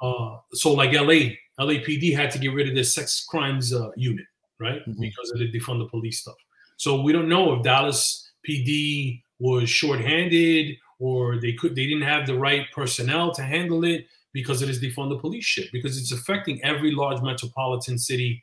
uh, 0.00 0.36
so 0.52 0.72
like 0.72 0.92
LA, 0.92 1.34
LAPD 1.60 2.14
had 2.14 2.30
to 2.30 2.38
get 2.38 2.54
rid 2.54 2.68
of 2.68 2.74
their 2.74 2.84
sex 2.84 3.24
crimes 3.28 3.74
uh, 3.74 3.90
unit, 3.96 4.26
right? 4.60 4.80
Mhm. 4.86 5.00
Because 5.00 5.30
of 5.32 5.40
the 5.40 5.50
defund 5.52 5.80
the 5.80 5.88
police 5.88 6.20
stuff. 6.20 6.36
So 6.78 7.02
we 7.02 7.12
don't 7.12 7.28
know 7.28 7.54
if 7.54 7.62
Dallas 7.62 8.30
PD 8.48 9.22
was 9.38 9.68
shorthanded 9.68 10.76
or 10.98 11.38
they 11.38 11.52
could 11.52 11.76
they 11.76 11.86
didn't 11.86 12.02
have 12.02 12.26
the 12.26 12.38
right 12.38 12.66
personnel 12.74 13.32
to 13.34 13.42
handle 13.42 13.84
it 13.84 14.06
because 14.32 14.62
it 14.62 14.70
is 14.70 14.80
defund 14.80 15.10
the 15.10 15.18
police 15.18 15.44
shit. 15.44 15.70
Because 15.72 15.98
it's 15.98 16.12
affecting 16.12 16.62
every 16.64 16.92
large 16.92 17.20
metropolitan 17.20 17.98
city 17.98 18.42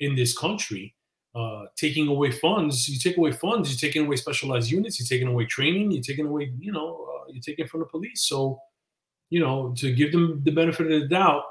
in 0.00 0.14
this 0.14 0.36
country 0.36 0.94
uh, 1.36 1.66
taking 1.76 2.08
away 2.08 2.30
funds. 2.30 2.88
You 2.88 2.98
take 2.98 3.18
away 3.18 3.30
funds. 3.30 3.70
You're 3.70 3.88
taking 3.88 4.06
away 4.06 4.16
specialized 4.16 4.70
units. 4.70 4.98
You're 4.98 5.06
taking 5.06 5.28
away 5.28 5.44
training. 5.46 5.92
You're 5.92 6.02
taking 6.02 6.26
away, 6.26 6.52
you 6.58 6.72
know, 6.72 7.06
uh, 7.10 7.30
you're 7.30 7.42
taking 7.42 7.66
from 7.66 7.80
the 7.80 7.86
police. 7.86 8.22
So, 8.22 8.60
you 9.30 9.40
know, 9.40 9.74
to 9.76 9.92
give 9.92 10.12
them 10.12 10.40
the 10.44 10.50
benefit 10.50 10.90
of 10.90 11.00
the 11.00 11.08
doubt, 11.08 11.44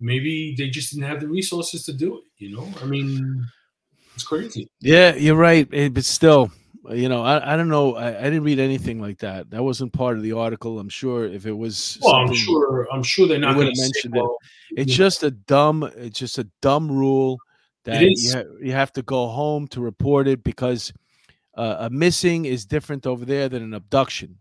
maybe 0.00 0.54
they 0.56 0.70
just 0.70 0.92
didn't 0.92 1.08
have 1.08 1.20
the 1.20 1.28
resources 1.28 1.84
to 1.84 1.92
do 1.92 2.18
it. 2.18 2.24
You 2.38 2.56
know, 2.56 2.68
I 2.80 2.86
mean, 2.86 3.46
it's 4.18 4.26
crazy. 4.26 4.68
Yeah, 4.80 5.14
you're 5.14 5.36
right. 5.36 5.68
eh, 5.72 5.88
But 5.88 6.04
still, 6.04 6.50
you 6.90 7.08
know, 7.08 7.22
I, 7.22 7.54
I 7.54 7.56
don't 7.56 7.68
know. 7.68 7.94
I, 7.94 8.18
I 8.18 8.24
didn't 8.24 8.42
read 8.42 8.58
anything 8.58 9.00
like 9.00 9.18
that. 9.18 9.48
That 9.50 9.62
wasn't 9.62 9.92
part 9.92 10.16
of 10.16 10.24
the 10.24 10.32
article. 10.32 10.80
I'm 10.80 10.88
sure 10.88 11.24
if 11.24 11.46
it 11.46 11.52
was 11.52 11.98
Well, 12.02 12.16
I'm 12.16 12.34
sure. 12.34 12.88
I'm 12.92 13.04
sure 13.04 13.28
they're 13.28 13.38
not 13.38 13.54
going 13.54 13.72
to 13.72 13.80
mention 13.80 14.16
it. 14.16 14.18
it. 14.72 14.80
it's 14.82 14.92
just 14.92 15.22
a 15.22 15.30
dumb 15.30 15.84
it's 15.96 16.18
just 16.18 16.38
a 16.38 16.48
dumb 16.60 16.90
rule 16.90 17.38
that 17.84 18.02
you, 18.02 18.32
ha- 18.32 18.50
you 18.60 18.72
have 18.72 18.92
to 18.94 19.02
go 19.02 19.28
home 19.28 19.68
to 19.68 19.80
report 19.80 20.26
it 20.26 20.42
because 20.42 20.92
uh, 21.56 21.76
a 21.86 21.90
missing 21.90 22.44
is 22.44 22.66
different 22.66 23.06
over 23.06 23.24
there 23.24 23.48
than 23.48 23.62
an 23.62 23.72
abduction 23.74 24.38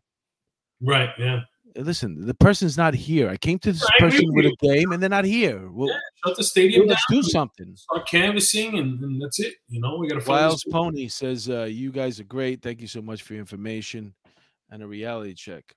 Right. 0.81 1.09
Yeah. 1.19 1.41
Listen 1.77 2.25
the 2.25 2.33
person's 2.33 2.75
not 2.75 2.93
here 2.95 3.29
i 3.29 3.37
came 3.37 3.59
to 3.59 3.71
this 3.71 3.83
I 3.85 3.99
person 3.99 4.25
with 4.33 4.45
with 4.45 4.53
a 4.61 4.67
game 4.75 4.91
and 4.91 5.01
they're 5.01 5.09
not 5.09 5.25
here 5.25 5.69
well, 5.69 5.89
Yeah, 5.89 5.97
Shut 6.25 6.37
the 6.37 6.43
stadium 6.43 6.81
down. 6.81 6.89
let's 6.89 7.05
do 7.09 7.21
something 7.21 7.75
Start 7.75 8.07
canvassing, 8.07 8.79
and, 8.79 8.99
and 8.99 9.21
that's 9.21 9.39
it. 9.39 9.53
You 9.69 9.79
know, 9.81 9.97
we 9.97 10.07
got 10.07 10.15
to 10.15 10.21
find. 10.21 10.41
wiles 10.41 10.63
pony 10.71 11.07
says 11.07 11.49
uh, 11.49 11.63
you 11.63 11.91
guys 11.91 12.19
are 12.19 12.23
great 12.25 12.61
thank 12.63 12.81
you 12.81 12.87
so 12.87 13.01
much 13.01 13.21
for 13.21 13.33
your 13.33 13.41
information 13.41 14.13
and 14.71 14.81
a 14.81 14.87
reality 14.87 15.33
check 15.35 15.75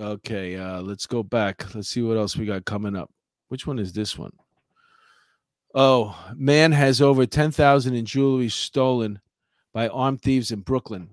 okay 0.00 0.56
uh, 0.56 0.80
let's 0.80 1.06
go 1.06 1.22
back 1.22 1.74
let's 1.74 1.88
see 1.90 2.00
what 2.02 2.16
else 2.16 2.36
we 2.36 2.46
got 2.46 2.64
coming 2.64 2.96
up 2.96 3.10
which 3.48 3.66
one 3.66 3.78
is 3.78 3.92
this 3.92 4.16
one 4.18 4.32
Oh, 5.72 6.18
man 6.34 6.72
has 6.72 7.00
over 7.00 7.26
10,000 7.26 7.94
in 7.94 8.04
jewelry 8.04 8.48
stolen 8.48 9.20
by 9.72 9.86
armed 9.86 10.20
thieves 10.20 10.50
in 10.50 10.62
Brooklyn. 10.62 11.10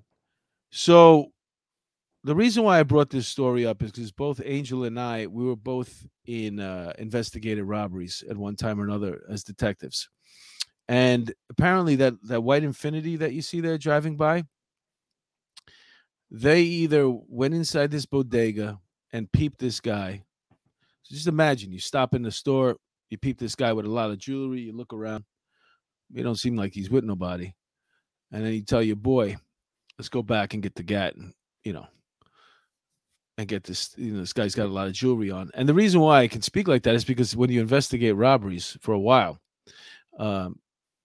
So 0.72 1.32
the 2.28 2.36
reason 2.36 2.66
why 2.66 2.78
I 2.78 2.84
brought 2.84 3.10
this 3.10 3.26
story 3.26 3.66
up 3.66 3.82
is 3.82 3.92
because 3.92 4.12
both 4.12 4.42
Angel 4.44 4.84
and 4.84 5.00
I, 5.00 5.28
we 5.28 5.46
were 5.46 5.56
both 5.56 6.06
in 6.26 6.60
uh, 6.60 6.92
investigated 7.00 7.64
robberies 7.64 8.22
at 8.30 8.36
one 8.36 8.58
time 8.58 8.82
or 8.82 8.84
another 8.84 9.22
as 9.30 9.46
detectives. 9.46 10.10
And 10.90 11.34
apparently 11.50 11.96
that 11.96 12.16
that 12.24 12.44
white 12.44 12.64
Infiniti 12.64 13.18
that 13.20 13.32
you 13.32 13.42
see 13.42 13.62
there 13.62 13.78
driving 13.78 14.18
by, 14.18 14.44
they 16.30 16.64
either 16.64 17.10
went 17.10 17.54
inside 17.54 17.92
this 17.92 18.06
bodega 18.06 18.78
and 19.14 19.32
peeped 19.32 19.60
this 19.60 19.80
guy. 19.80 20.22
So 21.04 21.16
just 21.16 21.28
imagine 21.28 21.72
you 21.72 21.80
stop 21.80 22.14
in 22.14 22.24
the 22.24 22.32
store, 22.32 22.76
you 23.10 23.18
peep 23.18 23.40
this 23.40 23.56
guy 23.56 23.72
with 23.72 23.86
a 23.86 23.90
lot 23.90 24.12
of 24.12 24.18
jewelry, 24.18 24.60
you 24.60 24.74
look 24.74 24.92
around, 24.92 25.24
it 26.14 26.24
don't 26.24 26.36
seem 26.36 26.58
like 26.58 26.74
he's 26.74 26.90
with 26.90 27.06
nobody. 27.06 27.54
And 28.34 28.46
then 28.46 28.52
you 28.52 28.64
tell 28.64 28.84
your 28.84 28.98
boy, 28.98 29.38
let's 29.98 30.10
go 30.10 30.22
back 30.22 30.54
and 30.54 30.62
get 30.62 30.76
the 30.76 30.84
gat 30.84 31.16
and 31.16 31.34
you 31.64 31.72
know 31.72 31.88
and 33.38 33.48
get 33.48 33.64
this 33.64 33.94
you 33.98 34.14
know 34.14 34.20
this 34.20 34.34
guy's 34.34 34.56
got 34.56 34.66
a 34.66 34.72
lot 34.72 34.88
of 34.88 34.94
jewelry 34.94 35.30
on 35.32 35.50
and 35.54 35.70
the 35.70 35.74
reason 35.74 36.02
why 36.02 36.22
i 36.22 36.28
can 36.28 36.42
speak 36.42 36.68
like 36.68 36.84
that 36.84 36.96
is 36.96 37.06
because 37.06 37.36
when 37.36 37.52
you 37.52 37.62
investigate 37.62 38.16
robberies 38.16 38.78
for 38.82 38.94
a 38.94 39.00
while 39.00 39.40
um 40.20 40.60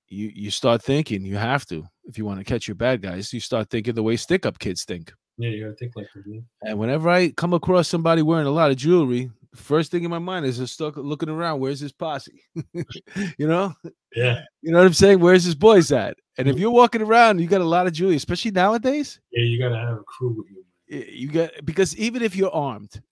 you 0.08 0.30
you 0.34 0.50
start 0.50 0.82
thinking 0.82 1.24
you 1.24 1.36
have 1.36 1.66
to 1.66 1.84
if 2.04 2.16
you 2.16 2.24
want 2.24 2.38
to 2.38 2.44
catch 2.44 2.66
your 2.66 2.74
bad 2.74 3.02
guys 3.02 3.32
you 3.32 3.40
start 3.40 3.68
thinking 3.70 3.94
the 3.94 4.02
way 4.02 4.16
stick 4.16 4.46
up 4.46 4.58
kids 4.58 4.84
think 4.84 5.12
Yeah, 5.38 5.50
you 5.50 5.64
gotta 5.64 5.76
think 5.76 5.96
like 5.96 6.08
that. 6.14 6.24
Yeah. 6.26 6.40
And 6.62 6.78
whenever 6.78 7.08
I 7.08 7.30
come 7.30 7.54
across 7.54 7.88
somebody 7.88 8.22
wearing 8.22 8.46
a 8.46 8.50
lot 8.50 8.70
of 8.70 8.76
jewelry, 8.76 9.30
first 9.54 9.90
thing 9.90 10.04
in 10.04 10.10
my 10.10 10.18
mind 10.18 10.44
is 10.44 10.58
just 10.58 10.74
stuck 10.74 10.96
looking 10.96 11.30
around. 11.30 11.58
Where's 11.60 11.80
his 11.80 11.92
posse? 11.92 12.42
you 13.38 13.48
know? 13.48 13.72
Yeah. 14.14 14.42
You 14.60 14.72
know 14.72 14.78
what 14.78 14.86
I'm 14.86 14.92
saying? 14.92 15.20
Where's 15.20 15.44
his 15.44 15.54
boys 15.54 15.90
at? 15.90 16.16
And 16.36 16.48
if 16.48 16.58
you're 16.58 16.70
walking 16.70 17.02
around, 17.02 17.40
you 17.40 17.46
got 17.46 17.62
a 17.62 17.64
lot 17.64 17.86
of 17.86 17.94
jewelry, 17.94 18.16
especially 18.16 18.50
nowadays. 18.50 19.20
Yeah, 19.32 19.44
you 19.44 19.58
gotta 19.58 19.78
have 19.78 19.98
a 19.98 20.04
crew 20.04 20.34
with 20.36 20.50
you. 20.50 20.64
Y- 20.92 21.06
You 21.10 21.28
get 21.28 21.64
because 21.64 21.96
even 21.96 22.22
if 22.22 22.36
you're 22.36 22.54
armed, 22.54 23.02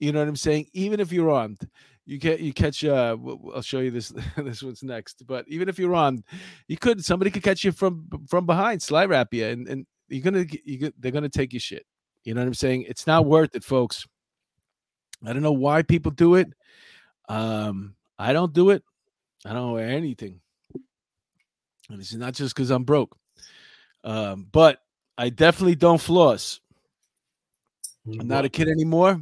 you 0.00 0.12
know 0.12 0.18
what 0.20 0.28
I'm 0.28 0.36
saying. 0.36 0.66
Even 0.72 1.00
if 1.00 1.12
you're 1.12 1.30
armed, 1.30 1.60
you 2.06 2.18
get 2.18 2.40
you 2.40 2.52
catch. 2.52 2.84
Uh, 2.84 3.16
I'll 3.54 3.62
show 3.62 3.80
you 3.80 3.90
this. 3.92 4.12
this 4.36 4.62
one's 4.62 4.82
next. 4.82 5.26
But 5.26 5.44
even 5.48 5.68
if 5.68 5.78
you're 5.78 5.94
armed, 5.94 6.24
you 6.68 6.76
could 6.78 7.04
somebody 7.04 7.30
could 7.30 7.42
catch 7.44 7.64
you 7.64 7.72
from 7.72 8.06
from 8.28 8.46
behind, 8.46 8.82
sly 8.82 9.04
wrap 9.06 9.32
you, 9.34 9.46
and 9.46 9.68
and 9.68 9.86
you're 10.08 10.22
gonna 10.22 10.46
you 10.64 10.92
they're 10.98 11.12
gonna 11.12 11.28
take 11.28 11.52
your 11.52 11.60
shit. 11.60 11.86
You 12.24 12.34
know 12.34 12.40
what 12.40 12.48
I'm 12.48 12.54
saying? 12.54 12.82
It's 12.88 13.06
not 13.06 13.26
worth 13.26 13.54
it, 13.54 13.64
folks. 13.64 14.06
I 15.24 15.32
don't 15.32 15.42
know 15.42 15.52
why 15.52 15.82
people 15.82 16.10
do 16.12 16.34
it. 16.34 16.48
Um, 17.28 17.94
I 18.18 18.32
don't 18.32 18.52
do 18.52 18.70
it. 18.70 18.82
I 19.44 19.52
don't 19.52 19.72
wear 19.72 19.88
anything. 19.88 20.40
And 21.88 22.00
is 22.00 22.14
not 22.14 22.34
just 22.34 22.54
because 22.54 22.70
I'm 22.70 22.84
broke. 22.84 23.16
Um, 24.04 24.48
but 24.50 24.80
I 25.16 25.30
definitely 25.30 25.76
don't 25.76 26.00
floss. 26.00 26.60
I'm 28.06 28.28
not 28.28 28.44
a 28.44 28.48
kid 28.48 28.68
anymore. 28.68 29.20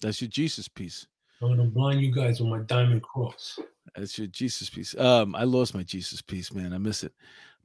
That's 0.00 0.20
your 0.20 0.28
Jesus 0.28 0.68
piece. 0.68 1.06
I'm 1.42 1.48
gonna 1.48 1.64
blind 1.64 2.00
you 2.00 2.12
guys 2.12 2.40
with 2.40 2.50
my 2.50 2.60
diamond 2.60 3.02
cross. 3.02 3.58
That's 3.96 4.18
your 4.18 4.26
Jesus 4.28 4.70
piece. 4.70 4.96
Um, 4.98 5.34
I 5.34 5.44
lost 5.44 5.74
my 5.74 5.82
Jesus 5.82 6.22
piece, 6.22 6.52
man. 6.52 6.72
I 6.72 6.78
miss 6.78 7.02
it. 7.02 7.12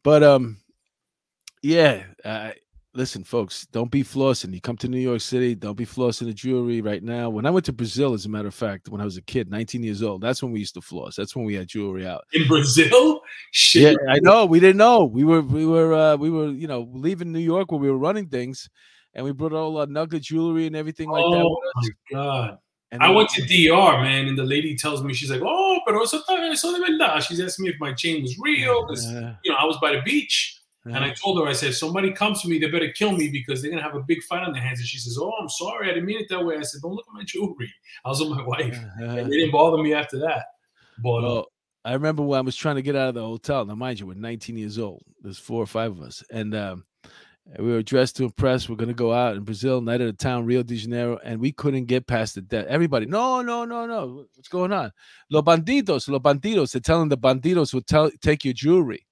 But 0.04 0.24
um, 0.24 0.58
yeah. 1.62 2.04
Uh, 2.24 2.52
listen, 2.94 3.24
folks, 3.24 3.68
don't 3.68 3.92
be 3.92 4.04
flossing. 4.04 4.54
You 4.54 4.62
come 4.62 4.78
to 4.78 4.88
New 4.88 5.00
York 5.00 5.22
City, 5.22 5.56
don't 5.56 5.78
be 5.78 5.86
flossing 5.86 6.26
the 6.26 6.34
jewelry 6.34 6.82
right 6.82 7.04
now. 7.04 7.30
When 7.30 7.46
I 7.46 7.50
went 7.50 7.66
to 7.66 7.74
Brazil, 7.74 8.14
as 8.14 8.26
a 8.26 8.30
matter 8.30 8.48
of 8.48 8.56
fact, 8.56 8.90
when 8.90 9.02
I 9.02 9.06
was 9.06 9.18
a 9.18 9.22
kid, 9.22 9.52
19 9.52 9.84
years 9.84 10.02
old, 10.02 10.22
that's 10.22 10.42
when 10.42 10.52
we 10.52 10.60
used 10.60 10.74
to 10.76 10.82
floss. 10.82 11.16
That's 11.16 11.36
when 11.36 11.46
we 11.46 11.56
had 11.56 11.68
jewelry 11.68 12.08
out. 12.08 12.24
In 12.34 12.48
Brazil? 12.48 13.22
Shit. 13.52 13.98
Yeah, 14.02 14.14
I 14.14 14.20
know. 14.20 14.46
We 14.46 14.60
didn't 14.60 14.78
know. 14.78 15.04
We 15.04 15.24
were 15.24 15.42
we 15.42 15.66
were 15.66 15.94
uh 15.94 16.16
we 16.16 16.30
were, 16.30 16.50
you 16.50 16.68
know, 16.68 16.90
leaving 16.94 17.32
New 17.32 17.40
York 17.40 17.72
where 17.72 17.82
we 17.82 17.92
were 17.92 17.98
running 17.98 18.28
things 18.28 18.70
and 19.16 19.26
we 19.26 19.32
brought 19.32 19.54
all 19.54 19.78
our 19.78 19.88
nugget 19.88 20.22
jewelry 20.24 20.68
and 20.68 20.76
everything 20.76 21.10
like 21.10 21.24
that. 21.32 21.42
oh 21.44 21.62
my 21.76 21.90
god. 22.12 22.58
And 22.92 23.02
I 23.04 23.10
went 23.10 23.30
to 23.30 23.42
DR, 23.42 24.02
man, 24.02 24.28
and 24.28 24.38
the 24.38 24.44
lady 24.44 24.76
tells 24.76 25.04
me, 25.04 25.14
she's 25.14 25.30
like, 25.32 25.42
Oh, 25.44 25.80
pero 25.86 26.04
eso, 26.04 26.22
eso 26.30 26.72
de 26.72 26.80
verdad. 26.80 27.22
She's 27.24 27.40
asking 27.42 27.66
me 27.66 27.70
if 27.72 27.80
my 27.80 27.94
chain 27.94 28.22
was 28.22 28.38
real. 28.40 28.86
'cause, 28.86 29.06
Uh, 29.08 29.36
you 29.44 29.52
know, 29.52 29.58
I 29.58 29.66
was 29.66 29.78
by 29.82 29.94
the 29.94 30.02
beach. 30.04 30.62
And 30.86 30.98
I 30.98 31.10
uh, 31.10 31.16
told 31.16 31.40
her, 31.42 31.48
I 31.48 31.54
said, 31.54 31.74
somebody 31.74 32.12
comes 32.12 32.44
to 32.44 32.48
me, 32.48 32.60
they 32.60 32.70
better 32.70 32.92
kill 32.92 33.12
me 33.12 33.28
because 33.30 33.60
they're 33.62 33.72
gonna 33.72 33.82
have 33.82 33.96
a 33.96 34.04
big 34.04 34.22
fight 34.24 34.44
on 34.44 34.54
their 34.54 34.62
hands. 34.62 34.80
And 34.80 34.88
she 34.88 35.00
says, 35.00 35.18
Oh, 35.20 35.32
I'm 35.42 35.50
sorry, 35.50 35.90
I 35.90 35.94
didn't 35.96 36.06
mean 36.06 36.20
it 36.22 36.28
that 36.30 36.46
way. 36.46 36.58
I 36.58 36.62
said, 36.62 36.82
Don't 36.84 36.94
look 36.94 37.06
at 37.10 37.14
my 37.16 37.24
jewelry. 37.24 37.74
I 38.06 38.10
was 38.10 38.20
with 38.20 38.30
my 38.30 38.44
wife. 38.46 38.80
uh, 39.02 39.04
And 39.04 39.32
they 39.32 39.38
didn't 39.38 39.52
bother 39.52 39.82
me 39.82 39.94
after 39.96 40.20
that. 40.20 40.46
But 41.00 41.24
uh, 41.26 41.44
I 41.84 41.94
remember 41.94 42.22
when 42.22 42.38
I 42.38 42.42
was 42.42 42.56
trying 42.56 42.76
to 42.76 42.82
get 42.84 42.96
out 42.96 43.10
of 43.10 43.16
the 43.16 43.24
hotel. 43.24 43.66
Now, 43.66 43.74
mind 43.76 44.00
you, 44.00 44.06
we're 44.06 44.14
19 44.14 44.58
years 44.58 44.78
old. 44.78 45.04
There's 45.22 45.40
four 45.40 45.62
or 45.62 45.66
five 45.68 45.92
of 45.92 46.02
us, 46.02 46.24
and 46.32 46.54
um, 46.56 46.86
we 47.60 47.72
were 47.72 47.84
dressed 47.84 48.18
to 48.18 48.24
impress. 48.24 48.68
We're 48.68 48.76
gonna 48.76 48.94
go 48.94 49.14
out 49.14 49.36
in 49.36 49.44
Brazil, 49.44 49.82
night 49.82 50.02
of 50.02 50.08
the 50.08 50.14
town, 50.14 50.46
Rio 50.46 50.64
de 50.64 50.76
Janeiro, 50.76 51.20
and 51.24 51.40
we 51.40 51.52
couldn't 51.52 51.86
get 51.86 52.08
past 52.08 52.36
the 52.36 52.42
debt. 52.42 52.68
Everybody, 52.68 53.06
no, 53.06 53.42
no, 53.42 53.66
no, 53.66 53.86
no. 53.86 54.26
What's 54.36 54.48
going 54.48 54.74
on? 54.74 54.92
Los 55.30 55.44
bandidos, 55.44 56.10
los 56.10 56.22
bandidos. 56.22 56.72
They're 56.72 56.82
telling 56.82 57.10
the 57.10 57.18
bandidos 57.18 57.74
will 57.74 57.82
tell 57.82 58.10
take 58.22 58.46
your 58.46 58.54
jewelry. 58.54 59.06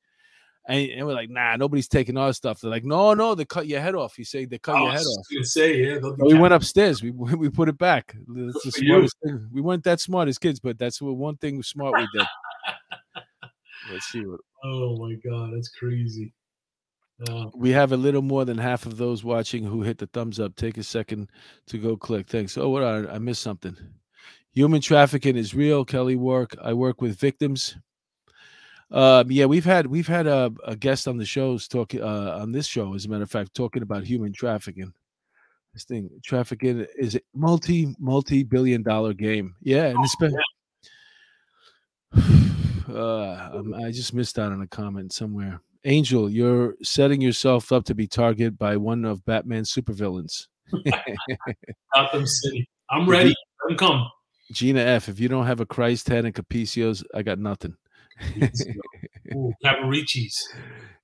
And, 0.65 0.89
and 0.91 1.05
we're 1.05 1.13
like, 1.13 1.29
nah, 1.29 1.57
nobody's 1.57 1.89
taking 1.89 2.17
our 2.17 2.31
stuff. 2.31 2.61
They're 2.61 2.71
like, 2.71 2.85
no, 2.85 3.13
no, 3.13 3.35
they 3.35 3.43
cut 3.43 3.67
your 3.67 3.81
head 3.81 3.95
off. 3.95 4.17
You 4.17 4.23
say 4.23 4.45
they 4.45 4.57
cut 4.57 4.75
oh, 4.75 4.77
I 4.77 4.81
your 4.83 4.91
head 4.93 5.05
off. 5.05 5.25
say, 5.45 5.77
yeah, 5.77 5.99
So 5.99 6.15
we 6.19 6.35
went 6.35 6.53
upstairs. 6.53 7.03
We 7.03 7.11
we 7.11 7.49
put 7.49 7.69
it 7.69 7.77
back. 7.77 8.15
That's 8.27 8.63
the 8.63 8.71
smartest 8.71 9.17
thing. 9.23 9.47
We 9.51 9.61
weren't 9.61 9.83
that 9.83 9.99
smart 9.99 10.27
as 10.27 10.37
kids, 10.37 10.59
but 10.59 10.79
that's 10.79 11.01
what 11.01 11.15
one 11.15 11.37
thing 11.37 11.61
smart 11.61 11.95
we 11.97 12.07
did. 12.17 12.27
Let's 13.91 14.05
see 14.05 14.25
what 14.25 14.39
Oh 14.63 14.95
my 14.97 15.15
god, 15.15 15.51
that's 15.53 15.69
crazy. 15.69 16.33
Uh, 17.27 17.45
we 17.55 17.69
have 17.69 17.91
a 17.91 17.97
little 17.97 18.21
more 18.21 18.43
than 18.43 18.57
half 18.57 18.85
of 18.85 18.97
those 18.97 19.23
watching 19.23 19.63
who 19.63 19.81
hit 19.83 19.97
the 19.97 20.07
thumbs 20.07 20.39
up. 20.39 20.55
Take 20.55 20.77
a 20.77 20.83
second 20.83 21.29
to 21.67 21.77
go 21.77 21.95
click. 21.95 22.27
Thanks. 22.27 22.57
Oh, 22.57 22.69
what 22.69 22.83
I, 22.83 23.07
I 23.07 23.19
missed 23.19 23.41
something. 23.41 23.77
Human 24.51 24.81
trafficking 24.81 25.37
is 25.37 25.53
real. 25.53 25.85
Kelly 25.85 26.15
work. 26.15 26.55
I 26.61 26.73
work 26.73 27.01
with 27.01 27.19
victims. 27.19 27.77
Um, 28.91 29.31
yeah, 29.31 29.45
we've 29.45 29.65
had 29.65 29.87
we've 29.87 30.07
had 30.07 30.27
a, 30.27 30.51
a 30.65 30.75
guest 30.75 31.07
on 31.07 31.17
the 31.17 31.25
shows 31.25 31.67
talking 31.67 32.03
uh, 32.03 32.37
on 32.39 32.51
this 32.51 32.67
show, 32.67 32.93
as 32.93 33.05
a 33.05 33.09
matter 33.09 33.23
of 33.23 33.31
fact, 33.31 33.55
talking 33.55 33.81
about 33.81 34.03
human 34.03 34.31
trafficking. 34.31 34.93
This 35.73 35.85
thing, 35.85 36.11
trafficking 36.23 36.85
is 36.95 37.15
a 37.15 37.21
multi 37.33 37.95
multi 37.97 38.43
billion 38.43 38.83
dollar 38.83 39.13
game. 39.13 39.55
Yeah, 39.61 39.85
and 39.85 39.99
it's 40.03 40.15
been. 40.15 40.35
Uh, 42.85 43.49
um, 43.53 43.73
I 43.73 43.91
just 43.91 44.13
missed 44.13 44.37
out 44.37 44.51
on 44.51 44.61
a 44.61 44.67
comment 44.67 45.13
somewhere. 45.13 45.61
Angel, 45.85 46.29
you're 46.29 46.75
setting 46.81 47.19
yourself 47.21 47.71
up 47.71 47.83
to 47.85 47.95
be 47.95 48.07
targeted 48.07 48.57
by 48.57 48.77
one 48.77 49.03
of 49.03 49.25
Batman's 49.25 49.73
supervillains. 49.73 50.47
Gotham 51.93 52.25
City. 52.25 52.69
I'm 52.89 53.07
ready. 53.07 53.35
Let 53.67 53.77
come. 53.77 54.07
Gina 54.51 54.79
F. 54.79 55.09
If 55.09 55.19
you 55.19 55.27
don't 55.27 55.45
have 55.45 55.59
a 55.59 55.65
Christ 55.65 56.07
head 56.07 56.25
and 56.25 56.33
Capicios, 56.33 57.03
I 57.13 57.21
got 57.21 57.39
nothing. 57.39 57.75
Ooh. 59.35 59.53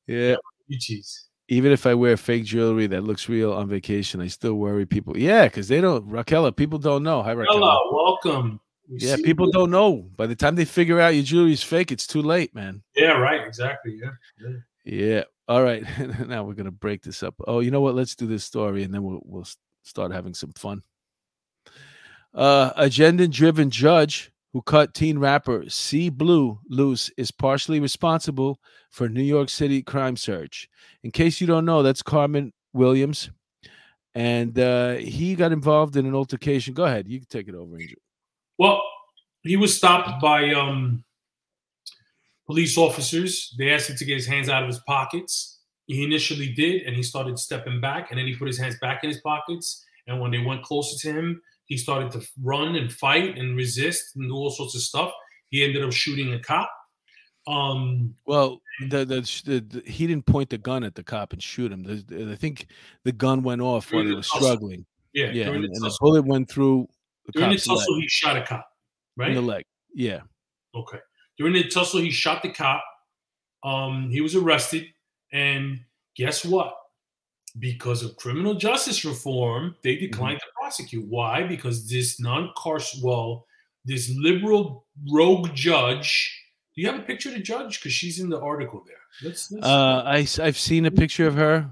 Yeah. 0.07 0.35
Even 1.47 1.71
if 1.71 1.85
I 1.85 1.93
wear 1.95 2.15
fake 2.15 2.45
jewelry 2.45 2.87
that 2.87 3.03
looks 3.03 3.27
real 3.27 3.53
on 3.53 3.67
vacation, 3.67 4.21
I 4.21 4.27
still 4.27 4.53
worry 4.53 4.85
people. 4.85 5.17
Yeah, 5.17 5.45
because 5.45 5.67
they 5.67 5.81
don't. 5.81 6.07
Raquel, 6.07 6.51
people 6.51 6.77
don't 6.79 7.03
know. 7.03 7.23
Hi, 7.23 7.31
Raquel. 7.31 7.57
Hello, 7.57 7.79
welcome. 7.91 8.59
We 8.87 8.99
Yeah, 8.99 9.15
people 9.17 9.47
you. 9.47 9.51
don't 9.51 9.71
know. 9.71 10.09
By 10.15 10.27
the 10.27 10.35
time 10.35 10.55
they 10.55 10.65
figure 10.65 10.99
out 10.99 11.15
your 11.15 11.23
jewelry's 11.23 11.63
fake, 11.63 11.91
it's 11.91 12.07
too 12.07 12.21
late, 12.21 12.53
man. 12.53 12.83
Yeah, 12.95 13.13
right. 13.13 13.45
Exactly. 13.45 13.99
Yeah. 14.01 14.11
yeah. 14.39 14.57
Yeah. 14.83 15.23
All 15.47 15.63
right. 15.63 15.83
now 16.27 16.43
we're 16.43 16.53
gonna 16.53 16.71
break 16.71 17.01
this 17.01 17.23
up. 17.23 17.35
Oh, 17.47 17.59
you 17.59 17.71
know 17.71 17.81
what? 17.81 17.95
Let's 17.95 18.15
do 18.15 18.27
this 18.27 18.43
story, 18.43 18.83
and 18.83 18.93
then 18.93 19.03
we'll 19.03 19.21
we'll 19.25 19.47
start 19.83 20.11
having 20.11 20.33
some 20.33 20.53
fun. 20.53 20.83
Uh, 22.33 22.71
agenda-driven 22.75 23.71
judge 23.71 24.31
who 24.53 24.61
cut 24.61 24.93
teen 24.93 25.17
rapper 25.17 25.67
C 25.67 26.09
Blu 26.09 26.59
loose 26.69 27.09
is 27.17 27.31
partially 27.31 27.79
responsible 27.79 28.59
for 28.91 29.09
New 29.09 29.23
York 29.23 29.49
City 29.49 29.81
crime 29.81 30.15
surge. 30.15 30.69
In 31.03 31.11
case 31.11 31.41
you 31.41 31.47
don't 31.47 31.65
know, 31.65 31.81
that's 31.81 32.03
Carmen 32.03 32.53
Williams, 32.73 33.31
and 34.13 34.57
uh, 34.59 34.93
he 34.95 35.35
got 35.35 35.51
involved 35.51 35.95
in 35.95 36.05
an 36.05 36.15
altercation. 36.15 36.73
Go 36.73 36.85
ahead, 36.85 37.07
you 37.07 37.19
can 37.19 37.27
take 37.27 37.47
it 37.47 37.55
over, 37.55 37.75
Angel. 37.79 37.99
Well, 38.59 38.81
he 39.41 39.55
was 39.55 39.75
stopped 39.75 40.21
by 40.21 40.51
um, 40.53 41.03
police 42.49 42.77
officers. 42.79 43.53
They 43.59 43.69
asked 43.69 43.91
him 43.91 43.95
to 43.97 44.05
get 44.05 44.15
his 44.17 44.25
hands 44.25 44.49
out 44.49 44.63
of 44.63 44.67
his 44.67 44.79
pockets. 44.87 45.59
He 45.85 46.03
initially 46.03 46.51
did, 46.51 46.83
and 46.83 46.95
he 46.95 47.03
started 47.03 47.37
stepping 47.37 47.79
back, 47.79 48.09
and 48.09 48.19
then 48.19 48.25
he 48.25 48.35
put 48.35 48.47
his 48.47 48.57
hands 48.57 48.75
back 48.81 49.03
in 49.03 49.09
his 49.09 49.21
pockets. 49.21 49.85
And 50.07 50.19
when 50.19 50.31
they 50.31 50.39
went 50.39 50.63
closer 50.63 50.97
to 51.07 51.13
him, 51.13 51.41
he 51.65 51.77
started 51.77 52.11
to 52.13 52.21
run 52.41 52.75
and 52.75 52.91
fight 52.91 53.37
and 53.37 53.55
resist 53.55 54.15
and 54.15 54.27
do 54.27 54.33
all 54.33 54.49
sorts 54.49 54.73
of 54.73 54.81
stuff. 54.81 55.11
He 55.49 55.63
ended 55.63 55.83
up 55.83 55.91
shooting 55.93 56.33
a 56.33 56.39
cop. 56.39 56.71
Um, 57.47 58.15
Well, 58.25 58.61
the, 58.89 59.05
the, 59.05 59.21
the, 59.45 59.59
the 59.61 59.91
he 59.91 60.07
didn't 60.07 60.25
point 60.25 60.49
the 60.49 60.57
gun 60.57 60.83
at 60.83 60.95
the 60.95 61.03
cop 61.03 61.33
and 61.33 61.41
shoot 61.41 61.71
him. 61.71 61.85
I 62.31 62.35
think 62.35 62.67
the 63.03 63.11
gun 63.11 63.43
went 63.43 63.61
off 63.61 63.91
while 63.91 64.01
During 64.01 64.09
he 64.09 64.15
was 64.17 64.27
tussle. 64.29 64.47
struggling. 64.47 64.85
yeah, 65.13 65.31
Yeah, 65.31 65.49
and, 65.49 65.63
the 65.63 65.97
bullet 66.01 66.25
went 66.25 66.49
through 66.49 66.87
the 67.25 67.31
during 67.33 67.51
the 67.51 67.55
cop's 67.57 67.87
leg, 67.87 68.01
he 68.01 68.07
shot 68.07 68.37
a 68.37 68.43
cop. 68.43 68.67
Right. 69.17 69.29
in 69.29 69.35
the 69.35 69.41
leg. 69.41 69.65
Yeah. 69.93 70.21
Okay. 70.75 70.99
During 71.39 71.53
the 71.53 71.63
tussle, 71.63 72.01
he 72.01 72.11
shot 72.11 72.43
the 72.43 72.49
cop. 72.49 72.83
Um, 73.63 74.09
he 74.11 74.19
was 74.21 74.35
arrested, 74.35 74.87
and 75.31 75.79
guess 76.15 76.43
what? 76.45 76.75
Because 77.57 78.03
of 78.03 78.15
criminal 78.17 78.53
justice 78.55 79.03
reform, 79.05 79.75
they 79.81 79.95
declined 79.95 80.39
to 80.39 80.45
prosecute. 80.59 81.05
Why? 81.07 81.43
Because 81.43 81.89
this 81.89 82.19
non-carcer, 82.19 83.01
well, 83.01 83.45
this 83.85 84.13
liberal 84.17 84.85
rogue 85.11 85.53
judge. 85.53 86.37
Do 86.75 86.81
you 86.81 86.87
have 86.89 86.99
a 86.99 87.03
picture 87.03 87.29
of 87.29 87.35
the 87.35 87.41
judge? 87.41 87.79
Because 87.79 87.93
she's 87.93 88.19
in 88.19 88.29
the 88.29 88.39
article 88.39 88.83
there. 88.85 88.95
Let's. 89.23 89.49
let's 89.51 89.65
Uh, 89.65 90.03
I 90.05 90.27
have 90.45 90.57
seen 90.57 90.85
a 90.85 90.91
picture 90.91 91.25
of 91.25 91.35
her. 91.35 91.71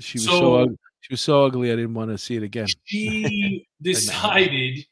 She 0.00 0.18
was 0.18 0.24
so, 0.26 0.38
So- 0.38 0.56
ug- 0.62 0.76
she 1.00 1.12
was 1.12 1.20
so 1.20 1.44
ugly. 1.44 1.72
I 1.72 1.76
didn't 1.76 1.94
want 1.94 2.10
to 2.10 2.18
see 2.18 2.36
it 2.36 2.42
again. 2.42 2.66
she 2.84 3.66
decided 3.82 4.84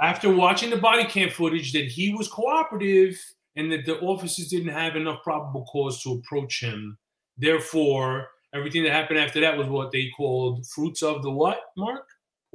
after 0.00 0.32
watching 0.34 0.70
the 0.70 0.76
body 0.76 1.04
cam 1.04 1.30
footage 1.30 1.72
that 1.72 1.86
he 1.86 2.12
was 2.14 2.28
cooperative 2.28 3.18
and 3.56 3.70
that 3.72 3.84
the 3.86 3.98
officers 4.00 4.48
didn't 4.48 4.72
have 4.72 4.96
enough 4.96 5.22
probable 5.22 5.64
cause 5.66 6.02
to 6.02 6.12
approach 6.12 6.60
him. 6.62 6.98
Therefore, 7.38 8.28
everything 8.54 8.82
that 8.84 8.92
happened 8.92 9.18
after 9.18 9.40
that 9.40 9.56
was 9.58 9.66
what 9.68 9.92
they 9.92 10.10
called 10.16 10.66
fruits 10.74 11.02
of 11.02 11.22
the 11.22 11.30
what, 11.30 11.58
Mark? 11.76 12.06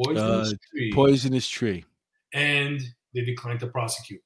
Poisonous 0.04 0.54
Uh, 0.54 0.56
tree. 0.72 0.92
Poisonous 0.94 1.48
tree. 1.50 1.86
and 2.34 2.80
they 3.14 3.22
declined 3.26 3.60
to 3.60 3.68
prosecute. 3.68 4.22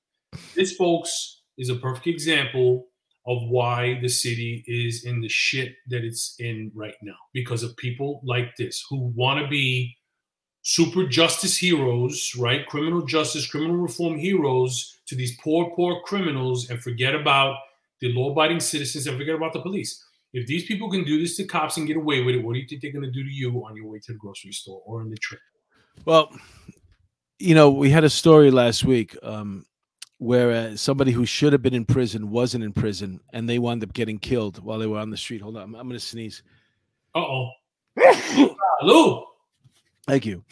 This, 0.55 0.75
folks, 0.75 1.41
is 1.57 1.69
a 1.69 1.75
perfect 1.75 2.07
example 2.07 2.87
of 3.25 3.37
why 3.47 3.97
the 4.01 4.09
city 4.09 4.63
is 4.67 5.05
in 5.05 5.21
the 5.21 5.29
shit 5.29 5.75
that 5.87 6.03
it's 6.03 6.35
in 6.39 6.69
right 6.75 6.95
now 7.01 7.15
because 7.33 7.63
of 7.63 7.75
people 7.77 8.19
like 8.25 8.53
this 8.57 8.83
who 8.89 9.13
want 9.15 9.39
to 9.41 9.47
be 9.47 9.95
super 10.63 11.05
justice 11.05 11.57
heroes, 11.57 12.33
right? 12.37 12.65
Criminal 12.67 13.05
justice, 13.05 13.45
criminal 13.45 13.75
reform 13.75 14.17
heroes 14.17 14.97
to 15.05 15.15
these 15.15 15.37
poor, 15.37 15.71
poor 15.75 16.01
criminals 16.01 16.69
and 16.69 16.81
forget 16.81 17.13
about 17.13 17.57
the 17.99 18.11
law 18.13 18.31
abiding 18.31 18.59
citizens 18.59 19.05
and 19.05 19.17
forget 19.17 19.35
about 19.35 19.53
the 19.53 19.61
police. 19.61 20.03
If 20.31 20.47
these 20.47 20.65
people 20.65 20.89
can 20.89 21.03
do 21.03 21.19
this 21.19 21.37
to 21.37 21.43
cops 21.43 21.77
and 21.77 21.85
get 21.85 21.97
away 21.97 22.23
with 22.23 22.35
it, 22.35 22.43
what 22.43 22.53
do 22.53 22.59
you 22.59 22.67
think 22.67 22.81
they're 22.81 22.91
going 22.91 23.05
to 23.05 23.11
do 23.11 23.23
to 23.23 23.29
you 23.29 23.51
on 23.65 23.75
your 23.75 23.85
way 23.85 23.99
to 23.99 24.13
the 24.13 24.17
grocery 24.17 24.51
store 24.51 24.81
or 24.85 25.01
in 25.01 25.09
the 25.09 25.17
train? 25.17 25.39
Well, 26.05 26.31
you 27.37 27.53
know, 27.53 27.69
we 27.69 27.89
had 27.89 28.03
a 28.03 28.09
story 28.09 28.49
last 28.49 28.83
week 28.83 29.15
um, 29.21 29.65
where 30.17 30.51
uh, 30.51 30.75
somebody 30.75 31.11
who 31.11 31.25
should 31.25 31.53
have 31.53 31.61
been 31.61 31.73
in 31.73 31.85
prison 31.85 32.31
wasn't 32.31 32.63
in 32.63 32.71
prison 32.71 33.19
and 33.33 33.47
they 33.47 33.59
wound 33.59 33.83
up 33.83 33.93
getting 33.93 34.17
killed 34.17 34.63
while 34.63 34.79
they 34.79 34.87
were 34.87 34.97
on 34.97 35.09
the 35.11 35.17
street. 35.17 35.41
Hold 35.41 35.57
on, 35.57 35.63
I'm, 35.63 35.75
I'm 35.75 35.87
going 35.87 35.99
to 35.99 36.05
sneeze. 36.05 36.41
Uh 37.13 37.19
oh. 37.19 37.49
Lou. 38.81 39.25
Thank 40.07 40.25
you. 40.25 40.43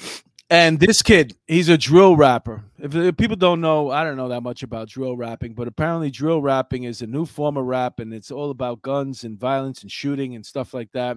And 0.50 0.82
this 0.82 1.02
kid, 1.02 1.38
he's 1.48 1.70
a 1.70 1.78
drill 1.78 2.18
rapper. 2.18 2.66
If, 2.78 2.94
if, 2.94 3.16
people 3.16 3.38
don't 3.38 3.62
know, 3.62 3.90
I 3.90 4.04
don't 4.04 4.18
know 4.18 4.28
that 4.28 4.42
much 4.42 4.64
about 4.64 4.90
drill 4.90 5.16
rapping, 5.16 5.54
but 5.54 5.68
apparently 5.68 6.12
drill 6.12 6.42
rapping 6.42 6.84
is 6.84 7.02
a 7.02 7.08
new 7.08 7.26
form 7.26 7.56
of 7.56 7.66
rap 7.66 8.02
and 8.02 8.14
it's 8.14 8.32
all 8.32 8.52
about 8.52 8.82
guns 8.82 9.24
and 9.24 9.40
violence 9.40 9.82
and 9.82 9.90
shooting 9.90 10.36
and 10.36 10.46
stuff 10.46 10.74
like 10.74 10.92
that. 10.92 11.16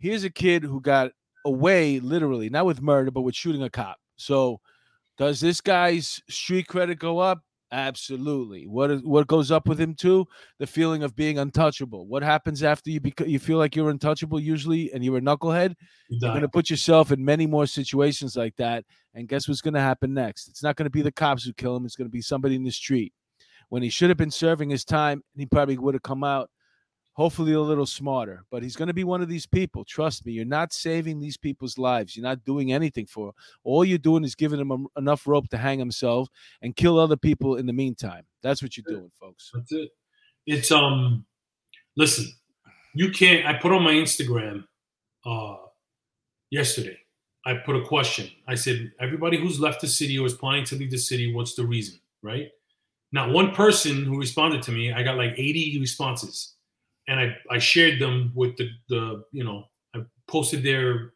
Here's 0.00 0.24
a 0.24 0.30
kid 0.30 0.64
who 0.64 0.80
got 0.80 1.12
away 1.44 2.00
literally, 2.00 2.50
not 2.50 2.66
with 2.66 2.82
murder, 2.82 3.12
but 3.12 3.20
with 3.20 3.36
shooting 3.36 3.62
a 3.62 3.70
cop. 3.70 3.98
So 4.16 4.60
does 5.16 5.38
this 5.38 5.60
guy's 5.60 6.20
street 6.28 6.66
credit 6.66 6.98
go 6.98 7.20
up? 7.20 7.42
Absolutely. 7.72 8.66
What 8.66 8.90
is 8.90 9.02
what 9.02 9.28
goes 9.28 9.52
up 9.52 9.68
with 9.68 9.80
him 9.80 9.94
too? 9.94 10.26
The 10.58 10.66
feeling 10.66 11.04
of 11.04 11.14
being 11.14 11.38
untouchable. 11.38 12.06
What 12.08 12.24
happens 12.24 12.64
after 12.64 12.90
you 12.90 13.00
beca- 13.00 13.28
you 13.28 13.38
feel 13.38 13.58
like 13.58 13.76
you're 13.76 13.90
untouchable 13.90 14.40
usually, 14.40 14.92
and 14.92 15.04
you're 15.04 15.18
a 15.18 15.20
knucklehead? 15.20 15.76
You 16.08 16.18
are 16.26 16.30
going 16.30 16.42
to 16.42 16.48
put 16.48 16.68
yourself 16.68 17.12
in 17.12 17.24
many 17.24 17.46
more 17.46 17.66
situations 17.66 18.36
like 18.36 18.56
that. 18.56 18.84
And 19.14 19.28
guess 19.28 19.46
what's 19.46 19.60
going 19.60 19.74
to 19.74 19.80
happen 19.80 20.12
next? 20.12 20.48
It's 20.48 20.64
not 20.64 20.74
going 20.74 20.86
to 20.86 20.90
be 20.90 21.02
the 21.02 21.12
cops 21.12 21.44
who 21.44 21.52
kill 21.52 21.76
him. 21.76 21.84
It's 21.84 21.94
going 21.94 22.08
to 22.08 22.12
be 22.12 22.22
somebody 22.22 22.56
in 22.56 22.64
the 22.64 22.72
street. 22.72 23.12
When 23.68 23.84
he 23.84 23.88
should 23.88 24.10
have 24.10 24.18
been 24.18 24.32
serving 24.32 24.70
his 24.70 24.84
time, 24.84 25.22
he 25.36 25.46
probably 25.46 25.78
would 25.78 25.94
have 25.94 26.02
come 26.02 26.24
out 26.24 26.50
hopefully 27.20 27.52
a 27.52 27.60
little 27.60 27.84
smarter. 27.84 28.44
But 28.50 28.62
he's 28.62 28.76
going 28.76 28.88
to 28.88 28.94
be 28.94 29.04
one 29.04 29.20
of 29.20 29.28
these 29.28 29.44
people. 29.44 29.84
Trust 29.84 30.24
me, 30.24 30.32
you're 30.32 30.46
not 30.46 30.72
saving 30.72 31.20
these 31.20 31.36
people's 31.36 31.76
lives. 31.76 32.16
You're 32.16 32.24
not 32.24 32.46
doing 32.46 32.72
anything 32.72 33.04
for. 33.04 33.34
All 33.62 33.84
you're 33.84 33.98
doing 33.98 34.24
is 34.24 34.34
giving 34.34 34.58
him 34.58 34.86
enough 34.96 35.26
rope 35.26 35.46
to 35.50 35.58
hang 35.58 35.78
himself 35.78 36.28
and 36.62 36.74
kill 36.74 36.98
other 36.98 37.18
people 37.18 37.56
in 37.56 37.66
the 37.66 37.74
meantime. 37.74 38.24
That's 38.42 38.62
what 38.62 38.74
you're 38.74 38.84
doing, 38.88 39.10
folks. 39.20 39.50
That's 39.52 39.70
it. 39.70 39.90
It's 40.46 40.72
um. 40.72 41.26
Listen, 41.94 42.26
you 42.94 43.10
can't. 43.10 43.44
I 43.44 43.52
put 43.52 43.72
on 43.72 43.82
my 43.82 43.92
Instagram 43.92 44.64
uh 45.26 45.56
yesterday. 46.50 46.96
I 47.44 47.54
put 47.66 47.76
a 47.76 47.84
question. 47.84 48.30
I 48.48 48.54
said, 48.54 48.92
everybody 48.98 49.38
who's 49.38 49.60
left 49.60 49.82
the 49.82 49.88
city 49.88 50.18
or 50.18 50.26
is 50.26 50.34
planning 50.34 50.64
to 50.66 50.76
leave 50.76 50.90
the 50.90 50.98
city, 50.98 51.34
what's 51.34 51.54
the 51.54 51.66
reason? 51.66 52.00
Right? 52.22 52.48
Not 53.12 53.30
one 53.30 53.50
person 53.52 54.04
who 54.04 54.18
responded 54.18 54.62
to 54.62 54.72
me. 54.72 54.92
I 54.92 55.02
got 55.02 55.16
like 55.16 55.34
80 55.36 55.78
responses 55.80 56.54
and 57.08 57.20
I, 57.20 57.36
I 57.50 57.58
shared 57.58 58.00
them 58.00 58.32
with 58.34 58.56
the, 58.56 58.68
the, 58.88 59.22
you 59.32 59.44
know, 59.44 59.64
I 59.94 60.00
posted 60.28 60.62
their 60.62 61.12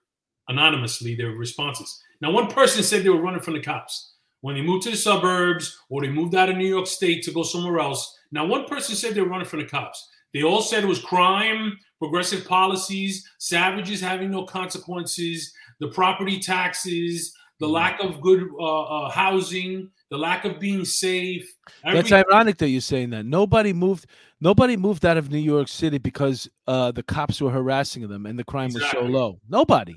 anonymously 0.48 1.14
their 1.14 1.30
responses. 1.30 2.02
Now, 2.20 2.30
one 2.30 2.48
person 2.48 2.82
said 2.82 3.02
they 3.02 3.10
were 3.10 3.20
running 3.20 3.40
from 3.40 3.54
the 3.54 3.60
cops 3.60 4.14
when 4.40 4.54
they 4.54 4.62
moved 4.62 4.84
to 4.84 4.90
the 4.90 4.96
suburbs 4.96 5.78
or 5.88 6.02
they 6.02 6.10
moved 6.10 6.34
out 6.34 6.50
of 6.50 6.56
New 6.56 6.66
York 6.66 6.86
State 6.86 7.22
to 7.24 7.32
go 7.32 7.42
somewhere 7.42 7.80
else. 7.80 8.18
Now, 8.30 8.44
one 8.46 8.66
person 8.66 8.94
said 8.94 9.14
they 9.14 9.20
were 9.20 9.28
running 9.28 9.46
from 9.46 9.60
the 9.60 9.66
cops. 9.66 10.06
They 10.32 10.42
all 10.42 10.60
said 10.60 10.84
it 10.84 10.88
was 10.88 10.98
crime, 10.98 11.78
progressive 11.98 12.46
policies, 12.46 13.26
savages 13.38 14.00
having 14.00 14.30
no 14.30 14.44
consequences, 14.44 15.54
the 15.80 15.88
property 15.88 16.40
taxes, 16.40 17.32
the 17.60 17.66
mm-hmm. 17.66 17.74
lack 17.74 18.00
of 18.00 18.20
good 18.20 18.48
uh, 18.58 18.82
uh, 18.82 19.10
housing, 19.10 19.90
the 20.10 20.18
lack 20.18 20.44
of 20.44 20.58
being 20.58 20.84
safe. 20.84 21.52
That's 21.84 22.12
ironic 22.12 22.58
that 22.58 22.68
you're 22.68 22.80
saying 22.80 23.10
that. 23.10 23.24
Nobody 23.24 23.72
moved. 23.72 24.06
Nobody 24.40 24.76
moved 24.76 25.06
out 25.06 25.16
of 25.16 25.30
New 25.30 25.38
York 25.38 25.68
City 25.68 25.98
because 25.98 26.48
uh, 26.66 26.92
the 26.92 27.02
cops 27.02 27.40
were 27.40 27.50
harassing 27.50 28.06
them 28.08 28.26
and 28.26 28.38
the 28.38 28.44
crime 28.44 28.66
exactly. 28.66 29.02
was 29.02 29.08
so 29.08 29.12
low. 29.12 29.40
Nobody. 29.48 29.94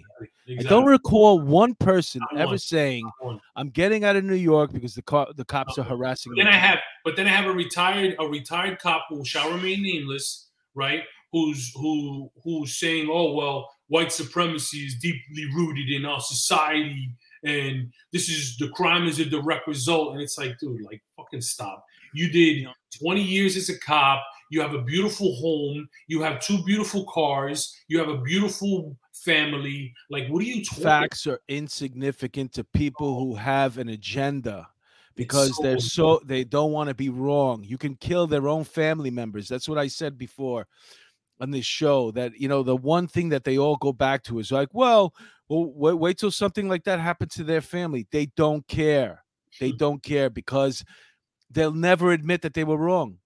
Exactly. 0.47 0.65
I 0.65 0.69
don't 0.69 0.85
recall 0.85 1.41
one 1.41 1.75
person 1.75 2.21
Not 2.31 2.41
ever 2.41 2.51
one. 2.51 2.59
saying, 2.59 3.09
"I'm 3.55 3.69
getting 3.69 4.05
out 4.05 4.15
of 4.15 4.23
New 4.23 4.35
York 4.35 4.71
because 4.71 4.95
the 4.95 5.33
the 5.35 5.45
cops 5.45 5.77
are 5.77 5.83
harassing." 5.83 6.33
But 6.35 6.43
then 6.43 6.53
I 6.53 6.57
have, 6.57 6.79
but 7.03 7.15
then 7.15 7.27
I 7.27 7.31
have 7.31 7.45
a 7.45 7.51
retired 7.51 8.15
a 8.19 8.27
retired 8.27 8.79
cop 8.79 9.05
who 9.09 9.25
shall 9.25 9.51
remain 9.51 9.83
nameless, 9.83 10.49
right? 10.73 11.03
Who's 11.33 11.73
who 11.75 12.31
who's 12.43 12.79
saying, 12.79 13.09
"Oh 13.11 13.33
well, 13.33 13.69
white 13.87 14.13
supremacy 14.13 14.77
is 14.77 14.95
deeply 14.95 15.45
rooted 15.53 15.89
in 15.89 16.05
our 16.05 16.21
society." 16.21 17.09
And 17.43 17.91
this 18.11 18.29
is 18.29 18.57
the 18.57 18.69
crime 18.69 19.07
is 19.07 19.19
a 19.19 19.25
direct 19.25 19.67
result. 19.67 20.13
And 20.13 20.21
it's 20.21 20.37
like, 20.37 20.57
dude, 20.59 20.81
like 20.81 21.01
fucking 21.15 21.41
stop. 21.41 21.85
You 22.13 22.29
did 22.29 22.67
20 22.99 23.21
years 23.21 23.55
as 23.57 23.69
a 23.69 23.77
cop. 23.79 24.23
You 24.49 24.61
have 24.61 24.73
a 24.73 24.81
beautiful 24.81 25.35
home. 25.35 25.87
You 26.07 26.21
have 26.21 26.39
two 26.39 26.63
beautiful 26.63 27.05
cars. 27.05 27.75
You 27.87 27.99
have 27.99 28.07
a 28.07 28.17
beautiful 28.17 28.97
family. 29.13 29.93
Like, 30.09 30.27
what 30.29 30.39
are 30.41 30.45
you 30.45 30.63
talking? 30.63 30.83
Facts 30.83 31.27
are 31.27 31.41
insignificant 31.47 32.53
to 32.53 32.63
people 32.63 33.19
who 33.19 33.35
have 33.35 33.77
an 33.77 33.89
agenda 33.89 34.67
because 35.15 35.55
so 35.57 35.63
they're 35.63 35.79
so 35.79 36.21
they 36.23 36.43
don't 36.43 36.71
want 36.71 36.87
to 36.87 36.93
be 36.93 37.09
wrong. 37.09 37.63
You 37.63 37.77
can 37.77 37.95
kill 37.95 38.27
their 38.27 38.47
own 38.47 38.63
family 38.63 39.11
members. 39.11 39.49
That's 39.49 39.67
what 39.67 39.77
I 39.77 39.87
said 39.87 40.17
before 40.17 40.67
on 41.39 41.51
this 41.51 41.65
show 41.65 42.11
that 42.11 42.39
you 42.39 42.47
know 42.47 42.63
the 42.63 42.75
one 42.75 43.07
thing 43.07 43.29
that 43.29 43.43
they 43.43 43.57
all 43.57 43.77
go 43.77 43.93
back 43.93 44.23
to 44.23 44.39
is 44.39 44.51
like 44.51 44.69
well 44.73 45.13
well 45.49 45.71
wait, 45.73 45.93
wait 45.93 46.17
till 46.17 46.31
something 46.31 46.67
like 46.67 46.83
that 46.85 46.99
happens 46.99 47.33
to 47.35 47.43
their 47.43 47.61
family. 47.61 48.07
They 48.11 48.27
don't 48.35 48.67
care. 48.67 49.23
They 49.59 49.71
don't 49.71 50.03
care 50.03 50.29
because 50.29 50.83
they'll 51.49 51.73
never 51.73 52.11
admit 52.11 52.41
that 52.43 52.53
they 52.53 52.63
were 52.63 52.77
wrong. 52.77 53.17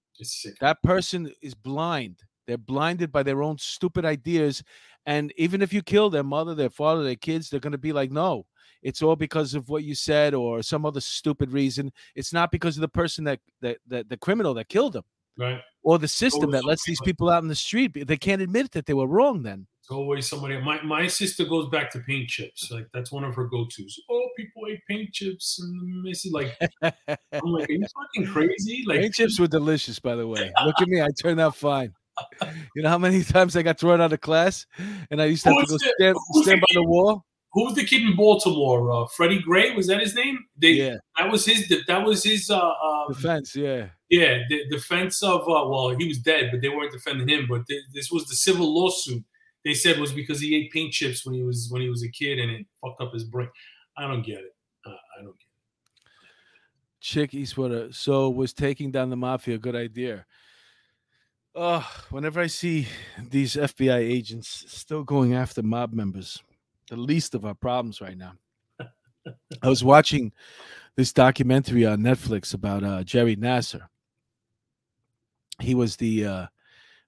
That 0.61 0.81
person 0.83 1.31
is 1.41 1.55
blind. 1.55 2.19
They're 2.47 2.57
blinded 2.57 3.11
by 3.11 3.23
their 3.23 3.43
own 3.43 3.57
stupid 3.57 4.05
ideas 4.05 4.63
and 5.05 5.33
even 5.35 5.61
if 5.61 5.73
you 5.73 5.81
kill 5.81 6.09
their 6.09 6.23
mother 6.23 6.53
their 6.53 6.69
father 6.69 7.03
their 7.03 7.15
kids 7.15 7.49
they're 7.49 7.59
going 7.59 7.71
to 7.71 7.77
be 7.77 7.93
like 7.93 8.11
no. 8.11 8.45
It's 8.83 9.03
all 9.03 9.15
because 9.15 9.53
of 9.53 9.69
what 9.69 9.83
you 9.83 9.93
said 9.93 10.33
or 10.33 10.63
some 10.63 10.87
other 10.87 11.01
stupid 11.01 11.51
reason. 11.51 11.91
It's 12.15 12.33
not 12.33 12.51
because 12.51 12.77
of 12.77 12.81
the 12.81 12.87
person 12.87 13.23
that 13.25 13.39
that, 13.61 13.77
that 13.87 14.09
the 14.09 14.17
criminal 14.17 14.53
that 14.55 14.69
killed 14.69 14.93
them 14.93 15.03
right. 15.37 15.61
or 15.83 15.99
the 15.99 16.07
system 16.07 16.51
that 16.51 16.65
lets 16.65 16.85
these 16.85 17.01
people 17.01 17.29
out 17.29 17.43
in 17.43 17.49
the 17.49 17.55
street 17.55 18.07
they 18.07 18.17
can't 18.17 18.41
admit 18.41 18.71
that 18.71 18.85
they 18.85 18.93
were 18.93 19.07
wrong 19.07 19.43
then. 19.43 19.67
It's 19.81 19.91
always 19.91 20.29
somebody 20.29 20.59
my, 20.59 20.81
my 20.83 21.07
sister 21.07 21.45
goes 21.45 21.69
back 21.69 21.89
to 21.91 21.99
paint 21.99 22.29
chips 22.29 22.71
like 22.71 22.87
that's 22.93 23.11
one 23.11 23.23
of 23.23 23.35
her 23.35 23.45
go-to's. 23.45 23.99
Oh 24.09 24.27
people 24.37 24.63
ate 24.69 24.81
paint 24.87 25.11
chips 25.13 25.59
and 25.61 26.03
missy 26.03 26.29
like 26.29 26.57
i'm 26.81 26.91
like 27.43 27.69
are 27.69 27.73
you 27.73 27.85
fucking 28.15 28.31
crazy? 28.31 28.83
Like 28.85 29.01
paint 29.01 29.15
chips 29.15 29.39
were 29.39 29.47
delicious 29.47 29.99
by 29.99 30.15
the 30.15 30.27
way. 30.27 30.51
Look 30.65 30.81
at 30.81 30.87
me 30.87 31.01
i 31.01 31.09
turned 31.21 31.39
out 31.39 31.55
fine. 31.55 31.93
You 32.75 32.83
know 32.83 32.89
how 32.89 32.97
many 32.97 33.23
times 33.35 33.55
i 33.55 33.63
got 33.63 33.79
thrown 33.79 34.01
out 34.01 34.13
of 34.13 34.21
class 34.21 34.67
and 35.09 35.21
i 35.21 35.25
used 35.25 35.43
to 35.43 35.53
have 35.53 35.65
to 35.65 35.67
go 35.67 35.77
stand, 35.77 36.17
stand 36.43 36.61
by 36.61 36.67
the 36.73 36.83
wall 36.83 37.25
who 37.53 37.65
was 37.65 37.75
the 37.75 37.85
kid 37.85 38.03
in 38.03 38.15
Baltimore? 38.15 38.89
Uh, 38.91 39.07
Freddie 39.07 39.41
Gray 39.41 39.75
was 39.75 39.87
that 39.87 39.99
his 39.99 40.15
name? 40.15 40.39
They, 40.57 40.71
yeah, 40.71 40.97
that 41.17 41.29
was 41.29 41.45
his. 41.45 41.71
That 41.87 42.05
was 42.05 42.23
his 42.23 42.49
uh, 42.49 42.59
um, 42.59 43.07
defense. 43.09 43.55
Yeah, 43.55 43.87
yeah, 44.09 44.39
the 44.49 44.65
defense 44.69 45.21
of 45.21 45.41
uh, 45.41 45.67
well, 45.67 45.89
he 45.97 46.07
was 46.07 46.19
dead, 46.19 46.49
but 46.51 46.61
they 46.61 46.69
weren't 46.69 46.91
defending 46.91 47.27
him. 47.27 47.47
But 47.49 47.67
th- 47.67 47.83
this 47.93 48.09
was 48.11 48.25
the 48.25 48.35
civil 48.35 48.73
lawsuit. 48.73 49.23
They 49.65 49.73
said 49.73 49.99
was 49.99 50.13
because 50.13 50.39
he 50.39 50.55
ate 50.55 50.71
paint 50.71 50.93
chips 50.93 51.25
when 51.25 51.35
he 51.35 51.43
was 51.43 51.67
when 51.69 51.81
he 51.81 51.89
was 51.89 52.03
a 52.03 52.09
kid 52.09 52.39
and 52.39 52.51
it 52.51 52.65
fucked 52.81 53.01
up 53.01 53.13
his 53.13 53.25
brain. 53.25 53.49
I 53.97 54.07
don't 54.07 54.25
get 54.25 54.39
it. 54.39 54.55
Uh, 54.85 54.89
I 54.89 55.23
don't 55.23 55.37
get 55.37 55.45
it. 55.45 55.51
Chick 57.01 57.31
Eastwater. 57.31 57.93
So 57.93 58.29
was 58.29 58.53
taking 58.53 58.91
down 58.91 59.09
the 59.09 59.17
mafia 59.17 59.55
a 59.55 59.59
good 59.59 59.75
idea? 59.75 60.25
Oh, 61.53 61.85
whenever 62.11 62.39
I 62.39 62.47
see 62.47 62.87
these 63.19 63.55
FBI 63.55 63.97
agents 63.97 64.65
still 64.67 65.03
going 65.03 65.33
after 65.33 65.61
mob 65.61 65.91
members, 65.91 66.41
the 66.91 66.97
least 66.97 67.33
of 67.33 67.45
our 67.45 67.55
problems 67.55 68.01
right 68.01 68.17
now. 68.17 68.33
I 69.63 69.69
was 69.69 69.83
watching 69.83 70.33
this 70.97 71.13
documentary 71.13 71.85
on 71.85 71.99
Netflix 71.99 72.53
about 72.53 72.83
uh, 72.83 73.03
Jerry 73.03 73.37
Nassar. 73.37 73.87
He 75.59 75.73
was 75.73 75.95
the 75.95 76.25
uh, 76.25 76.45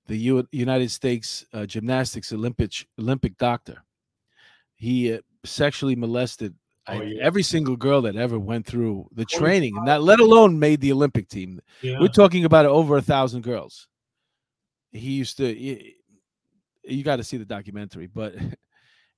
the 0.07 0.15
U- 0.15 0.47
United 0.51 0.89
States 0.89 1.45
uh, 1.53 1.65
gymnastics 1.65 2.31
Olympic 2.31 2.71
Olympic 2.97 3.37
doctor. 3.37 3.83
He 4.75 5.13
uh, 5.13 5.19
sexually 5.43 5.97
molested 5.97 6.55
oh, 6.87 7.01
yeah. 7.01 7.21
every 7.21 7.43
single 7.43 7.75
girl 7.75 8.01
that 8.03 8.15
ever 8.15 8.39
went 8.39 8.65
through 8.65 9.09
the 9.13 9.25
training, 9.25 9.73
not 9.83 10.01
let 10.01 10.21
alone 10.21 10.57
made 10.57 10.79
the 10.79 10.93
Olympic 10.93 11.27
team. 11.27 11.59
Yeah. 11.81 11.99
We're 11.99 12.07
talking 12.07 12.45
about 12.45 12.65
over 12.65 12.95
a 12.95 13.01
thousand 13.01 13.41
girls. 13.41 13.87
He 14.93 15.11
used 15.11 15.35
to. 15.37 15.53
He, 15.53 15.95
you 16.85 17.03
got 17.03 17.17
to 17.17 17.23
see 17.23 17.37
the 17.37 17.45
documentary, 17.45 18.07
but 18.07 18.35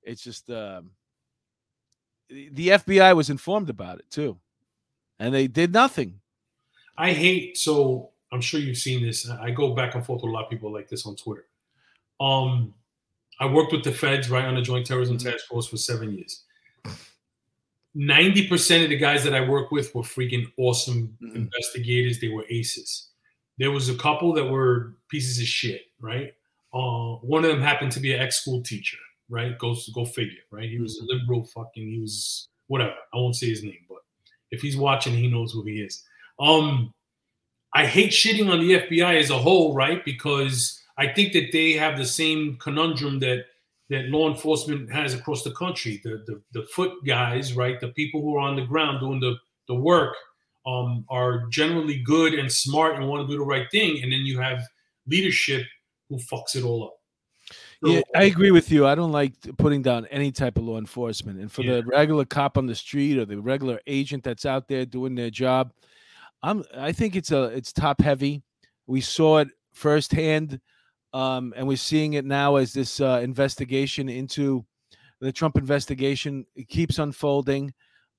it's 0.06 0.22
just 0.22 0.48
um, 0.50 0.90
the 2.30 2.68
FBI 2.68 3.14
was 3.14 3.28
informed 3.30 3.68
about 3.70 3.98
it 3.98 4.10
too, 4.10 4.38
and 5.18 5.34
they 5.34 5.46
did 5.46 5.72
nothing. 5.72 6.20
I 6.96 7.12
hate 7.12 7.58
so. 7.58 8.10
I'm 8.32 8.40
sure 8.40 8.58
you've 8.58 8.78
seen 8.78 9.04
this. 9.04 9.28
I 9.28 9.50
go 9.50 9.74
back 9.74 9.94
and 9.94 10.04
forth 10.04 10.22
with 10.22 10.30
a 10.30 10.32
lot 10.32 10.44
of 10.44 10.50
people 10.50 10.72
like 10.72 10.88
this 10.88 11.06
on 11.06 11.14
Twitter. 11.16 11.46
Um, 12.20 12.74
I 13.38 13.46
worked 13.46 13.72
with 13.72 13.84
the 13.84 13.92
feds 13.92 14.30
right 14.30 14.44
on 14.44 14.54
the 14.54 14.62
Joint 14.62 14.86
Terrorism 14.86 15.18
Mhm. 15.18 15.30
Task 15.30 15.46
Force 15.46 15.66
for 15.68 15.76
seven 15.76 16.14
years. 16.16 16.42
90% 17.94 18.82
of 18.84 18.90
the 18.90 18.96
guys 18.96 19.24
that 19.24 19.34
I 19.34 19.46
work 19.48 19.70
with 19.70 19.94
were 19.94 20.02
freaking 20.02 20.50
awesome 20.58 21.16
Mhm. 21.22 21.34
investigators. 21.34 22.18
They 22.20 22.28
were 22.28 22.44
aces. 22.50 23.10
There 23.58 23.70
was 23.70 23.88
a 23.88 23.96
couple 23.96 24.32
that 24.34 24.44
were 24.44 24.96
pieces 25.08 25.38
of 25.38 25.46
shit, 25.46 25.82
right? 26.00 26.34
Uh, 26.74 27.16
one 27.22 27.44
of 27.44 27.50
them 27.50 27.60
happened 27.62 27.92
to 27.92 28.00
be 28.00 28.12
an 28.12 28.20
ex-school 28.20 28.62
teacher, 28.62 28.98
right? 29.28 29.58
Go 29.58 29.76
go 29.94 30.04
figure, 30.04 30.42
right? 30.50 30.68
He 30.68 30.78
was 30.78 30.98
a 30.98 31.04
liberal 31.04 31.44
fucking, 31.44 31.88
he 31.88 32.00
was 32.00 32.48
whatever. 32.68 32.94
I 33.12 33.16
won't 33.16 33.36
say 33.36 33.48
his 33.48 33.62
name, 33.62 33.84
but 33.88 33.98
if 34.50 34.60
he's 34.60 34.76
watching, 34.76 35.14
he 35.14 35.28
knows 35.28 35.52
who 35.52 35.64
he 35.64 35.80
is. 35.80 36.02
Um, 36.38 36.92
I 37.74 37.86
hate 37.86 38.10
shitting 38.10 38.50
on 38.50 38.60
the 38.60 38.78
FBI 38.80 39.18
as 39.18 39.30
a 39.30 39.38
whole, 39.38 39.74
right? 39.74 40.04
Because 40.04 40.82
I 40.98 41.08
think 41.08 41.32
that 41.34 41.52
they 41.52 41.72
have 41.72 41.98
the 41.98 42.06
same 42.06 42.56
conundrum 42.56 43.18
that 43.20 43.44
that 43.88 44.06
law 44.06 44.28
enforcement 44.28 44.90
has 44.90 45.14
across 45.14 45.42
the 45.44 45.52
country. 45.52 46.00
The 46.02 46.22
the, 46.26 46.42
the 46.52 46.66
foot 46.66 46.92
guys, 47.06 47.54
right? 47.54 47.80
The 47.80 47.88
people 47.88 48.22
who 48.22 48.36
are 48.36 48.40
on 48.40 48.56
the 48.56 48.64
ground 48.64 49.00
doing 49.00 49.20
the 49.20 49.36
the 49.68 49.74
work 49.74 50.14
um, 50.66 51.04
are 51.08 51.46
generally 51.48 51.98
good 51.98 52.34
and 52.34 52.50
smart 52.50 52.96
and 52.96 53.08
want 53.08 53.26
to 53.26 53.32
do 53.32 53.38
the 53.38 53.44
right 53.44 53.70
thing, 53.70 54.02
and 54.02 54.12
then 54.12 54.20
you 54.20 54.40
have 54.40 54.60
leadership 55.06 55.66
who 56.08 56.16
fucks 56.16 56.54
it 56.54 56.64
all 56.64 56.84
up. 56.84 56.95
Yeah, 57.94 58.00
I 58.14 58.24
agree 58.24 58.50
with 58.50 58.70
you. 58.70 58.86
I 58.86 58.94
don't 58.94 59.12
like 59.12 59.34
putting 59.58 59.82
down 59.82 60.06
any 60.06 60.32
type 60.32 60.56
of 60.58 60.64
law 60.64 60.78
enforcement. 60.78 61.40
And 61.40 61.50
for 61.50 61.62
Yeah. 61.62 61.76
the 61.76 61.84
regular 61.84 62.24
cop 62.24 62.56
on 62.58 62.66
the 62.66 62.74
street 62.74 63.18
or 63.18 63.24
the 63.24 63.40
regular 63.40 63.80
agent 63.86 64.24
that's 64.24 64.46
out 64.46 64.68
there 64.68 64.86
doing 64.86 65.14
their 65.14 65.30
job, 65.30 65.72
I'm 66.42 66.64
I 66.76 66.92
think 66.92 67.16
it's 67.16 67.32
a 67.32 67.44
it's 67.44 67.72
top 67.72 68.00
heavy. 68.00 68.42
We 68.86 69.00
saw 69.00 69.38
it 69.38 69.48
firsthand, 69.72 70.60
um, 71.12 71.52
and 71.56 71.66
we're 71.66 71.76
seeing 71.76 72.14
it 72.14 72.24
now 72.24 72.56
as 72.56 72.72
this 72.72 73.00
uh, 73.00 73.20
investigation 73.22 74.08
into 74.08 74.64
the 75.20 75.32
Trump 75.32 75.56
investigation 75.56 76.46
keeps 76.68 76.98
unfolding. 76.98 77.72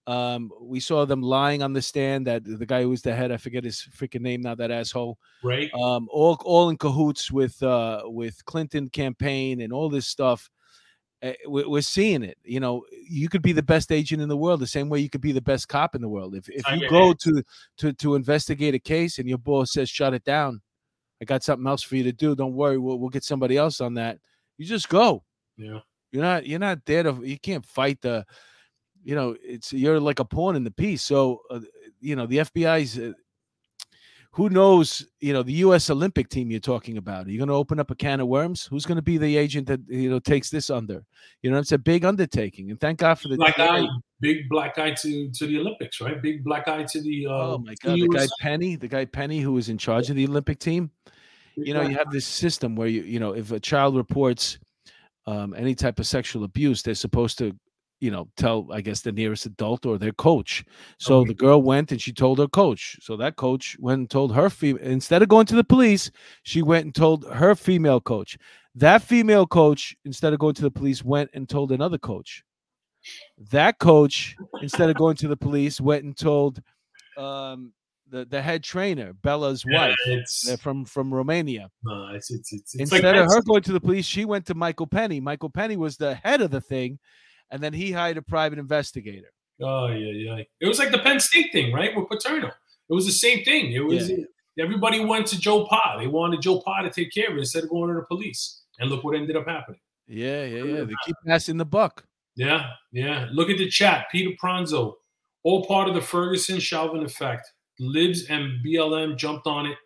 Um, 0.08 0.52
we 0.62 0.80
saw 0.80 1.06
them 1.06 1.22
lying 1.22 1.62
on 1.62 1.74
the 1.74 1.82
stand 1.82 2.26
that 2.28 2.44
the 2.46 2.66
guy 2.66 2.82
who 2.82 2.90
was 2.90 3.02
the 3.02 3.14
head, 3.14 3.32
I 3.32 3.38
forget 3.38 3.64
his 3.66 3.86
freaking 3.96 4.22
name 4.22 4.42
now, 4.42 4.56
that 4.56 4.72
asshole 4.72 5.18
right? 5.44 5.70
um, 5.74 6.08
all 6.10 6.42
all 6.46 6.70
in 6.70 6.78
cahoots 6.78 7.30
with 7.30 7.62
uh, 7.62 8.04
with 8.06 8.44
Clinton 8.46 8.90
campaign 8.90 9.62
and 9.62 9.74
all 9.74 9.90
this 9.90 10.08
stuff. 10.08 10.50
Uh, 11.22 11.34
we- 11.50 11.66
We're 11.66 11.82
seeing 11.82 12.24
it. 12.24 12.38
You 12.44 12.60
know, 12.62 12.86
you 13.10 13.28
could 13.28 13.42
be 13.42 13.52
the 13.52 13.64
best 13.64 13.92
agent 13.92 14.22
in 14.22 14.30
the 14.30 14.38
world, 14.38 14.62
the 14.62 14.68
same 14.68 14.88
way 14.88 15.00
you 15.00 15.10
could 15.10 15.20
be 15.20 15.34
the 15.34 15.42
best 15.42 15.68
cop 15.68 15.94
in 15.94 16.02
the 16.02 16.08
world. 16.10 16.36
If 16.36 16.48
if 16.48 16.66
you 16.78 16.90
go 16.90 17.14
to 17.14 17.44
to 17.80 17.94
to 17.94 18.16
investigate 18.16 18.76
a 18.76 18.80
case 18.80 19.20
and 19.20 19.28
your 19.28 19.40
boss 19.40 19.74
says 19.74 19.90
shut 19.90 20.14
it 20.14 20.24
down, 20.24 20.62
I 21.22 21.26
got 21.26 21.44
something 21.44 21.68
else 21.68 21.84
for 21.84 21.98
you 21.98 22.04
to 22.04 22.14
do. 22.14 22.34
Don't 22.36 22.54
worry, 22.54 22.78
we'll 22.78 22.98
we'll 23.00 23.10
get 23.10 23.24
somebody 23.26 23.58
else 23.58 23.82
on 23.82 23.96
that. 23.96 24.20
You 24.58 24.66
just 24.66 24.88
go. 24.88 25.24
Yeah. 25.58 25.80
You're 26.14 26.24
not 26.24 26.46
you're 26.48 26.60
not 26.60 26.86
there 26.86 27.04
to 27.04 27.20
you 27.26 27.38
can't 27.40 27.66
fight 27.66 28.00
the 28.02 28.26
you 29.08 29.16
know 29.16 29.38
it's 29.42 29.72
you're 29.72 30.02
like 30.02 30.20
a 30.20 30.26
pawn 30.26 30.58
in 30.58 30.66
the 30.66 30.72
piece. 30.72 31.02
So 31.02 31.40
uh, 31.50 31.62
you 32.02 32.18
know 32.18 32.26
the 32.26 32.40
FBI's 32.40 33.00
uh, 33.00 33.14
who 34.32 34.50
knows 34.50 35.08
you 35.22 35.32
know 35.32 35.44
the 35.44 35.54
U.S. 35.66 35.90
Olympic 35.90 36.28
team 36.28 36.52
you're 36.52 36.60
talking 36.60 36.98
about. 36.98 37.26
Are 37.26 37.32
you 37.32 37.38
going 37.38 37.48
to 37.48 37.54
open 37.54 37.80
up 37.80 37.90
a 37.90 37.96
can 37.96 38.20
of 38.20 38.28
worms? 38.28 38.66
Who's 38.66 38.86
going 38.86 38.98
to 38.98 39.02
be 39.02 39.18
the 39.18 39.38
agent 39.38 39.66
that 39.68 39.80
you 39.88 40.10
know 40.10 40.20
takes 40.20 40.50
this 40.50 40.70
under? 40.70 41.06
You 41.42 41.52
know 41.52 41.58
it's 41.58 41.72
a 41.72 41.78
big 41.78 42.04
undertaking, 42.04 42.70
and 42.70 42.82
thank 42.82 43.00
God 43.00 43.16
for 43.16 43.30
the 43.30 43.38
Black 43.38 43.58
eye, 43.58 43.88
big 44.20 44.50
black 44.50 44.78
eye 44.78 44.92
to 44.92 45.32
to 45.32 45.48
the 45.48 45.58
Olympics, 45.58 46.02
right? 46.02 46.22
Big 46.22 46.44
black 46.44 46.68
eye 46.68 46.84
to 46.84 47.02
the. 47.02 47.28
Uh, 47.28 47.32
Oh 47.32 47.58
my 47.60 47.76
God, 47.82 47.98
the 47.98 48.10
guy 48.10 48.28
Penny, 48.42 48.76
the 48.76 48.90
guy 48.90 49.06
Penny 49.06 49.40
who 49.40 49.54
was 49.54 49.70
in 49.70 49.78
charge 49.78 50.10
of 50.10 50.18
the 50.18 50.28
Olympic 50.28 50.60
team. 50.60 50.92
you 51.56 51.74
know 51.74 51.82
you 51.82 51.96
have 51.96 52.12
this 52.12 52.26
system 52.26 52.76
where 52.76 52.90
you 52.90 53.04
you 53.04 53.22
know 53.22 53.32
if 53.32 53.54
a 53.54 53.60
child 53.60 53.96
reports 53.96 54.60
um, 55.28 55.54
any 55.58 55.74
type 55.76 55.98
of 55.98 56.06
sexual 56.06 56.44
abuse 56.44 56.82
they're 56.84 56.94
supposed 56.94 57.38
to 57.38 57.56
you 58.00 58.12
know 58.12 58.28
tell 58.38 58.68
i 58.72 58.80
guess 58.80 59.02
the 59.02 59.12
nearest 59.12 59.46
adult 59.46 59.86
or 59.86 59.98
their 59.98 60.12
coach. 60.14 60.64
So 61.00 61.22
Okay. 61.22 61.30
the 61.30 61.34
girl 61.34 61.62
went 61.62 61.92
and 61.92 62.02
she 62.02 62.14
told 62.14 62.38
her 62.40 62.48
coach. 62.48 62.98
So 63.02 63.18
that 63.18 63.36
coach 63.36 63.76
went 63.80 64.00
and 64.00 64.10
told 64.10 64.34
her 64.36 64.50
female 64.50 64.84
instead 64.84 65.22
of 65.22 65.30
going 65.30 65.46
to 65.48 65.56
the 65.56 65.64
police 65.64 66.12
she 66.44 66.62
went 66.62 66.86
and 66.86 66.96
told 66.96 67.26
her 67.26 67.56
female 67.56 68.00
coach. 68.00 68.38
That 68.76 69.02
female 69.02 69.48
coach 69.48 69.96
instead 70.06 70.34
of 70.34 70.40
going 70.40 70.54
to 70.56 70.62
the 70.62 70.72
police 70.72 71.04
went 71.04 71.32
and 71.34 71.50
told 71.50 71.72
another 71.72 71.98
coach. 71.98 72.44
That 73.52 73.80
coach 73.80 74.36
instead 74.62 74.90
of 74.90 74.98
going 74.98 75.16
to 75.18 75.28
the 75.28 75.38
police 75.38 75.82
went 75.82 76.04
and 76.04 76.16
told 76.16 76.62
um, 77.18 77.74
the, 78.10 78.26
the 78.26 78.42
head 78.42 78.64
trainer 78.64 79.14
Bela's 79.14 79.66
Yeah, 79.66 79.88
wife 79.88 79.96
it's, 80.08 80.56
from 80.62 80.86
from 80.86 81.14
romania. 81.14 81.70
It's, 82.14 82.30
it's, 82.32 82.52
it's 82.54 82.76
Instead 82.80 83.16
like 83.16 83.26
of 83.26 83.32
her 83.32 83.42
going 83.42 83.64
to 83.64 83.72
the 83.72 83.80
police, 83.82 84.06
she 84.06 84.26
went 84.26 84.46
to 84.48 84.56
Michael 84.56 84.88
Penny. 84.88 85.20
Michael 85.20 85.50
Penny 85.50 85.78
was 85.78 85.98
the 85.98 86.16
head 86.16 86.42
of 86.42 86.52
the 86.52 86.62
thing, 86.62 87.00
and 87.52 87.62
then 87.62 87.74
he 87.74 87.92
hired 87.92 88.18
a 88.18 88.22
private 88.22 88.60
investigator. 88.60 89.32
Oh 89.62 89.88
yeah, 89.88 90.12
yeah. 90.12 90.44
It 90.60 90.68
was 90.68 90.80
like 90.80 90.92
the 90.92 91.00
Penn 91.00 91.20
State 91.20 91.52
thing, 91.52 91.74
right? 91.74 91.96
With 91.96 92.10
Paterno, 92.10 92.48
it 92.48 92.94
was 92.94 93.06
the 93.06 93.12
same 93.12 93.44
thing. 93.44 93.72
It 93.72 93.84
was 93.84 94.12
everybody 94.60 95.04
went 95.04 95.28
to 95.28 95.40
Joe 95.40 95.66
Pa. 95.66 95.98
They 95.98 96.08
wanted 96.08 96.42
Joe 96.42 96.62
Pa 96.62 96.82
to 96.82 96.90
take 96.90 97.12
care 97.12 97.30
of 97.30 97.38
it 97.38 97.40
instead 97.40 97.64
of 97.64 97.70
going 97.70 97.90
to 97.90 97.96
the 97.96 98.06
police. 98.06 98.62
And 98.80 98.90
look 98.90 99.04
what 99.04 99.16
ended 99.16 99.36
up 99.36 99.48
happening. 99.48 99.80
Yeah, 100.08 100.46
yeah, 100.46 100.64
yeah. 100.64 100.84
They 100.84 100.94
keep 101.06 101.16
passing 101.28 101.58
the 101.58 101.66
buck. 101.66 102.06
Yeah, 102.36 102.70
yeah. 102.92 103.28
Look 103.32 103.50
at 103.50 103.58
the 103.58 103.68
chat. 103.68 104.06
Peter 104.12 104.36
Pranzo, 104.42 104.94
all 105.44 105.66
part 105.66 105.90
of 105.90 105.96
the 105.96 106.02
Ferguson 106.02 106.60
Chauvin 106.60 107.04
effect. 107.04 107.52
Libs 107.80 108.26
and 108.30 108.64
BLM 108.66 109.18
jumped 109.18 109.48
on 109.48 109.66
it. 109.66 109.78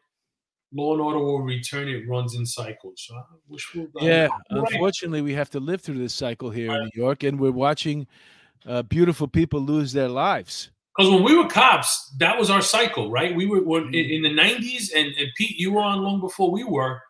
Law 0.73 0.93
and 0.93 1.01
order 1.01 1.19
will 1.19 1.41
return. 1.41 1.89
It 1.89 2.07
runs 2.07 2.35
in 2.35 2.45
cycles. 2.45 3.05
So 3.07 3.15
I 3.15 3.23
wish 3.49 3.67
we'll, 3.75 3.87
Yeah, 4.01 4.27
Right. 4.27 4.73
unfortunately, 4.73 5.21
we 5.21 5.33
have 5.33 5.49
to 5.51 5.59
live 5.59 5.81
through 5.81 5.97
this 5.97 6.13
cycle 6.13 6.49
here 6.49 6.73
in 6.73 6.83
New 6.83 6.91
York, 6.93 7.23
and 7.23 7.39
we're 7.39 7.51
watching 7.51 8.07
uh, 8.65 8.81
beautiful 8.83 9.27
people 9.27 9.59
lose 9.59 9.91
their 9.91 10.07
lives. 10.07 10.71
Because 10.95 11.11
when 11.11 11.23
we 11.23 11.35
were 11.35 11.47
cops, 11.47 12.13
that 12.19 12.37
was 12.37 12.49
our 12.49 12.61
cycle, 12.61 13.09
right? 13.09 13.35
We 13.35 13.45
were 13.45 13.63
when, 13.63 13.85
in, 13.85 13.93
Mhm. 13.93 14.11
in 14.15 14.21
the 14.23 14.29
'90s, 14.29 14.91
and, 14.95 15.07
and 15.15 15.29
Pete, 15.37 15.57
you 15.57 15.71
were 15.73 15.81
on 15.81 16.01
long 16.01 16.19
before 16.21 16.51
we 16.51 16.63
were. 16.63 17.01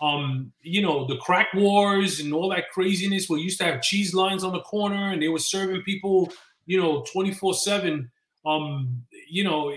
Um, 0.00 0.52
you 0.62 0.80
know, 0.82 1.06
the 1.06 1.16
crack 1.16 1.48
wars 1.54 2.20
and 2.20 2.32
all 2.32 2.48
that 2.50 2.70
craziness. 2.70 3.28
We 3.28 3.40
used 3.40 3.58
to 3.58 3.64
have 3.64 3.82
cheese 3.82 4.14
lines 4.14 4.44
on 4.44 4.52
the 4.52 4.60
corner, 4.60 5.10
and 5.12 5.20
they 5.20 5.28
were 5.28 5.38
serving 5.40 5.82
people, 5.82 6.30
you 6.66 6.80
know, 6.80 7.04
24 7.12 7.54
seven. 7.54 8.10
Um, 8.46 9.02
you 9.28 9.42
know, 9.44 9.72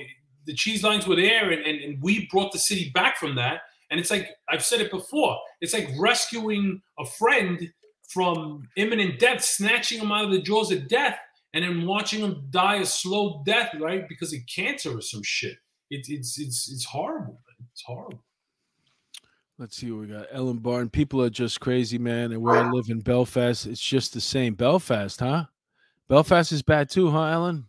the 0.46 0.54
cheese 0.54 0.84
lines 0.84 1.08
were 1.08 1.16
there, 1.16 1.52
and, 1.52 1.62
and 1.64 1.80
and 1.82 2.02
we 2.02 2.28
brought 2.32 2.52
the 2.52 2.60
city 2.60 2.92
back 2.94 3.18
from 3.18 3.36
that. 3.36 3.62
And 3.90 4.00
it's 4.00 4.12
like 4.12 4.30
I've 4.50 4.64
said 4.64 4.82
it 4.82 4.92
before. 4.92 5.38
It's 5.60 5.74
like 5.74 5.90
rescuing 6.00 6.82
a 6.98 7.06
friend 7.06 7.72
from 8.10 8.68
imminent 8.76 9.20
death, 9.20 9.44
snatching 9.44 10.00
him 10.00 10.12
out 10.12 10.26
of 10.26 10.32
the 10.32 10.42
jaws 10.42 10.72
of 10.72 10.88
death 10.88 11.18
and 11.54 11.64
then 11.64 11.86
watching 11.86 12.22
him 12.22 12.48
die 12.50 12.78
a 12.78 12.86
slow 12.86 13.44
death, 13.46 13.74
right? 13.80 14.08
Because 14.08 14.34
of 14.34 14.40
cancer 14.54 14.98
or 14.98 15.02
some 15.02 15.24
shit. 15.24 15.58
It, 15.90 16.06
it's 16.08 16.40
it's 16.40 16.72
it's 16.72 16.86
horrible. 16.86 17.34
Man. 17.34 17.68
It's 17.74 17.84
horrible. 17.86 18.24
Let's 19.58 19.78
see 19.78 19.92
what 19.92 20.02
we 20.02 20.08
got. 20.08 20.28
Ellen 20.32 20.58
Barn. 20.58 20.90
People 20.90 21.22
are 21.22 21.30
just 21.30 21.60
crazy, 21.60 21.98
man. 21.98 22.32
And 22.32 22.42
where 22.42 22.56
I 22.56 22.70
live 22.72 22.90
in 22.90 23.02
Belfast, 23.02 23.68
it's 23.68 23.82
just 23.82 24.14
the 24.14 24.22
same. 24.22 24.56
Belfast, 24.56 25.20
huh? 25.20 25.46
Belfast 26.08 26.52
is 26.52 26.64
bad 26.64 26.90
too, 26.90 27.12
huh, 27.12 27.26
Ellen? 27.26 27.66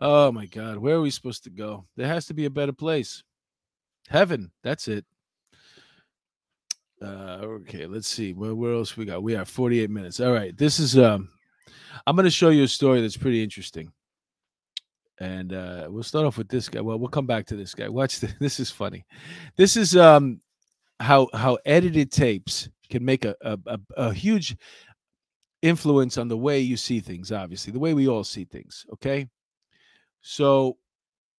Oh 0.00 0.32
my 0.32 0.46
God. 0.46 0.78
Where 0.78 0.96
are 0.96 1.00
we 1.00 1.10
supposed 1.10 1.44
to 1.44 1.50
go? 1.50 1.84
There 1.96 2.08
has 2.08 2.26
to 2.26 2.34
be 2.34 2.46
a 2.46 2.50
better 2.50 2.72
place. 2.72 3.22
Heaven. 4.08 4.50
That's 4.62 4.88
it. 4.88 5.04
Uh, 7.02 7.38
okay, 7.42 7.86
let's 7.86 8.08
see. 8.08 8.32
Where, 8.32 8.54
where 8.54 8.74
else 8.74 8.96
we 8.96 9.04
got? 9.04 9.22
We 9.22 9.32
have 9.34 9.48
48 9.48 9.90
minutes. 9.90 10.20
All 10.20 10.32
right. 10.32 10.56
This 10.56 10.78
is 10.78 10.98
um 10.98 11.28
I'm 12.06 12.16
gonna 12.16 12.30
show 12.30 12.48
you 12.48 12.64
a 12.64 12.68
story 12.68 13.00
that's 13.00 13.16
pretty 13.16 13.42
interesting. 13.42 13.92
And 15.18 15.52
uh 15.52 15.88
we'll 15.90 16.02
start 16.02 16.26
off 16.26 16.38
with 16.38 16.48
this 16.48 16.68
guy. 16.68 16.80
Well, 16.80 16.98
we'll 16.98 17.08
come 17.08 17.26
back 17.26 17.46
to 17.46 17.56
this 17.56 17.74
guy. 17.74 17.88
Watch 17.88 18.20
this. 18.20 18.34
This 18.40 18.60
is 18.60 18.70
funny. 18.70 19.04
This 19.56 19.76
is 19.76 19.96
um 19.96 20.40
how 20.98 21.28
how 21.34 21.58
edited 21.64 22.10
tapes 22.10 22.68
can 22.90 23.04
make 23.04 23.24
a, 23.24 23.34
a, 23.42 23.78
a 23.96 24.12
huge 24.12 24.56
influence 25.62 26.18
on 26.18 26.28
the 26.28 26.36
way 26.36 26.58
you 26.58 26.76
see 26.76 27.00
things 27.00 27.30
obviously 27.30 27.72
the 27.72 27.78
way 27.78 27.94
we 27.94 28.08
all 28.08 28.24
see 28.24 28.44
things 28.44 28.84
okay 28.92 29.28
so 30.20 30.76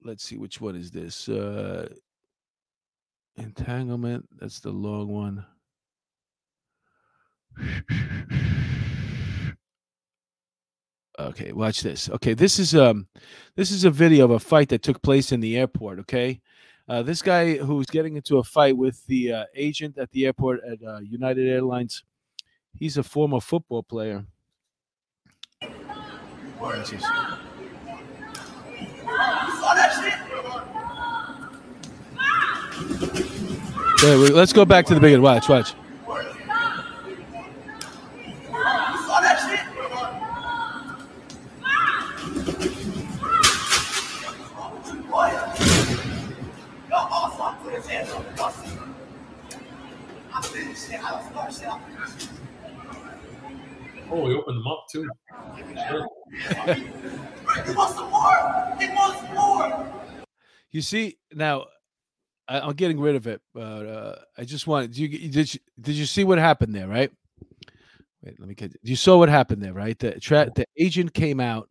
let's 0.04 0.24
see 0.24 0.38
which 0.38 0.60
one 0.62 0.76
is 0.76 0.92
this? 0.92 1.30
Uh 1.30 1.88
entanglement 3.38 4.28
that's 4.40 4.60
the 4.60 4.70
long 4.72 5.08
one. 5.08 5.46
Okay 11.20 11.52
watch 11.52 11.82
this. 11.82 12.10
Okay 12.10 12.34
this 12.34 12.60
is 12.60 12.76
um 12.76 13.08
this 13.56 13.72
is 13.72 13.84
a 13.84 13.92
video 13.92 14.26
of 14.26 14.32
a 14.32 14.40
fight 14.40 14.70
that 14.70 14.84
took 14.84 15.02
place 15.02 15.32
in 15.32 15.40
the 15.40 15.58
airport 15.58 16.00
okay? 16.00 16.42
Uh, 16.92 17.02
this 17.02 17.22
guy 17.22 17.56
who's 17.56 17.86
getting 17.86 18.18
into 18.18 18.38
a 18.40 18.44
fight 18.44 18.76
with 18.76 19.06
the 19.06 19.32
uh, 19.32 19.46
agent 19.56 19.98
at 19.98 20.12
the 20.12 20.26
airport 20.26 20.60
at 20.64 20.78
uh, 20.86 21.00
United 21.00 21.48
Airlines, 21.48 22.04
he's 22.74 22.98
a 22.98 23.04
former 23.04 23.40
football 23.40 23.82
player. 23.82 24.26
Wait, 33.02 34.18
wait, 34.18 34.34
let's 34.34 34.54
go 34.54 34.66
back 34.66 34.86
to 34.88 34.94
the 34.94 35.00
beginning. 35.00 35.24
Watch, 35.24 35.50
watch. 35.50 35.74
Oh, 54.14 54.28
he 54.28 54.36
opened 54.36 54.58
them 54.58 54.68
up 54.68 54.86
too. 54.92 55.08
Sure. 55.90 56.08
He 57.66 57.74
wants 57.74 57.98
more. 57.98 58.78
He 58.80 58.88
wants 58.88 59.22
more. 59.34 60.24
You 60.72 60.82
see 60.82 61.18
now, 61.34 61.66
I, 62.48 62.60
I'm 62.62 62.74
getting 62.74 63.00
rid 63.00 63.16
of 63.16 63.28
it, 63.28 63.42
but 63.54 63.86
uh, 63.86 64.16
I 64.38 64.44
just 64.44 64.68
wanted. 64.68 64.98
You 64.98 65.08
did 65.30 65.54
you, 65.54 65.60
did 65.80 65.96
you 65.96 66.06
see 66.06 66.24
what 66.24 66.38
happened 66.38 66.76
there? 66.76 66.88
Right. 66.88 67.12
Wait, 68.24 68.40
let 68.40 68.48
me 68.48 68.56
get. 68.56 68.76
You 68.84 68.96
saw 68.96 69.18
what 69.18 69.30
happened 69.30 69.64
there, 69.64 69.74
right? 69.74 69.98
The 69.98 70.20
tra- 70.20 70.52
the 70.56 70.66
agent 70.78 71.14
came 71.14 71.40
out 71.40 71.70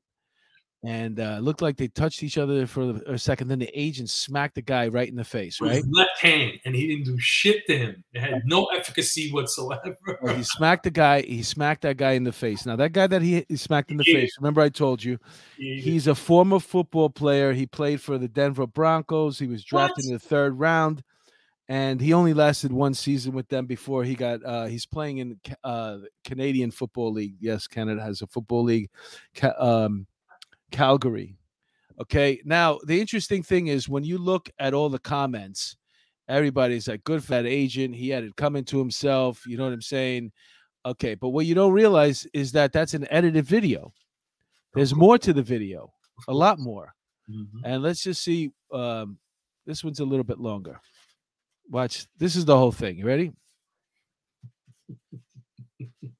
and 0.83 1.21
uh, 1.21 1.39
looked 1.43 1.61
like 1.61 1.77
they 1.77 1.89
touched 1.89 2.23
each 2.23 2.39
other 2.39 2.67
for 2.67 3.01
a 3.07 3.19
second. 3.19 3.49
Then 3.49 3.59
the 3.59 3.71
agent 3.79 4.09
smacked 4.09 4.55
the 4.55 4.63
guy 4.63 4.89
right 4.89 5.09
in 5.09 5.15
the 5.17 5.25
face, 5.25 5.61
right? 5.61 5.83
left 5.91 6.19
hand, 6.21 6.53
and 6.65 6.75
he 6.75 6.87
didn't 6.87 7.05
do 7.05 7.19
shit 7.19 7.67
to 7.67 7.77
him. 7.77 8.05
It 8.15 8.21
had 8.21 8.43
no 8.47 8.65
efficacy 8.67 9.31
whatsoever. 9.31 9.95
He 10.35 10.43
smacked 10.57 10.85
the 10.85 10.91
guy. 10.91 11.21
He 11.23 11.43
smacked 11.43 11.83
that 11.83 11.99
guy 11.99 12.13
in 12.13 12.25
the 12.25 12.33
face. 12.33 12.65
Now 12.65 12.77
that 12.77 12.93
guy 12.93 13.07
that 13.09 13.21
he, 13.21 13.45
he 13.49 13.57
smacked 13.57 13.91
in 13.91 13.99
the 13.99 14.05
Yeah. 14.07 14.21
face. 14.21 14.37
Remember, 14.41 14.63
I 14.63 14.71
told 14.71 15.05
you 15.05 15.19
He- 15.59 15.81
he's 15.83 16.07
a 16.07 16.15
former 16.15 16.59
football 16.61 17.11
player. 17.11 17.53
He 17.53 17.67
played 17.67 18.01
for 18.01 18.17
the 18.17 18.29
Denver 18.29 18.67
Broncos. 18.67 19.39
He 19.39 19.47
was 19.47 19.63
drafted 19.63 20.07
in 20.07 20.13
the 20.15 20.19
third 20.19 20.59
round, 20.59 21.03
and 21.69 22.01
he 22.01 22.15
only 22.15 22.33
lasted 22.33 22.73
one 22.73 22.95
season 22.95 23.33
with 23.35 23.49
them 23.49 23.67
before 23.67 24.03
he 24.03 24.15
got. 24.15 24.43
Uh, 24.45 24.65
he's 24.65 24.87
playing 24.87 25.19
in 25.19 25.39
uh, 25.63 25.99
the 25.99 26.09
Canadian 26.25 26.71
Football 26.71 27.13
League. 27.13 27.35
Yes, 27.39 27.67
Canada 27.67 28.03
has 28.03 28.23
a 28.23 28.27
football 28.27 28.63
league. 28.65 28.89
Um, 29.59 30.07
Calgary. 30.71 31.37
Okay. 32.01 32.41
Now 32.45 32.79
the 32.87 33.01
interesting 33.01 33.43
thing 33.43 33.67
is 33.69 33.89
when 33.89 34.05
you 34.05 34.19
look 34.19 34.49
at 34.59 34.75
all 34.75 34.89
the 34.89 34.99
comments, 34.99 35.77
everybody's 36.29 36.89
like, 36.89 37.05
"Good 37.05 37.23
for 37.23 37.33
that 37.33 37.47
agent. 37.47 37.95
He 37.95 38.09
had 38.09 38.25
it 38.25 38.37
coming 38.37 38.65
to 38.67 38.79
himself." 38.79 39.45
You 39.47 39.57
know 39.57 39.65
what 39.65 39.73
I'm 39.73 39.83
saying? 39.83 40.33
Okay, 40.87 41.15
but 41.15 41.29
what 41.31 41.45
you 41.47 41.55
don't 41.55 41.73
realize 41.73 42.27
is 42.33 42.53
that 42.53 42.73
that's 42.73 42.95
an 42.95 43.07
edited 43.11 43.45
video. 43.45 43.93
There's 44.75 44.95
more 44.95 45.19
to 45.19 45.33
the 45.33 45.43
video, 45.43 45.93
a 46.29 46.33
lot 46.35 46.59
more. 46.59 46.95
Mhm. 47.29 47.61
And 47.65 47.83
let's 47.83 48.03
just 48.03 48.23
see. 48.23 48.51
Um, 48.73 49.19
this 49.67 49.85
one's 49.85 50.01
a 50.01 50.05
little 50.05 50.25
bit 50.25 50.39
longer. 50.39 50.81
Watch. 51.69 52.07
This 52.17 52.35
is 52.37 52.45
the 52.45 52.57
whole 52.57 52.73
thing. 52.73 52.97
You 52.99 53.05
ready? 53.07 53.33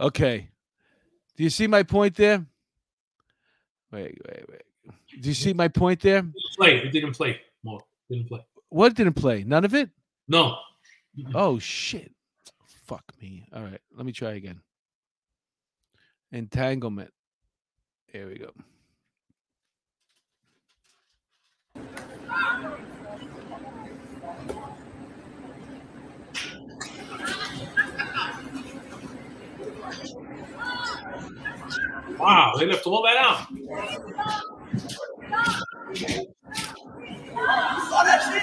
Okay. 0.00 0.48
Do 1.36 1.42
you 1.42 1.50
see 1.50 1.66
my 1.66 1.82
point 1.82 2.14
there? 2.16 2.44
Wait, 3.92 4.18
wait, 4.28 4.44
wait. 4.48 4.62
Do 5.20 5.28
you 5.28 5.34
see 5.34 5.52
my 5.52 5.68
point 5.68 6.00
there? 6.00 6.22
Didn't 6.22 6.34
play. 6.56 6.76
It 6.78 6.92
didn't 6.92 7.12
play. 7.12 7.40
More. 7.62 7.80
Didn't 8.10 8.28
play. 8.28 8.44
What 8.68 8.94
didn't 8.94 9.14
play? 9.14 9.44
None 9.44 9.64
of 9.64 9.74
it? 9.74 9.90
No. 10.28 10.56
Oh 11.34 11.58
shit. 11.58 12.12
Fuck 12.86 13.04
me. 13.20 13.48
All 13.52 13.62
right, 13.62 13.80
let 13.96 14.06
me 14.06 14.12
try 14.12 14.32
again. 14.32 14.60
Entanglement. 16.32 17.10
Here 18.12 18.28
we 18.28 18.38
go. 18.38 18.52
Wow, 32.18 32.54
they 32.58 32.66
left 32.66 32.86
all 32.86 33.02
that 33.02 33.16
out. 33.16 33.46
Saw 37.88 38.04
that 38.04 38.22
shit? 38.24 38.42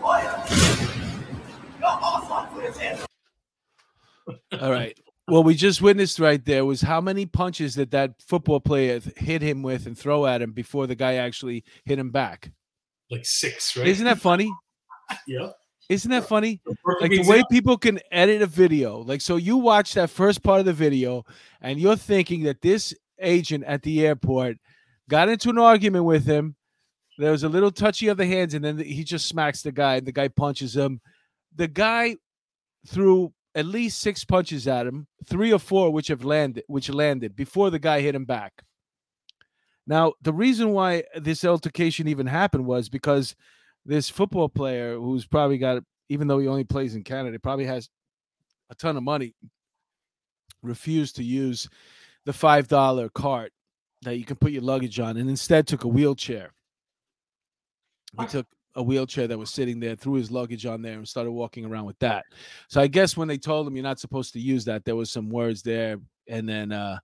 Boy. 0.00 0.20
Yo, 1.80 1.86
awesome. 1.86 2.54
Put 2.54 2.64
his 2.64 2.76
hands 2.76 3.00
up. 3.02 3.08
All 4.60 4.70
right. 4.70 4.98
What 5.26 5.44
we 5.44 5.54
just 5.54 5.80
witnessed 5.82 6.18
right 6.18 6.44
there 6.44 6.64
was 6.64 6.80
how 6.82 7.00
many 7.00 7.26
punches 7.26 7.74
did 7.74 7.90
that 7.92 8.20
football 8.20 8.60
player 8.60 9.00
hit 9.16 9.42
him 9.42 9.62
with 9.62 9.86
and 9.86 9.98
throw 9.98 10.26
at 10.26 10.42
him 10.42 10.52
before 10.52 10.86
the 10.86 10.94
guy 10.94 11.14
actually 11.14 11.64
hit 11.84 11.98
him 11.98 12.10
back. 12.10 12.50
Like 13.10 13.24
six, 13.24 13.76
right? 13.76 13.86
Isn't 13.86 14.04
that 14.06 14.18
funny? 14.18 14.50
yeah. 15.26 15.50
Isn't 15.88 16.10
that 16.10 16.26
funny? 16.26 16.60
Like 17.00 17.10
the 17.10 17.24
way 17.28 17.42
people 17.50 17.76
can 17.76 18.00
edit 18.10 18.40
a 18.42 18.46
video. 18.46 18.98
Like 18.98 19.20
so 19.20 19.36
you 19.36 19.58
watch 19.58 19.94
that 19.94 20.10
first 20.10 20.42
part 20.42 20.60
of 20.60 20.66
the 20.66 20.72
video 20.72 21.24
and 21.60 21.78
you're 21.78 21.96
thinking 21.96 22.44
that 22.44 22.62
this 22.62 22.94
agent 23.20 23.64
at 23.64 23.82
the 23.82 24.06
airport 24.06 24.56
got 25.08 25.28
into 25.28 25.50
an 25.50 25.58
argument 25.58 26.04
with 26.04 26.24
him. 26.24 26.56
There 27.18 27.30
was 27.30 27.44
a 27.44 27.48
little 27.48 27.70
touchy 27.70 28.08
of 28.08 28.16
the 28.16 28.26
hands 28.26 28.54
and 28.54 28.64
then 28.64 28.78
he 28.78 29.04
just 29.04 29.26
smacks 29.26 29.62
the 29.62 29.72
guy 29.72 29.96
and 29.96 30.06
the 30.06 30.12
guy 30.12 30.28
punches 30.28 30.74
him. 30.74 31.00
The 31.54 31.68
guy 31.68 32.16
threw 32.86 33.32
at 33.54 33.66
least 33.66 34.00
six 34.00 34.24
punches 34.24 34.66
at 34.66 34.86
him 34.86 35.06
three 35.26 35.52
or 35.52 35.58
four 35.58 35.90
which 35.90 36.08
have 36.08 36.24
landed 36.24 36.64
which 36.66 36.88
landed 36.88 37.36
before 37.36 37.70
the 37.70 37.78
guy 37.78 38.00
hit 38.00 38.14
him 38.14 38.24
back. 38.24 38.64
Now 39.86 40.14
the 40.22 40.32
reason 40.32 40.70
why 40.72 41.04
this 41.14 41.44
altercation 41.44 42.08
even 42.08 42.26
happened 42.26 42.64
was 42.64 42.88
because 42.88 43.36
this 43.86 44.08
football 44.08 44.48
player 44.48 44.96
who's 44.96 45.26
probably 45.26 45.58
got 45.58 45.82
even 46.08 46.28
though 46.28 46.38
he 46.38 46.48
only 46.48 46.64
plays 46.64 46.94
in 46.94 47.02
Canada, 47.02 47.38
probably 47.38 47.64
has 47.64 47.88
a 48.70 48.74
ton 48.74 48.96
of 48.96 49.02
money, 49.02 49.34
refused 50.62 51.16
to 51.16 51.24
use 51.24 51.68
the 52.24 52.32
five 52.32 52.68
dollar 52.68 53.08
cart 53.08 53.52
that 54.02 54.16
you 54.16 54.24
can 54.24 54.36
put 54.36 54.52
your 54.52 54.62
luggage 54.62 55.00
on, 55.00 55.16
and 55.16 55.30
instead 55.30 55.66
took 55.66 55.84
a 55.84 55.88
wheelchair. 55.88 56.52
He 58.20 58.26
took 58.26 58.46
a 58.76 58.82
wheelchair 58.82 59.26
that 59.26 59.38
was 59.38 59.50
sitting 59.50 59.80
there, 59.80 59.96
threw 59.96 60.14
his 60.14 60.30
luggage 60.30 60.66
on 60.66 60.82
there, 60.82 60.94
and 60.94 61.08
started 61.08 61.32
walking 61.32 61.64
around 61.64 61.86
with 61.86 61.98
that. 62.00 62.24
So 62.68 62.80
I 62.80 62.86
guess 62.86 63.16
when 63.16 63.28
they 63.28 63.38
told 63.38 63.66
him 63.66 63.76
you're 63.76 63.82
not 63.82 63.98
supposed 63.98 64.32
to 64.34 64.40
use 64.40 64.64
that, 64.66 64.84
there 64.84 64.96
was 64.96 65.10
some 65.10 65.30
words 65.30 65.62
there, 65.62 65.98
and 66.28 66.48
then 66.48 66.72
uh 66.72 66.98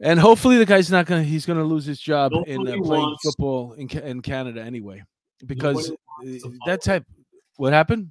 and 0.00 0.20
hopefully 0.20 0.58
the 0.58 0.66
guy's 0.66 0.90
not 0.90 1.06
gonna 1.06 1.22
he's 1.22 1.46
gonna 1.46 1.64
lose 1.64 1.84
his 1.84 2.00
job 2.00 2.32
in 2.46 2.60
uh, 2.60 2.64
playing 2.64 2.82
wants- 2.82 3.22
football 3.22 3.72
in 3.74 3.88
in 3.88 4.20
Canada 4.22 4.62
anyway 4.62 5.02
because 5.44 5.90
uh, 5.90 6.48
that 6.66 6.82
type 6.82 7.04
what 7.56 7.72
happened 7.72 8.10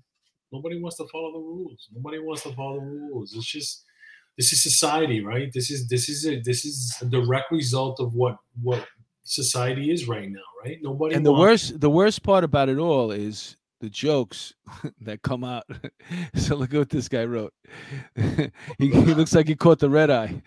Nobody 0.55 0.80
wants 0.80 0.97
to 0.97 1.07
follow 1.07 1.34
the 1.34 1.39
rules. 1.39 1.89
Nobody 1.93 2.19
wants 2.19 2.43
to 2.43 2.53
follow 2.53 2.80
the 2.80 2.86
rules. 2.86 3.34
It's 3.34 3.45
just 3.45 3.84
this 4.38 4.53
is 4.53 4.63
society, 4.63 5.19
right? 5.21 5.51
This 5.53 5.69
is 5.69 5.88
this 5.89 6.07
is 6.07 6.26
a 6.26 6.39
this 6.39 6.63
is 6.63 6.95
a 7.01 7.05
direct 7.05 7.51
result 7.51 7.99
of 7.99 8.13
what 8.13 8.38
what 8.61 8.86
society 9.23 9.91
is 9.91 10.07
right 10.07 10.30
now, 10.30 10.47
right? 10.63 10.78
Nobody 10.82 11.15
and 11.15 11.26
the 11.26 11.34
worst 11.34 11.80
the 11.82 11.89
worst 11.89 12.23
part 12.23 12.43
about 12.45 12.69
it 12.69 12.78
all 12.78 13.11
is 13.11 13.57
the 13.82 13.89
jokes 13.89 14.53
that 15.01 15.21
come 15.21 15.43
out 15.43 15.65
so 16.36 16.55
look 16.55 16.73
at 16.73 16.78
what 16.78 16.89
this 16.89 17.09
guy 17.09 17.26
wrote 17.26 17.53
he, 18.15 18.49
he 18.80 19.13
looks 19.13 19.36
like 19.36 19.49
he 19.49 19.55
caught 19.55 19.80
the 19.80 19.89
red 19.89 20.09
eye 20.09 20.41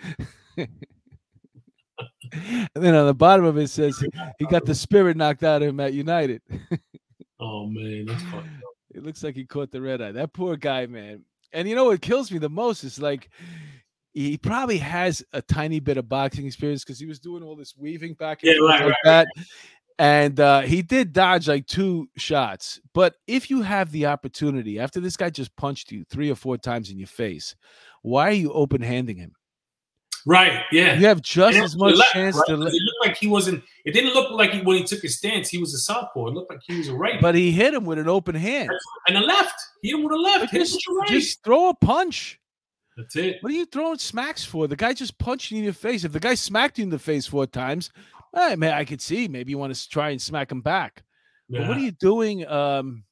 and 2.32 2.68
then 2.84 2.94
on 2.94 3.06
the 3.06 3.14
bottom 3.14 3.44
of 3.44 3.56
it 3.58 3.68
says 3.68 4.04
he 4.38 4.46
got 4.46 4.64
the 4.64 4.74
spirit 4.74 5.16
knocked 5.16 5.42
out 5.42 5.62
of 5.62 5.68
him 5.68 5.80
at 5.80 5.92
united 5.92 6.42
Oh 7.40 7.66
man, 7.68 8.06
that's 8.06 8.22
fucked 8.24 8.46
up. 8.46 8.74
it 8.94 9.04
looks 9.04 9.22
like 9.22 9.36
he 9.36 9.44
caught 9.44 9.70
the 9.70 9.80
red 9.80 10.02
eye 10.02 10.12
that 10.12 10.32
poor 10.32 10.56
guy 10.56 10.86
man 10.86 11.22
and 11.52 11.68
you 11.68 11.74
know 11.74 11.84
what 11.84 12.00
kills 12.00 12.32
me 12.32 12.38
the 12.38 12.48
most 12.48 12.82
is 12.84 13.00
like 13.00 13.30
he 14.12 14.36
probably 14.36 14.78
has 14.78 15.22
a 15.32 15.40
tiny 15.42 15.78
bit 15.78 15.96
of 15.98 16.08
boxing 16.08 16.46
experience 16.46 16.82
because 16.82 16.98
he 16.98 17.06
was 17.06 17.20
doing 17.20 17.42
all 17.42 17.54
this 17.54 17.74
weaving 17.76 18.14
back 18.14 18.42
and 18.42 18.50
Yeah, 18.52 18.58
forth 18.58 18.70
right, 18.70 18.80
like 18.80 18.88
right, 18.88 18.96
that 19.04 19.28
and 20.00 20.38
uh, 20.38 20.60
he 20.60 20.82
did 20.82 21.12
dodge 21.12 21.48
like 21.48 21.66
two 21.66 22.08
shots. 22.16 22.80
But 22.94 23.16
if 23.26 23.50
you 23.50 23.62
have 23.62 23.90
the 23.90 24.06
opportunity, 24.06 24.78
after 24.78 25.00
this 25.00 25.16
guy 25.16 25.28
just 25.30 25.54
punched 25.56 25.90
you 25.90 26.04
three 26.04 26.30
or 26.30 26.36
four 26.36 26.56
times 26.56 26.90
in 26.90 26.98
your 26.98 27.08
face, 27.08 27.56
why 28.02 28.28
are 28.28 28.32
you 28.32 28.52
open 28.52 28.80
handing 28.80 29.16
him? 29.16 29.32
Right, 30.28 30.62
yeah. 30.70 30.98
You 30.98 31.06
have 31.06 31.22
just 31.22 31.56
And 31.56 31.64
as 31.64 31.74
much 31.74 31.96
left, 31.96 32.12
chance 32.12 32.36
right? 32.36 32.46
to. 32.48 32.54
It 32.54 32.58
looked 32.60 33.00
like 33.02 33.16
he 33.16 33.26
wasn't. 33.26 33.64
It 33.86 33.92
didn't 33.92 34.12
look 34.12 34.30
like 34.30 34.50
he, 34.50 34.60
when 34.60 34.76
he 34.76 34.84
took 34.84 35.00
his 35.00 35.16
stance, 35.16 35.48
he 35.48 35.56
was 35.56 35.72
a 35.72 35.78
southpaw. 35.78 36.26
It 36.26 36.34
looked 36.34 36.50
like 36.50 36.60
he 36.66 36.76
was 36.76 36.88
a 36.88 36.94
right. 36.94 37.18
but 37.18 37.34
he 37.34 37.50
hit 37.50 37.72
him 37.72 37.86
with 37.86 37.98
an 37.98 38.10
open 38.10 38.34
hand. 38.34 38.70
and 39.06 39.16
the 39.16 39.20
left, 39.22 39.54
he 39.80 39.88
hit 39.88 39.96
him 39.96 40.04
with 40.04 40.12
a 40.12 40.20
left. 40.20 40.50
Hit 40.52 40.58
just, 40.58 40.86
right. 40.90 41.08
just 41.08 41.42
throw 41.42 41.70
a 41.70 41.74
punch. 41.74 42.38
That's 42.98 43.16
it. 43.16 43.38
What 43.40 43.52
are 43.52 43.54
you 43.54 43.64
throwing 43.64 43.96
smacks 43.96 44.44
for? 44.44 44.68
The 44.68 44.76
guy 44.76 44.92
just 44.92 45.16
punched 45.16 45.50
you 45.50 45.56
in 45.58 45.64
your 45.64 45.72
face. 45.72 46.04
If 46.04 46.12
the 46.12 46.20
guy 46.20 46.34
smacked 46.34 46.76
you 46.76 46.84
in 46.84 46.90
the 46.90 46.98
face 46.98 47.26
four 47.26 47.46
times, 47.46 47.90
I 48.34 48.54
mean, 48.54 48.70
I 48.70 48.84
could 48.84 49.00
see 49.00 49.28
maybe 49.28 49.52
you 49.52 49.56
want 49.56 49.74
to 49.74 49.88
try 49.88 50.10
and 50.10 50.20
smack 50.20 50.52
him 50.52 50.60
back. 50.60 51.04
But 51.48 51.66
what 51.68 51.78
are 51.78 51.80
you 51.80 51.92
doing? 51.92 52.46
Um, 52.46 53.04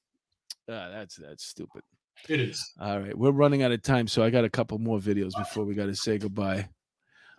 uh, 0.69 0.91
that's 0.91 1.17
that's 1.17 1.47
stupid. 1.47 1.81
It 2.29 2.41
is. 2.41 2.63
All 2.79 3.01
right, 3.01 3.17
we're 3.17 3.31
running 3.31 3.63
out 3.63 3.73
of 3.73 3.81
time, 3.81 4.07
so 4.07 4.23
I 4.23 4.29
got 4.29 4.45
a 4.45 4.51
couple 4.51 4.79
more 4.79 4.99
videos 4.99 5.33
before 5.39 5.65
we 5.65 5.75
got 5.75 5.87
to 5.87 5.97
say 5.97 6.19
goodbye. 6.19 6.69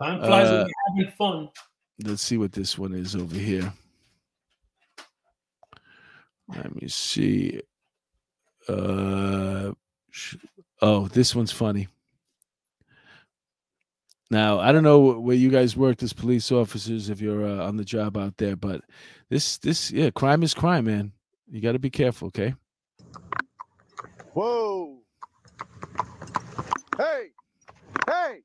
Time 0.00 0.20
flies 0.20 0.50
when 0.50 0.60
Uh, 0.60 0.66
you're 0.66 0.96
having 0.96 1.12
fun. 1.16 1.48
Let's 2.04 2.22
see 2.22 2.36
what 2.36 2.52
this 2.52 2.78
one 2.78 2.94
is 2.94 3.16
over 3.16 3.34
here. 3.34 3.72
Let 6.48 6.80
me 6.80 6.88
see. 6.88 7.60
Uh, 8.68 9.72
oh, 10.80 11.08
this 11.08 11.34
one's 11.34 11.52
funny. 11.52 11.88
Now, 14.30 14.60
I 14.60 14.72
don't 14.72 14.84
know 14.84 15.18
where 15.18 15.36
you 15.36 15.50
guys 15.50 15.76
worked 15.76 16.02
as 16.02 16.12
police 16.12 16.52
officers 16.52 17.08
if 17.08 17.20
you're 17.20 17.46
uh, 17.46 17.66
on 17.66 17.76
the 17.76 17.84
job 17.84 18.16
out 18.16 18.36
there, 18.36 18.56
but 18.56 18.82
this, 19.30 19.58
this, 19.58 19.90
yeah, 19.90 20.10
crime 20.10 20.42
is 20.42 20.54
crime, 20.54 20.84
man. 20.84 21.12
You 21.50 21.60
got 21.60 21.72
to 21.72 21.78
be 21.78 21.90
careful, 21.90 22.28
okay? 22.28 22.54
Whoa. 24.34 24.98
Hey. 26.98 27.30
Hey. 28.06 28.42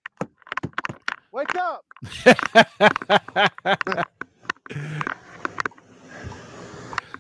Wake 1.34 1.56
up. 1.56 1.84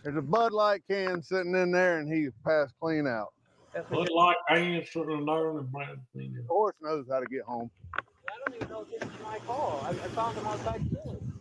There's 0.03 0.15
a 0.15 0.21
Bud 0.21 0.51
Light 0.51 0.83
can 0.87 1.23
sitting 1.23 1.55
in 1.55 1.71
there 1.71 1.97
and 1.97 2.13
he's 2.13 2.31
passed 2.45 2.75
clean 2.79 3.07
out. 3.07 3.33
Bud 3.89 4.09
Light, 4.13 4.35
I 4.49 4.57
ain't 4.57 4.87
certain 4.87 5.25
learn 5.25 5.57
and 5.57 5.71
brand 5.71 5.97
clean. 6.11 6.35
The 6.35 6.43
horse 6.47 6.75
knows 6.79 7.07
how 7.09 7.21
to 7.21 7.25
get 7.25 7.41
home. 7.41 7.71
I 7.95 8.01
don't 8.45 8.55
even 8.55 8.69
know 8.69 8.85
if 8.87 8.99
this 8.99 9.09
is 9.09 9.15
my 9.23 9.39
call. 9.39 9.81
I, 9.83 9.89
I 9.89 9.93
found 9.93 10.37
him 10.37 10.45
outside 10.45 10.85
chilling. 10.91 11.33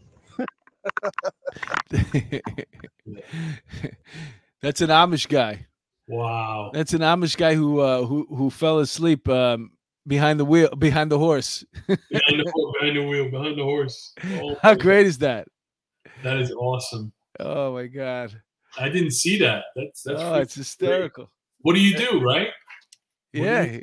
That's 4.62 4.80
an 4.80 4.88
Amish 4.88 5.28
guy. 5.28 5.66
Wow. 6.08 6.70
That's 6.72 6.94
an 6.94 7.02
Amish 7.02 7.36
guy 7.36 7.54
who 7.54 7.80
uh, 7.80 8.06
who 8.06 8.26
who 8.34 8.48
fell 8.48 8.78
asleep 8.78 9.28
um, 9.28 9.72
behind 10.06 10.40
the 10.40 10.44
wheel 10.44 10.68
behind 10.76 11.10
the 11.10 11.18
horse. 11.18 11.64
behind 11.86 12.00
the 12.10 12.52
wheel, 12.54 12.72
behind 12.78 12.96
the 12.96 13.02
wheel, 13.02 13.30
behind 13.30 13.58
the 13.58 13.64
horse. 13.64 14.12
Oh, 14.34 14.56
How 14.62 14.74
great 14.74 15.06
is 15.06 15.18
that? 15.18 15.48
That 16.22 16.38
is 16.38 16.52
awesome. 16.52 17.12
Oh 17.40 17.74
my 17.74 17.86
god! 17.86 18.40
I 18.78 18.88
didn't 18.88 19.12
see 19.12 19.38
that. 19.38 19.64
That's 19.76 20.02
that's. 20.02 20.20
oh, 20.20 20.34
it's 20.34 20.54
hysterical. 20.54 21.30
What 21.60 21.74
do 21.74 21.80
you 21.80 21.96
do, 21.96 22.20
right? 22.20 22.48
What 23.32 23.32
do 23.32 23.40
Yeah, 23.40 23.78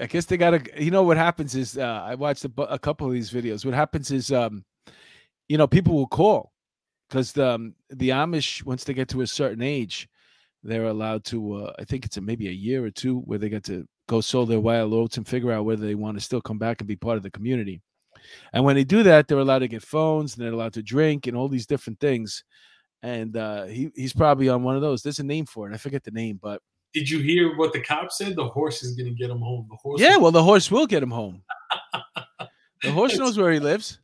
I 0.00 0.06
guess 0.06 0.26
they 0.26 0.36
gotta. 0.36 0.62
You 0.80 0.90
know 0.90 1.02
what 1.02 1.16
happens 1.16 1.54
is 1.54 1.76
uh, 1.78 2.02
I 2.04 2.14
watched 2.14 2.44
a, 2.44 2.62
a 2.62 2.78
couple 2.78 3.06
of 3.06 3.12
these 3.12 3.30
videos. 3.30 3.64
What 3.64 3.74
happens 3.74 4.10
is, 4.10 4.32
um, 4.32 4.64
you 5.48 5.58
know, 5.58 5.66
people 5.66 5.94
will 5.94 6.06
call 6.06 6.52
because 7.08 7.32
the 7.32 7.48
um, 7.48 7.74
the 7.90 8.10
Amish 8.10 8.64
once 8.64 8.84
they 8.84 8.94
get 8.94 9.08
to 9.10 9.22
a 9.22 9.26
certain 9.26 9.62
age, 9.62 10.08
they're 10.62 10.86
allowed 10.86 11.24
to. 11.24 11.54
Uh, 11.54 11.72
I 11.78 11.84
think 11.84 12.04
it's 12.04 12.16
a, 12.16 12.20
maybe 12.20 12.48
a 12.48 12.52
year 12.52 12.84
or 12.84 12.90
two 12.90 13.20
where 13.20 13.38
they 13.38 13.48
get 13.48 13.64
to 13.64 13.86
go 14.08 14.20
sow 14.20 14.44
their 14.44 14.60
wild 14.60 14.92
oats 14.92 15.16
and 15.16 15.26
figure 15.26 15.52
out 15.52 15.64
whether 15.64 15.86
they 15.86 15.94
want 15.94 16.16
to 16.16 16.24
still 16.24 16.40
come 16.40 16.58
back 16.58 16.80
and 16.80 16.88
be 16.88 16.96
part 16.96 17.16
of 17.16 17.22
the 17.22 17.30
community. 17.30 17.80
And 18.52 18.64
when 18.64 18.76
they 18.76 18.84
do 18.84 19.02
that, 19.02 19.26
they're 19.26 19.38
allowed 19.38 19.60
to 19.60 19.68
get 19.68 19.82
phones 19.82 20.34
and 20.36 20.44
they're 20.44 20.52
allowed 20.52 20.74
to 20.74 20.82
drink 20.82 21.26
and 21.26 21.36
all 21.36 21.48
these 21.48 21.66
different 21.66 21.98
things. 22.00 22.44
And 23.02 23.36
uh, 23.36 23.64
he 23.64 23.90
he's 23.96 24.12
probably 24.12 24.48
on 24.48 24.62
one 24.62 24.76
of 24.76 24.82
those. 24.82 25.02
There's 25.02 25.18
a 25.18 25.24
name 25.24 25.46
for 25.46 25.68
it. 25.68 25.74
I 25.74 25.76
forget 25.76 26.04
the 26.04 26.12
name, 26.12 26.38
but 26.40 26.60
Did 26.94 27.10
you 27.10 27.18
hear 27.18 27.56
what 27.56 27.72
the 27.72 27.80
cop 27.80 28.12
said? 28.12 28.36
The 28.36 28.46
horse 28.46 28.82
is 28.84 28.94
going 28.94 29.08
to 29.08 29.14
get 29.14 29.28
him 29.30 29.40
home. 29.40 29.66
The 29.68 29.76
horse. 29.76 30.00
yeah, 30.00 30.16
well, 30.16 30.30
the 30.30 30.42
horse 30.42 30.70
will 30.70 30.86
get 30.86 31.02
him 31.02 31.10
home. 31.10 31.42
The 32.82 32.90
horse 32.90 33.16
knows 33.16 33.38
where 33.38 33.52
he 33.52 33.60
lives. 33.60 34.00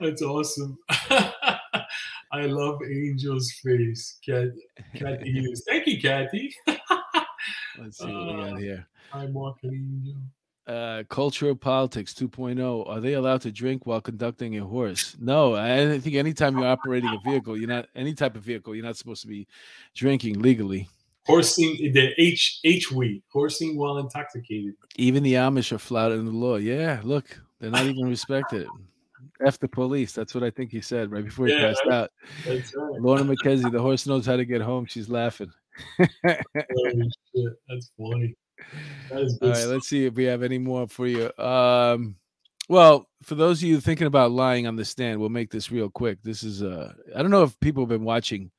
That's 0.00 0.22
awesome. 0.22 0.78
I 0.90 2.46
love 2.46 2.80
Angel's 2.82 3.52
face. 3.62 4.18
Cat, 4.24 4.48
Kathy 4.96 5.30
Hughes. 5.30 5.62
Thank 5.68 5.86
you, 5.86 6.00
Kathy. 6.00 6.54
Let's 7.84 7.98
see 7.98 8.06
what 8.06 8.26
we 8.26 8.42
got 8.42 8.58
here. 8.58 8.86
Hi, 9.10 9.26
Mark. 9.26 9.56
Uh, 10.66 11.02
cultural 11.10 11.54
politics 11.54 12.14
2.0. 12.14 12.88
Are 12.88 12.98
they 12.98 13.12
allowed 13.12 13.42
to 13.42 13.52
drink 13.52 13.84
while 13.84 14.00
conducting 14.00 14.56
a 14.56 14.64
horse? 14.64 15.14
No, 15.20 15.54
I 15.54 15.98
think 15.98 16.16
anytime 16.16 16.56
you're 16.56 16.66
operating 16.66 17.10
a 17.14 17.28
vehicle, 17.28 17.58
you're 17.58 17.68
not 17.68 17.88
any 17.94 18.14
type 18.14 18.36
of 18.36 18.42
vehicle, 18.42 18.74
you're 18.74 18.86
not 18.86 18.96
supposed 18.96 19.20
to 19.20 19.28
be 19.28 19.46
drinking 19.94 20.40
legally. 20.40 20.88
Horsing 21.26 21.92
the 21.92 22.12
H 22.16 22.60
H 22.64 22.90
we 22.90 23.22
horsing 23.30 23.76
while 23.76 23.98
intoxicated. 23.98 24.74
Even 24.96 25.22
the 25.22 25.34
Amish 25.34 25.72
are 25.72 25.78
flouting 25.78 26.24
the 26.24 26.30
law. 26.30 26.56
Yeah, 26.56 27.00
look, 27.02 27.38
they're 27.60 27.70
not 27.70 27.84
even 27.84 28.08
respected. 28.08 28.68
F 29.46 29.58
the 29.58 29.68
police. 29.68 30.12
That's 30.12 30.34
what 30.34 30.44
I 30.44 30.50
think 30.50 30.70
he 30.70 30.80
said 30.80 31.10
right 31.10 31.24
before 31.24 31.46
he 31.46 31.54
Yeah, 31.54 31.68
passed 31.68 31.86
out. 31.90 32.10
That's 32.46 32.74
right. 32.74 33.00
Lorna 33.00 33.24
McKenzie, 33.24 33.70
the 33.70 33.80
horse 33.80 34.06
knows 34.06 34.24
how 34.24 34.36
to 34.36 34.44
get 34.44 34.62
home. 34.62 34.86
She's 34.86 35.08
laughing. 35.08 35.52
Holy 35.98 36.08
shit, 37.34 37.52
that's 37.68 37.90
funny. 37.98 38.34
That 39.10 39.22
is 39.22 39.38
All 39.42 39.48
right, 39.48 39.56
stuff. 39.56 39.70
let's 39.70 39.88
see 39.88 40.06
if 40.06 40.14
we 40.14 40.24
have 40.24 40.42
any 40.42 40.58
more 40.58 40.86
for 40.88 41.06
you. 41.06 41.30
Um, 41.38 42.16
well, 42.68 43.08
for 43.22 43.34
those 43.34 43.62
of 43.62 43.68
you 43.68 43.80
thinking 43.80 44.06
about 44.06 44.30
lying 44.30 44.66
on 44.66 44.76
the 44.76 44.84
stand, 44.84 45.20
we'll 45.20 45.28
make 45.28 45.50
this 45.50 45.70
real 45.70 45.90
quick. 45.90 46.18
This 46.22 46.42
is 46.42 46.62
uh, 46.62 46.92
I 47.14 47.22
don't 47.22 47.30
know 47.30 47.42
if 47.42 47.58
people 47.60 47.82
have 47.82 47.90
been 47.90 48.04
watching 48.04 48.50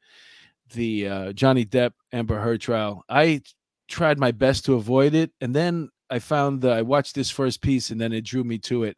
the 0.73 1.07
uh, 1.07 1.33
Johnny 1.33 1.65
Depp 1.65 1.91
Amber 2.11 2.39
Heard 2.39 2.61
trial. 2.61 3.03
I 3.09 3.41
tried 3.87 4.19
my 4.19 4.31
best 4.31 4.65
to 4.65 4.73
avoid 4.75 5.15
it, 5.15 5.31
and 5.41 5.55
then 5.55 5.89
I 6.09 6.19
found 6.19 6.61
that 6.61 6.73
I 6.73 6.81
watched 6.83 7.15
this 7.15 7.31
first 7.31 7.61
piece, 7.61 7.89
and 7.89 7.99
then 7.99 8.13
it 8.13 8.25
drew 8.25 8.43
me 8.43 8.59
to 8.59 8.83
it. 8.83 8.97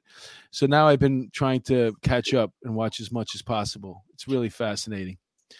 So 0.51 0.65
now 0.65 0.87
I've 0.87 0.99
been 0.99 1.29
trying 1.33 1.61
to 1.61 1.95
catch 2.01 2.33
up 2.33 2.51
and 2.63 2.75
watch 2.75 2.99
as 2.99 3.11
much 3.11 3.31
as 3.33 3.41
possible. 3.41 4.03
It's 4.13 4.27
really 4.27 4.49
fascinating. 4.49 5.17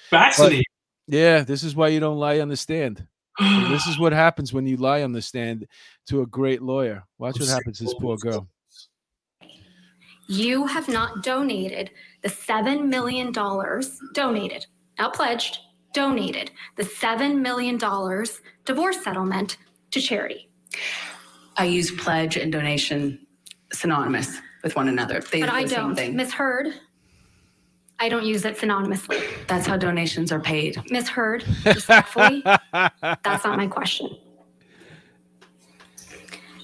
Fascinating. 0.10 0.64
Yeah, 1.08 1.41
this 1.43 1.64
is 1.64 1.76
why 1.76 1.88
you 1.89 1.99
don't 1.99 2.18
lie 2.18 2.39
on 2.39 2.49
the 2.49 2.58
stand. 2.58 3.08
This 3.39 3.88
is 3.88 3.97
what 3.99 4.14
happens 4.26 4.53
when 4.53 4.66
you 4.66 4.78
lie 4.78 5.03
on 5.03 5.12
the 5.12 5.22
stand 5.22 5.68
to 6.08 6.22
a 6.22 6.26
great 6.26 6.62
lawyer. 6.62 7.03
Watch 7.18 7.36
I'm 7.39 7.41
what 7.47 7.49
happens 7.49 7.78
to 7.80 7.86
this 7.86 7.93
poor 7.95 8.18
girl. 8.18 8.47
You 10.28 10.66
have 10.68 10.89
not 10.89 11.24
donated 11.24 11.91
the 12.22 12.30
$7 12.30 12.88
million, 12.88 13.32
donated, 13.32 14.66
not 14.99 15.14
pledged, 15.14 15.60
donated 15.93 16.51
the 16.76 16.84
$7 16.84 17.39
million 17.39 17.78
divorce 18.66 19.03
settlement 19.03 19.58
to 19.91 20.01
charity. 20.01 20.49
I 21.55 21.66
use 21.66 21.91
pledge 21.91 22.36
and 22.36 22.51
donation 22.51 23.26
synonymous 23.72 24.38
with 24.64 24.76
one 24.76 24.89
another. 24.89 25.22
They 25.22 25.39
But 25.39 25.49
I 25.49 25.64
the 25.64 25.70
same 25.70 25.78
don't. 25.80 25.95
thing. 25.95 26.16
I 28.00 28.10
don't 28.10 28.26
use 28.26 28.45
it 28.45 28.58
synonymously. 28.58 29.24
That's 29.48 29.66
how 29.66 29.78
donations 29.78 30.32
are 30.32 30.39
paid. 30.39 30.80
Miss 30.91 31.10
Heard, 31.10 31.43
respectfully, 31.66 32.43
that's 32.43 33.43
not 33.43 33.58
my 33.58 33.68
question. 33.68 34.16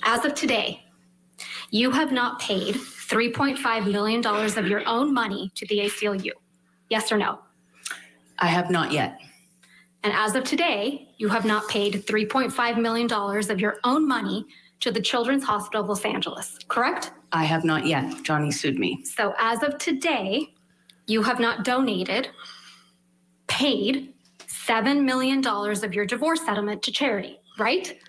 As 0.04 0.26
of 0.26 0.36
today, 0.36 0.84
you 1.72 1.90
have 1.92 2.12
not 2.12 2.40
paid 2.40 2.76
$3.5 2.76 3.92
million 3.92 4.26
of 4.26 4.68
your 4.68 4.88
own 4.88 5.14
money 5.14 5.52
to 5.56 5.66
the 5.68 5.80
ACLU. 5.80 6.32
Yes 6.90 7.12
or 7.12 7.18
no? 7.18 7.40
I 8.40 8.48
have 8.48 8.70
not 8.70 8.92
yet. 8.92 9.20
And 10.04 10.14
as 10.14 10.36
of 10.36 10.44
today, 10.44 11.10
you 11.18 11.30
have 11.30 11.46
not 11.46 11.68
paid 11.70 12.06
$3.5 12.06 12.78
million 12.78 13.12
of 13.12 13.60
your 13.60 13.78
own 13.84 14.08
money 14.08 14.46
to 14.82 14.92
the 14.92 15.02
Children's 15.02 15.46
Hospital 15.46 15.82
of 15.82 15.90
Los 15.90 16.04
Angeles, 16.04 16.60
correct? 16.68 17.12
I 17.32 17.46
have 17.46 17.64
not 17.64 17.88
yet. 17.88 18.22
Johnny 18.24 18.52
sued 18.52 18.78
me. 18.78 19.04
So 19.06 19.34
as 19.40 19.64
of 19.64 19.78
today, 19.78 20.53
you 21.08 21.22
have 21.24 21.39
not 21.39 21.64
donated, 21.66 22.30
paid 23.47 24.14
$7 24.39 25.04
million 25.04 25.45
of 25.45 25.93
your 25.93 26.06
divorce 26.06 26.41
settlement 26.45 26.82
to 26.84 26.91
charity, 26.91 27.39
right? 27.60 27.99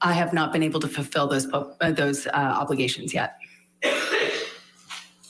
I 0.00 0.12
have 0.12 0.32
not 0.32 0.52
been 0.52 0.62
able 0.62 0.80
to 0.80 0.88
fulfill 0.88 1.26
those 1.26 1.46
po- 1.46 1.76
uh, 1.80 1.90
those 1.90 2.26
uh, 2.26 2.30
obligations 2.32 3.12
yet. 3.12 3.36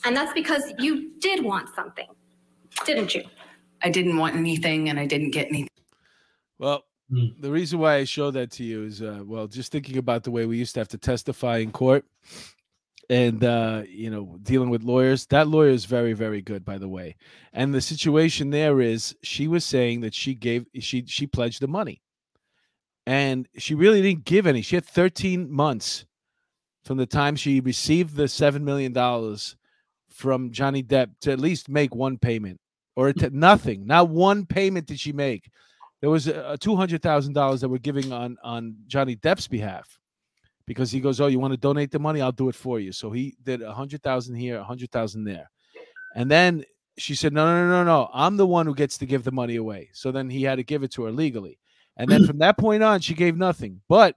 And 0.04 0.16
that's 0.16 0.32
because 0.32 0.62
you 0.78 1.10
did 1.18 1.44
want 1.44 1.68
something, 1.74 2.06
didn't 2.86 3.14
you? 3.14 3.22
I 3.82 3.90
didn't 3.90 4.16
want 4.16 4.36
anything, 4.36 4.88
and 4.88 4.98
I 4.98 5.06
didn't 5.06 5.30
get 5.32 5.48
anything. 5.48 5.68
Well, 6.58 6.84
Hmm. 7.10 7.26
the 7.40 7.50
reason 7.50 7.80
why 7.80 7.96
I 7.96 8.04
show 8.04 8.30
that 8.30 8.52
to 8.52 8.62
you 8.64 8.84
is, 8.84 9.02
uh, 9.02 9.22
well, 9.24 9.48
just 9.48 9.72
thinking 9.72 9.96
about 9.96 10.22
the 10.22 10.30
way 10.30 10.46
we 10.46 10.58
used 10.58 10.74
to 10.74 10.80
have 10.80 10.86
to 10.88 10.98
testify 10.98 11.56
in 11.58 11.72
court, 11.72 12.04
and 13.10 13.44
uh, 13.44 13.82
you 13.88 14.08
know, 14.08 14.38
dealing 14.42 14.70
with 14.70 14.84
lawyers. 14.84 15.26
That 15.26 15.48
lawyer 15.48 15.68
is 15.68 15.84
very, 15.84 16.12
very 16.12 16.40
good, 16.40 16.64
by 16.64 16.78
the 16.78 16.88
way. 16.88 17.16
And 17.52 17.74
the 17.74 17.80
situation 17.80 18.50
there 18.50 18.80
is, 18.80 19.14
she 19.22 19.48
was 19.48 19.64
saying 19.64 20.00
that 20.02 20.14
she 20.14 20.34
gave, 20.34 20.64
she 20.78 21.04
she 21.06 21.26
pledged 21.26 21.60
the 21.60 21.68
money, 21.68 22.00
and 23.06 23.48
she 23.58 23.74
really 23.74 24.00
didn't 24.00 24.24
give 24.24 24.46
any. 24.46 24.62
She 24.62 24.76
had 24.76 24.86
13 24.86 25.50
months 25.50 26.06
from 26.84 26.96
the 26.96 27.06
time 27.06 27.36
she 27.36 27.60
received 27.60 28.14
the 28.14 28.28
seven 28.28 28.64
million 28.64 28.92
dollars 28.92 29.56
from 30.08 30.52
Johnny 30.52 30.82
Depp 30.82 31.10
to 31.22 31.32
at 31.32 31.40
least 31.40 31.68
make 31.68 31.94
one 31.94 32.16
payment, 32.16 32.60
or 32.94 33.12
to, 33.12 33.30
nothing. 33.30 33.86
Not 33.86 34.08
one 34.08 34.46
payment 34.46 34.86
did 34.86 35.00
she 35.00 35.12
make 35.12 35.50
there 36.00 36.10
was 36.10 36.28
a 36.28 36.56
thousand 36.56 37.34
dollars 37.34 37.60
that 37.60 37.68
we're 37.68 37.78
giving 37.78 38.12
on 38.12 38.38
on 38.42 38.76
Johnny 38.86 39.16
Depp's 39.16 39.48
behalf 39.48 39.98
because 40.70 40.92
he 40.92 41.00
goes, 41.00 41.20
"Oh, 41.20 41.26
you 41.26 41.40
want 41.40 41.52
to 41.52 41.58
donate 41.58 41.90
the 41.90 41.98
money? 41.98 42.20
I'll 42.20 42.30
do 42.30 42.48
it 42.48 42.54
for 42.54 42.78
you." 42.78 42.92
So 42.92 43.10
he 43.10 43.34
did 43.42 43.60
a 43.60 43.72
hundred 43.72 44.04
thousand 44.04 44.36
here, 44.36 44.58
a 44.58 44.62
hundred 44.62 44.92
thousand 44.92 45.24
there, 45.24 45.50
and 46.14 46.30
then 46.30 46.64
she 47.00 47.14
said, 47.14 47.32
no, 47.32 47.46
no, 47.46 47.66
no, 47.66 47.70
no, 47.70 47.84
no. 47.84 48.10
I'm 48.12 48.36
the 48.36 48.46
one 48.46 48.66
who 48.66 48.74
gets 48.74 48.98
to 48.98 49.06
give 49.06 49.24
the 49.24 49.32
money 49.32 49.56
away. 49.56 49.88
So 49.92 50.12
then 50.12 50.28
he 50.28 50.42
had 50.42 50.56
to 50.56 50.62
give 50.62 50.82
it 50.82 50.92
to 50.92 51.04
her 51.04 51.10
legally. 51.10 51.58
And 51.96 52.10
then 52.10 52.26
from 52.26 52.38
that 52.38 52.58
point 52.58 52.82
on, 52.82 53.00
she 53.00 53.14
gave 53.14 53.36
nothing. 53.36 53.80
But 53.88 54.16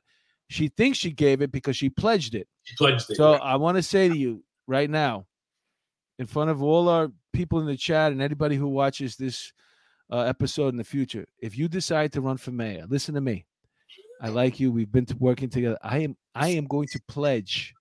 she 0.49 0.67
thinks 0.67 0.97
she 0.97 1.11
gave 1.11 1.41
it 1.41 1.51
because 1.51 1.77
she 1.77 1.89
pledged 1.89 2.35
it. 2.35 2.47
She 2.63 2.75
pledged 2.75 3.09
it. 3.09 3.15
So 3.15 3.33
right? 3.33 3.41
I 3.41 3.55
want 3.55 3.77
to 3.77 3.83
say 3.83 4.09
to 4.09 4.17
you 4.17 4.43
right 4.67 4.89
now, 4.89 5.25
in 6.19 6.27
front 6.27 6.49
of 6.49 6.61
all 6.61 6.89
our 6.89 7.09
people 7.31 7.59
in 7.59 7.65
the 7.65 7.77
chat 7.77 8.11
and 8.11 8.21
anybody 8.21 8.55
who 8.55 8.67
watches 8.67 9.15
this 9.15 9.51
uh, 10.11 10.19
episode 10.19 10.69
in 10.69 10.77
the 10.77 10.83
future, 10.83 11.25
if 11.39 11.57
you 11.57 11.67
decide 11.67 12.11
to 12.13 12.21
run 12.21 12.37
for 12.37 12.51
mayor, 12.51 12.85
listen 12.87 13.15
to 13.15 13.21
me. 13.21 13.45
I 14.21 14.29
like 14.29 14.59
you. 14.59 14.71
We've 14.71 14.91
been 14.91 15.07
working 15.19 15.49
together. 15.49 15.77
I 15.81 15.99
am 15.99 16.17
I 16.35 16.49
am 16.49 16.65
going 16.65 16.87
to 16.87 16.99
pledge 17.07 17.73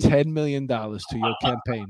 ten 0.00 0.32
million 0.32 0.66
dollars 0.66 1.04
to 1.10 1.18
your 1.18 1.34
campaign. 1.42 1.88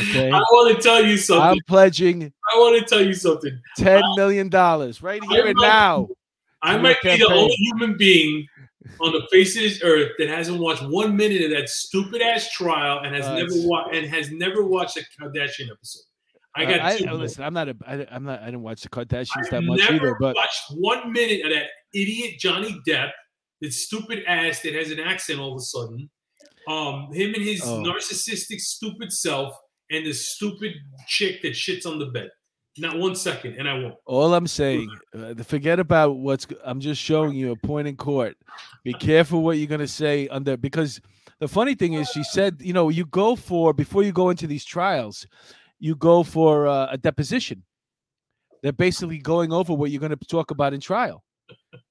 Okay, 0.00 0.30
I 0.30 0.38
want 0.38 0.76
to 0.76 0.82
tell 0.82 1.04
you 1.04 1.16
something. 1.16 1.42
I'm 1.42 1.58
pledging 1.66 2.32
I 2.54 2.58
want 2.58 2.78
to 2.80 2.84
tell 2.88 3.04
you 3.04 3.14
something. 3.14 3.60
ten 3.76 4.02
million 4.16 4.48
dollars 4.48 5.02
right 5.02 5.22
here 5.24 5.46
and 5.46 5.56
now. 5.60 6.08
I 6.62 6.76
might 6.76 7.00
be 7.02 7.16
the 7.16 7.26
only 7.26 7.54
human 7.54 7.96
being 7.96 8.46
on 9.00 9.12
the 9.12 9.26
face 9.30 9.56
of 9.56 9.62
this 9.62 9.82
earth 9.82 10.12
that 10.18 10.28
hasn't 10.28 10.58
watched 10.58 10.82
one 10.82 11.16
minute 11.16 11.42
of 11.42 11.50
that 11.50 11.68
stupid 11.68 12.22
ass 12.22 12.50
trial 12.52 13.00
and 13.04 13.14
has 13.14 13.26
Uh, 13.26 13.34
never 13.34 13.52
watched 13.54 13.94
and 13.94 14.06
has 14.06 14.30
never 14.30 14.64
watched 14.64 14.96
a 14.96 15.04
Kardashian 15.20 15.70
episode. 15.70 16.02
I 16.54 16.64
got 16.64 16.80
I, 16.80 16.98
two. 16.98 17.06
I, 17.06 17.12
listen, 17.12 17.44
I'm 17.44 17.54
not 17.54 17.68
a. 17.68 17.76
I, 17.86 18.06
I'm 18.10 18.24
not. 18.24 18.42
I 18.42 18.46
didn't 18.46 18.62
watch 18.62 18.82
the 18.82 18.88
Kardashians 18.88 19.44
I've 19.44 19.50
that 19.50 19.62
much 19.62 19.80
either. 19.90 20.16
But 20.20 20.34
watched 20.34 20.64
one 20.74 21.12
minute 21.12 21.44
of 21.44 21.52
that 21.52 21.66
idiot 21.94 22.38
Johnny 22.38 22.80
Depp, 22.86 23.10
that 23.60 23.72
stupid 23.72 24.24
ass 24.26 24.60
that 24.60 24.74
has 24.74 24.90
an 24.90 25.00
accent 25.00 25.40
all 25.40 25.52
of 25.52 25.58
a 25.58 25.60
sudden. 25.60 26.10
Um, 26.68 27.12
him 27.12 27.34
and 27.34 27.42
his 27.42 27.62
Oh. 27.62 27.82
narcissistic, 27.82 28.60
stupid 28.60 29.12
self, 29.12 29.54
and 29.90 30.06
the 30.06 30.12
stupid 30.12 30.72
chick 31.06 31.42
that 31.42 31.52
shits 31.52 31.86
on 31.86 31.98
the 31.98 32.06
bed. 32.06 32.30
Not 32.78 32.98
one 32.98 33.16
second, 33.16 33.56
and 33.58 33.68
I 33.68 33.74
won't. 33.74 33.94
All 34.06 34.32
I'm 34.32 34.46
saying, 34.46 34.88
uh, 35.12 35.34
forget 35.42 35.80
about 35.80 36.16
what's. 36.16 36.46
I'm 36.64 36.80
just 36.80 37.02
showing 37.02 37.34
you 37.34 37.50
a 37.50 37.56
point 37.56 37.88
in 37.88 37.96
court. 37.96 38.36
Be 38.84 38.94
careful 38.94 39.42
what 39.42 39.58
you're 39.58 39.66
gonna 39.66 39.88
say 39.88 40.28
under 40.28 40.56
because 40.56 41.00
the 41.40 41.48
funny 41.48 41.74
thing 41.74 41.94
is, 41.94 42.08
she 42.10 42.22
said, 42.22 42.58
you 42.60 42.72
know, 42.72 42.88
you 42.88 43.06
go 43.06 43.34
for 43.34 43.72
before 43.74 44.02
you 44.04 44.12
go 44.12 44.30
into 44.30 44.46
these 44.46 44.64
trials, 44.64 45.26
you 45.78 45.96
go 45.96 46.22
for 46.22 46.68
uh, 46.68 46.88
a 46.92 46.98
deposition. 46.98 47.64
They're 48.62 48.72
basically 48.72 49.18
going 49.18 49.52
over 49.52 49.72
what 49.74 49.90
you're 49.90 50.00
going 50.00 50.16
to 50.16 50.26
talk 50.26 50.50
about 50.50 50.74
in 50.74 50.80
trial, 50.80 51.24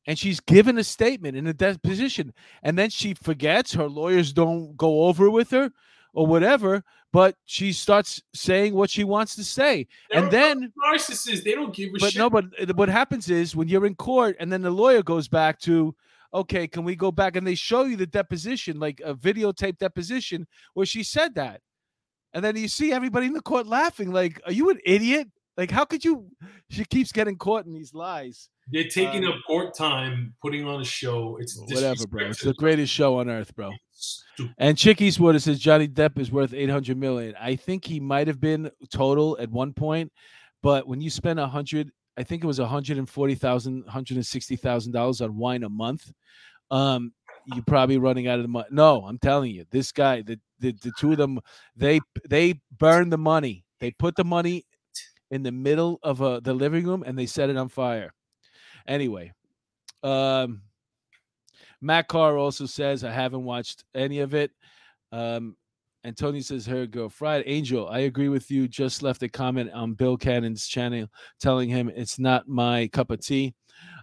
and 0.07 0.17
she's 0.17 0.39
given 0.39 0.77
a 0.77 0.83
statement 0.83 1.37
in 1.37 1.47
a 1.47 1.53
deposition, 1.53 2.33
and 2.63 2.77
then 2.77 2.89
she 2.89 3.13
forgets. 3.13 3.73
Her 3.73 3.87
lawyers 3.87 4.33
don't 4.33 4.75
go 4.75 5.03
over 5.03 5.29
with 5.29 5.51
her, 5.51 5.71
or 6.13 6.27
whatever. 6.27 6.83
But 7.11 7.35
she 7.45 7.73
starts 7.73 8.21
saying 8.35 8.75
what 8.75 8.91
she 8.91 9.03
wants 9.03 9.35
to 9.35 9.43
say, 9.43 9.87
They're 10.11 10.21
and 10.21 10.31
then 10.31 10.71
narcissists, 10.85 11.43
they 11.43 11.53
don't 11.53 11.73
give 11.73 11.89
a 11.89 11.99
but 11.99 12.11
shit. 12.11 12.19
no, 12.19 12.29
but 12.29 12.45
uh, 12.61 12.71
what 12.75 12.87
happens 12.87 13.31
is 13.31 13.55
when 13.55 13.67
you're 13.67 13.87
in 13.87 13.95
court 13.95 14.35
and 14.39 14.53
then 14.53 14.61
the 14.61 14.69
lawyer 14.69 15.01
goes 15.01 15.27
back 15.27 15.59
to, 15.61 15.95
okay, 16.35 16.67
can 16.67 16.83
we 16.83 16.95
go 16.95 17.11
back? 17.11 17.35
And 17.35 17.47
they 17.47 17.55
show 17.55 17.85
you 17.85 17.95
the 17.95 18.05
deposition, 18.05 18.79
like 18.79 19.01
a 19.03 19.15
videotape 19.15 19.79
deposition 19.79 20.45
where 20.75 20.85
she 20.85 21.01
said 21.01 21.33
that. 21.33 21.61
And 22.33 22.45
then 22.45 22.55
you 22.55 22.67
see 22.67 22.91
everybody 22.93 23.25
in 23.25 23.33
the 23.33 23.41
court 23.41 23.65
laughing, 23.65 24.11
like, 24.11 24.39
are 24.45 24.51
you 24.51 24.69
an 24.69 24.79
idiot? 24.85 25.29
Like, 25.59 25.71
how 25.71 25.83
could 25.83 26.05
you? 26.05 26.25
She 26.69 26.85
keeps 26.85 27.11
getting 27.11 27.35
caught 27.35 27.65
in 27.65 27.73
these 27.73 27.93
lies. 27.93 28.47
They're 28.71 28.87
taking 28.87 29.25
Um, 29.25 29.33
up 29.33 29.39
court 29.45 29.75
time, 29.75 30.33
putting 30.41 30.65
on 30.65 30.79
a 30.79 30.85
show. 30.85 31.35
It's 31.37 31.59
Whatever, 31.59 32.07
bro. 32.07 32.27
It's 32.27 32.41
the 32.41 32.53
greatest 32.53 32.93
show 32.93 33.19
on 33.19 33.29
earth, 33.29 33.53
bro. 33.53 33.73
And 34.57 34.77
Chicky's 34.77 35.19
Water 35.19 35.37
says 35.39 35.59
Johnny 35.59 35.89
Depp 35.89 36.17
is 36.17 36.31
worth 36.31 36.53
800 36.53 36.95
million. 36.95 37.35
I 37.37 37.57
think 37.57 37.83
he 37.83 37.99
might 37.99 38.27
have 38.27 38.39
been 38.39 38.71
total 38.89 39.37
at 39.37 39.51
one 39.51 39.73
point, 39.73 40.13
but 40.63 40.87
when 40.87 41.01
you 41.01 41.09
spend 41.09 41.41
a 41.41 41.47
hundred, 41.47 41.91
I 42.15 42.23
think 42.23 42.41
it 42.41 42.47
was 42.47 42.61
140,000, 42.61 43.83
160,000 43.83 44.91
dollars 44.93 45.19
on 45.19 45.35
wine 45.37 45.63
a 45.63 45.69
month. 45.69 46.09
Um, 46.71 47.11
you're 47.47 47.65
probably 47.65 47.97
running 47.97 48.29
out 48.29 48.39
of 48.39 48.43
the 48.43 48.49
money. 48.49 48.67
No, 48.71 49.03
I'm 49.05 49.17
telling 49.19 49.51
you, 49.53 49.65
this 49.71 49.91
guy, 49.91 50.21
the, 50.21 50.39
the 50.59 50.71
the 50.71 50.93
two 50.97 51.11
of 51.11 51.17
them, 51.17 51.41
they 51.75 51.99
they 52.29 52.61
burn 52.77 53.09
the 53.09 53.17
money. 53.17 53.65
They 53.81 53.91
put 53.91 54.15
the 54.15 54.23
money 54.23 54.65
in 55.31 55.43
the 55.43 55.51
middle 55.51 55.99
of 56.03 56.21
uh, 56.21 56.39
the 56.39 56.53
living 56.53 56.85
room 56.85 57.03
and 57.05 57.17
they 57.17 57.25
set 57.25 57.49
it 57.49 57.57
on 57.57 57.69
fire. 57.69 58.13
Anyway, 58.87 59.31
um, 60.03 60.61
Matt 61.81 62.07
Carr 62.07 62.37
also 62.37 62.65
says 62.65 63.03
I 63.03 63.11
haven't 63.11 63.43
watched 63.43 63.83
any 63.93 64.19
of 64.19 64.33
it. 64.33 64.51
Um, 65.11 65.55
and 66.03 66.15
Tony 66.15 66.41
says, 66.41 66.65
"Her 66.65 66.85
girl 66.85 67.09
Friday 67.09 67.47
Angel, 67.49 67.87
I 67.89 67.99
agree 67.99 68.29
with 68.29 68.49
you. 68.49 68.67
Just 68.69 69.03
left 69.03 69.21
a 69.23 69.27
comment 69.27 69.71
on 69.73 69.95
Bill 69.95 70.15
Cannon's 70.15 70.65
channel, 70.65 71.07
telling 71.41 71.67
him 71.67 71.89
it's 71.93 72.17
not 72.17 72.47
my 72.47 72.87
cup 72.87 73.11
of 73.11 73.19
tea." 73.19 73.53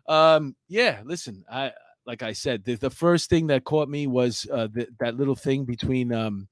Um, 0.06 0.54
yeah, 0.68 1.00
listen, 1.04 1.44
I 1.50 1.72
like 2.06 2.22
I 2.22 2.32
said, 2.32 2.64
the, 2.64 2.74
the 2.76 2.90
first 2.90 3.28
thing 3.28 3.48
that 3.48 3.64
caught 3.64 3.88
me 3.88 4.06
was 4.06 4.46
uh, 4.52 4.68
th- 4.68 4.88
that 5.00 5.16
little 5.16 5.34
thing 5.34 5.64
between 5.64 6.12
um, 6.12 6.48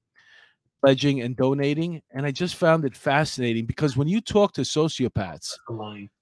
pledging 0.85 1.21
and 1.21 1.35
donating, 1.35 2.01
and 2.11 2.25
I 2.25 2.31
just 2.31 2.55
found 2.55 2.85
it 2.85 2.95
fascinating 2.95 3.65
because 3.65 3.97
when 3.97 4.07
you 4.07 4.21
talk 4.21 4.53
to 4.53 4.61
sociopaths, 4.61 5.57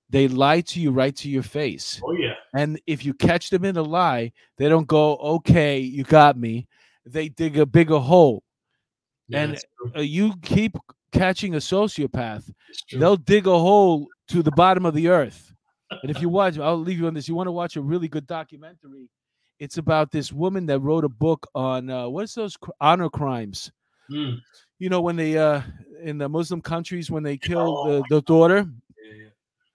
they 0.09 0.27
lie 0.27 0.61
to 0.61 0.79
you 0.79 0.91
right 0.91 1.15
to 1.17 1.29
your 1.29 1.43
face. 1.43 2.01
Oh 2.03 2.13
yeah. 2.13 2.33
And 2.55 2.79
if 2.87 3.03
you 3.03 3.13
catch 3.13 3.49
them 3.49 3.65
in 3.65 3.75
a 3.77 3.81
lie, 3.81 4.31
they 4.57 4.69
don't 4.69 4.87
go, 4.87 5.17
okay, 5.17 5.79
you 5.79 6.03
got 6.03 6.37
me. 6.37 6.67
They 7.05 7.29
dig 7.29 7.57
a 7.57 7.65
bigger 7.65 7.99
hole. 7.99 8.43
yeah 9.27 9.43
And- 9.43 9.57
Uh, 9.95 9.99
you 10.01 10.33
keep 10.41 10.77
catching 11.11 11.55
a 11.55 11.57
sociopath, 11.57 12.49
they'll 12.99 13.17
dig 13.17 13.45
a 13.47 13.59
hole 13.59 14.07
to 14.29 14.41
the 14.41 14.51
bottom 14.51 14.85
of 14.85 14.93
the 14.93 15.09
earth. 15.09 15.53
And 16.01 16.09
if 16.09 16.21
you 16.21 16.29
watch, 16.29 16.57
I'll 16.57 16.77
leave 16.79 16.97
you 16.99 17.07
on 17.07 17.13
this. 17.13 17.27
You 17.27 17.35
want 17.35 17.47
to 17.47 17.51
watch 17.51 17.75
a 17.75 17.81
really 17.81 18.07
good 18.07 18.25
documentary? 18.25 19.09
It's 19.59 19.77
about 19.77 20.09
this 20.11 20.31
woman 20.31 20.65
that 20.67 20.79
wrote 20.79 21.03
a 21.03 21.09
book 21.09 21.45
on 21.53 21.89
uh, 21.89 22.07
what's 22.07 22.33
those 22.33 22.55
cr- 22.57 22.71
honor 22.81 23.09
crimes. 23.09 23.71
Mm. 24.11 24.41
You 24.79 24.89
know, 24.89 25.01
when 25.01 25.15
they 25.15 25.37
uh, 25.37 25.61
in 26.01 26.17
the 26.17 26.27
Muslim 26.27 26.61
countries 26.61 27.09
when 27.09 27.23
they 27.23 27.37
kill 27.37 27.77
Oh, 27.77 27.87
the, 27.87 28.03
the 28.09 28.21
daughter. 28.21 28.67
Yeah, 28.97 29.13
yeah. 29.23 29.29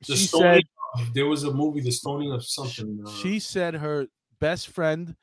The 0.06 0.16
She 0.16 0.26
stoning, 0.26 0.62
said 0.96 1.14
there 1.14 1.26
was 1.26 1.44
a 1.44 1.52
movie, 1.52 1.80
The 1.80 1.92
Stoning 1.92 2.32
of 2.32 2.44
something. 2.44 3.02
Uh, 3.06 3.10
she 3.10 3.38
said 3.38 3.74
her 3.74 4.06
best 4.38 4.68
friend 4.68 5.16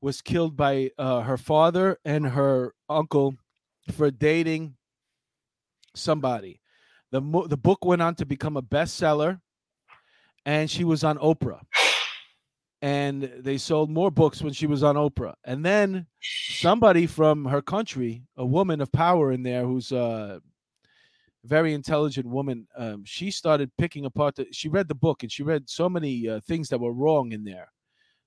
was 0.00 0.20
killed 0.20 0.56
by 0.56 0.90
uh, 0.98 1.22
her 1.22 1.36
father 1.36 1.98
and 2.04 2.26
her 2.26 2.74
uncle 2.88 3.34
for 3.92 4.10
dating 4.10 4.76
somebody. 5.94 6.60
The 7.10 7.20
mo- 7.20 7.46
the 7.46 7.56
book 7.56 7.84
went 7.84 8.02
on 8.02 8.14
to 8.16 8.26
become 8.26 8.56
a 8.56 8.62
bestseller, 8.62 9.40
and 10.44 10.70
she 10.70 10.84
was 10.84 11.04
on 11.04 11.18
Oprah. 11.18 11.60
And 12.84 13.22
they 13.38 13.56
sold 13.56 13.88
more 13.90 14.10
books 14.10 14.42
when 14.42 14.52
she 14.52 14.66
was 14.66 14.82
on 14.82 14.96
Oprah. 14.96 15.32
And 15.44 15.64
then 15.64 16.06
somebody 16.20 17.06
from 17.06 17.46
her 17.46 17.62
country, 17.62 18.24
a 18.36 18.44
woman 18.44 18.82
of 18.82 18.92
power 18.92 19.32
in 19.32 19.42
there, 19.42 19.64
who's 19.64 19.90
a 19.90 20.42
very 21.44 21.72
intelligent 21.72 22.26
woman, 22.26 22.66
um, 22.76 23.02
she 23.06 23.30
started 23.30 23.70
picking 23.78 24.04
apart. 24.04 24.36
The, 24.36 24.46
she 24.52 24.68
read 24.68 24.88
the 24.88 24.94
book 24.94 25.22
and 25.22 25.32
she 25.32 25.42
read 25.42 25.62
so 25.70 25.88
many 25.88 26.28
uh, 26.28 26.40
things 26.40 26.68
that 26.68 26.78
were 26.78 26.92
wrong 26.92 27.32
in 27.32 27.42
there. 27.44 27.68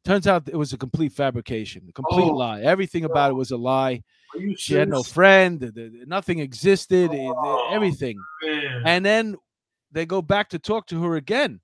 Turns 0.04 0.26
out 0.26 0.48
it 0.50 0.56
was 0.56 0.74
a 0.74 0.78
complete 0.78 1.12
fabrication, 1.14 1.84
a 1.90 1.92
complete 1.94 2.24
Oh. 2.32 2.34
lie. 2.34 2.62
Everything 2.62 3.04
about 3.06 3.30
it 3.30 3.36
was 3.36 3.52
a 3.52 3.58
lie. 3.58 4.02
She 4.56 4.74
had 4.74 4.90
no 4.90 5.04
friend. 5.04 5.60
th- 5.60 5.76
th- 5.76 5.92
Nothing 6.08 6.40
existed. 6.40 7.14
it- 7.14 7.20
Oh. 7.36 7.70
Everything. 7.72 8.18
Man. 8.44 8.82
And 8.86 9.06
then 9.06 9.36
they 9.92 10.06
go 10.08 10.22
back 10.24 10.50
to 10.50 10.58
talk 10.60 10.88
to 10.88 11.04
her 11.04 11.16
again, 11.16 11.60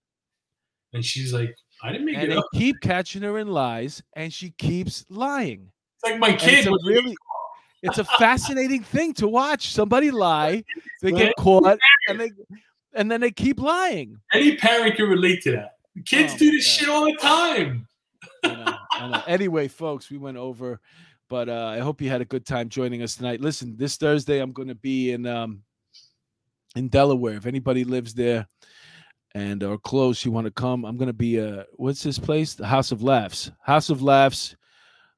And 0.93 1.03
she's 1.03 1.33
like, 1.33 1.55
I 1.83 1.91
didn't 1.91 2.05
make 2.05 2.15
and 2.15 2.23
it 2.23 2.29
they 2.29 2.35
up. 2.37 2.45
keep 2.53 2.79
catching 2.81 3.21
her 3.23 3.37
in 3.39 3.47
lies, 3.49 4.01
and 4.13 4.31
she 4.33 4.51
keeps 4.51 5.05
lying. 5.09 5.69
It's 5.97 6.09
like 6.11 6.19
my 6.19 6.29
And 6.29 6.39
kid. 6.39 6.59
it's 6.59 6.67
a 6.67 6.89
really, 6.89 7.15
it's 7.81 7.97
a 7.97 8.05
fascinating 8.05 8.81
thing 8.83 9.13
to 9.15 9.27
watch. 9.27 9.73
Somebody 9.73 10.09
lie, 10.09 10.63
they 11.01 11.11
get 11.11 11.35
caught, 11.37 11.77
and 12.07 12.19
they, 12.19 12.31
and 12.93 13.11
then 13.11 13.19
they 13.19 13.31
keep 13.31 13.59
lying. 13.59 14.17
Any 14.33 14.55
parent 14.55 14.95
can 14.95 15.09
relate 15.09 15.41
to 15.43 15.51
that. 15.51 15.75
Kids 16.05 16.33
Oh 16.33 16.37
do 16.37 16.51
this 16.51 16.65
God. 16.65 16.71
shit 16.71 16.89
all 16.89 17.05
the 17.05 17.17
time. 17.21 17.87
I 18.43 18.47
know, 18.47 18.77
I 18.93 19.07
know. 19.09 19.23
Anyway, 19.27 19.67
folks, 19.67 20.09
we 20.09 20.17
went 20.17 20.37
over, 20.37 20.79
but 21.29 21.49
uh, 21.49 21.67
I 21.67 21.79
hope 21.79 22.01
you 22.01 22.09
had 22.09 22.21
a 22.21 22.25
good 22.25 22.45
time 22.45 22.69
joining 22.69 23.01
us 23.03 23.15
tonight. 23.15 23.41
Listen, 23.41 23.75
this 23.77 23.97
Thursday 23.97 24.39
I'm 24.39 24.53
going 24.53 24.69
to 24.69 24.75
be 24.75 25.11
in 25.11 25.25
um, 25.27 25.63
in 26.75 26.87
Delaware. 26.87 27.35
If 27.35 27.45
anybody 27.45 27.83
lives 27.83 28.13
there 28.13 28.47
and 29.35 29.63
are 29.63 29.77
close, 29.77 30.23
you 30.23 30.31
want 30.31 30.45
to 30.45 30.51
come, 30.51 30.85
I'm 30.85 30.97
going 30.97 31.07
to 31.07 31.13
be 31.13 31.39
uh, 31.39 31.63
what's 31.73 32.03
this 32.03 32.19
place? 32.19 32.53
The 32.53 32.67
House 32.67 32.91
of 32.91 33.01
Laughs. 33.01 33.51
House 33.61 33.89
of 33.89 34.01
Laughs, 34.01 34.55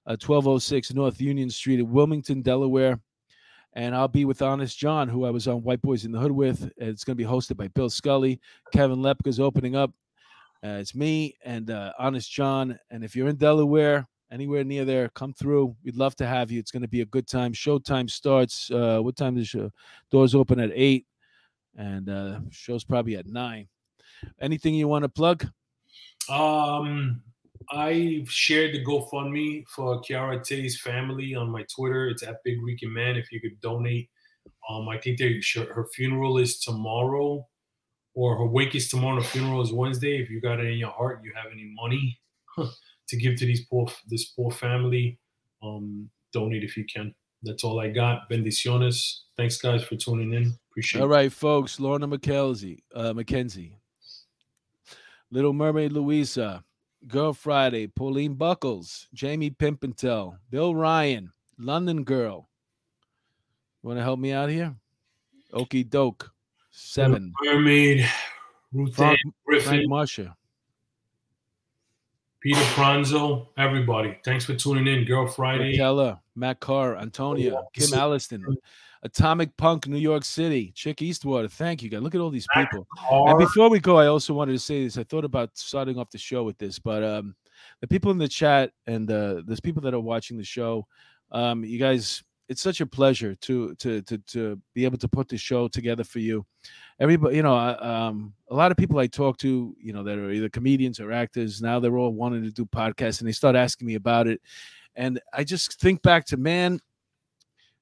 uh, 0.07 0.16
1206 0.16 0.93
North 0.93 1.20
Union 1.20 1.49
Street 1.49 1.80
in 1.80 1.91
Wilmington, 1.91 2.41
Delaware. 2.41 2.99
And 3.74 3.93
I'll 3.93 4.07
be 4.07 4.24
with 4.24 4.41
Honest 4.41 4.78
John, 4.78 5.09
who 5.09 5.26
I 5.26 5.32
was 5.32 5.49
on 5.49 5.61
White 5.63 5.82
Boys 5.82 6.05
in 6.05 6.13
the 6.13 6.20
Hood 6.20 6.32
with. 6.32 6.72
It's 6.78 7.03
going 7.03 7.18
to 7.18 7.22
be 7.22 7.30
hosted 7.30 7.57
by 7.57 7.68
Bill 7.70 7.89
Scully. 7.89 8.39
Kevin 8.72 8.99
Lepka's 8.99 9.39
opening 9.39 9.76
up. 9.76 9.91
Uh, 10.63 10.78
it's 10.80 10.95
me 10.95 11.36
and 11.43 11.70
uh, 11.70 11.91
Honest 11.99 12.32
John. 12.32 12.80
And 12.89 13.03
if 13.03 13.18
you're 13.18 13.28
in 13.28 13.36
Delaware, 13.36 14.07
anywhere 14.32 14.63
near 14.63 14.86
there, 14.86 15.09
come 15.09 15.34
through. 15.34 15.76
We'd 15.84 15.97
love 15.97 16.16
to 16.16 16.26
have 16.26 16.51
you. 16.51 16.59
It's 16.59 16.72
going 16.72 16.84
to 16.84 16.88
be 16.88 17.01
a 17.01 17.05
good 17.05 17.28
time. 17.28 17.51
Showtime 17.51 18.09
starts. 18.09 18.72
Uh, 18.72 18.99
what 18.99 19.18
time 19.18 19.36
does 19.36 19.49
show? 19.49 19.70
Doors 20.09 20.36
open 20.36 20.61
at 20.61 20.72
eight. 20.74 21.05
and 21.78 22.09
uh, 22.09 22.39
show's 22.51 22.86
probably 22.86 23.18
at 23.18 23.28
nine. 23.28 23.68
Anything 24.39 24.76
you 24.76 24.88
want 24.88 25.03
to 25.03 25.09
plug? 25.09 25.47
Um, 26.30 27.21
I 27.71 28.26
shared 28.28 28.73
the 28.73 28.84
GoFundMe 28.84 29.65
for 29.67 30.01
Kyhara 30.01 30.43
Tay's 30.43 30.80
family 30.80 31.36
on 31.36 31.49
my 31.49 31.65
Twitter. 31.73 32.07
It's 32.09 32.23
at 32.23 32.43
Big 32.43 32.61
Rican 32.63 32.93
Man. 32.93 33.15
If 33.15 33.32
you 33.32 33.41
could 33.41 33.59
donate, 33.61 34.09
um, 34.69 34.88
I 34.89 34.97
think 34.97 35.19
they 35.19 35.41
her 35.73 35.88
funeral 35.93 36.38
is 36.38 36.59
tomorrow, 36.59 37.47
or 38.13 38.38
her 38.38 38.45
wake 38.45 38.76
is 38.76 38.89
tomorrow. 38.89 39.21
Her 39.21 39.28
funeral 39.28 39.61
is 39.61 39.73
Wednesday. 39.73 40.21
If 40.21 40.30
you 40.30 40.41
got 40.41 40.59
it 40.59 40.67
in 40.67 40.78
your 40.78 40.91
heart, 40.91 41.21
you 41.23 41.32
have 41.36 41.51
any 41.51 41.71
money 41.76 42.19
to 42.57 43.17
give 43.17 43.36
to 43.38 43.45
these 43.45 43.65
poor 43.65 43.88
this 44.07 44.26
poor 44.26 44.51
family, 44.51 45.19
um, 45.63 46.09
donate 46.34 46.63
if 46.63 46.78
you 46.78 46.86
can. 46.86 47.13
That's 47.43 47.63
all 47.63 47.80
I 47.80 47.89
got. 47.89 48.30
Bendiciones. 48.30 49.19
Thanks, 49.38 49.57
guys, 49.57 49.84
for 49.84 49.95
tuning 49.95 50.34
in. 50.34 50.57
Appreciate 50.71 50.99
it. 50.99 51.03
All 51.03 51.09
right, 51.09 51.32
folks. 51.32 51.80
Lorna 51.80 52.07
McKelzie, 52.07 52.80
uh, 52.95 53.13
McKenzie, 53.13 53.73
Little 55.36 55.51
Mermaid 55.51 55.91
Louisa, 55.91 56.63
Girl 57.09 57.33
Friday, 57.33 57.88
Pauline 57.88 58.36
Buckles, 58.36 59.09
Jamie 59.13 59.49
Pimpintel, 59.49 60.38
Bill 60.49 60.73
Ryan, 60.73 61.33
London 61.59 62.05
Girl. 62.05 62.47
You 63.83 63.89
want 63.89 63.99
to 63.99 64.03
help 64.03 64.17
me 64.17 64.31
out 64.31 64.49
here? 64.49 64.73
Okie 65.51 65.89
doke. 65.89 66.31
Seven. 66.71 67.33
Mermaid, 67.43 68.09
Ruth 68.71 68.95
Frank, 68.95 69.19
Ann 69.25 69.33
Griffin, 69.45 69.67
Frank 69.67 69.89
Marsha. 69.89 70.33
Peter 72.39 72.61
Pranzo, 72.73 73.47
everybody. 73.57 74.17
Thanks 74.23 74.45
for 74.45 74.55
tuning 74.55 74.88
in. 74.88 75.03
Girl 75.03 75.27
Friday. 75.27 75.75
Keller, 75.75 76.17
Matt 76.38 76.61
Carr, 76.61 76.95
Antonia, 76.95 77.55
Oh, 77.55 77.67
Kim 77.73 77.93
Alliston, 77.93 78.55
Atomic 79.06 79.56
Punk, 79.56 79.88
New 79.88 79.99
York 79.99 80.26
City, 80.26 80.72
Chick 80.74 80.97
Eastwater. 80.97 81.49
Thank 81.49 81.84
you, 81.84 81.89
guys. 81.89 82.01
Look 82.01 82.16
at 82.16 82.22
all 82.22 82.32
these 82.32 82.47
people. 82.56 82.88
And 83.12 83.38
before 83.38 83.70
we 83.70 83.80
go, 83.80 83.99
I 83.99 84.08
also 84.08 84.34
wanted 84.34 84.53
to 84.53 84.60
say 84.60 84.84
this. 84.84 84.97
I 84.97 85.03
thought 85.03 85.24
about 85.24 85.51
starting 85.53 85.99
off 85.99 86.10
the 86.10 86.18
show 86.18 86.43
with 86.43 86.58
this, 86.58 86.80
but 86.80 87.03
um, 87.03 87.36
the 87.82 87.88
people 87.88 88.10
in 88.10 88.18
the 88.18 88.28
chat 88.28 88.72
and 88.88 89.10
uh, 89.12 89.43
there's 89.45 89.60
people 89.60 89.84
that 89.84 89.93
are 89.93 89.99
watching 89.99 90.38
the 90.38 90.43
show. 90.43 90.88
Um, 91.32 91.64
you 91.64 91.78
guys, 91.78 92.24
it's 92.49 92.64
such 92.64 92.82
a 92.82 92.86
pleasure 92.88 93.36
to 93.36 93.76
to 93.76 94.01
to 94.01 94.18
to 94.18 94.60
be 94.74 94.86
able 94.86 94.97
to 94.97 95.08
put 95.08 95.30
the 95.30 95.38
show 95.38 95.68
together 95.68 96.03
for 96.03 96.18
you. 96.18 96.43
Everybody, 96.99 97.36
you 97.36 97.43
know, 97.43 97.56
um, 97.56 98.34
a 98.49 98.56
lot 98.56 98.72
of 98.72 98.78
people 98.78 98.97
I 98.97 99.06
talk 99.06 99.38
to, 99.39 99.76
you 99.80 99.93
know, 99.93 100.01
that 100.01 100.18
are 100.18 100.32
either 100.32 100.49
comedians 100.49 100.99
or 100.99 101.12
actors. 101.12 101.62
Now 101.62 101.80
they're 101.80 101.97
all 101.97 102.14
wanting 102.14 102.43
to 102.43 102.51
do 102.51 102.66
podcasts, 102.66 103.20
and 103.20 103.28
they 103.28 103.34
start 103.34 103.56
asking 103.56 103.86
me 103.86 103.93
about 103.93 104.26
it. 104.26 104.41
And 104.95 105.20
I 105.32 105.43
just 105.43 105.80
think 105.80 106.01
back 106.01 106.26
to 106.26 106.38
man. 106.38 106.80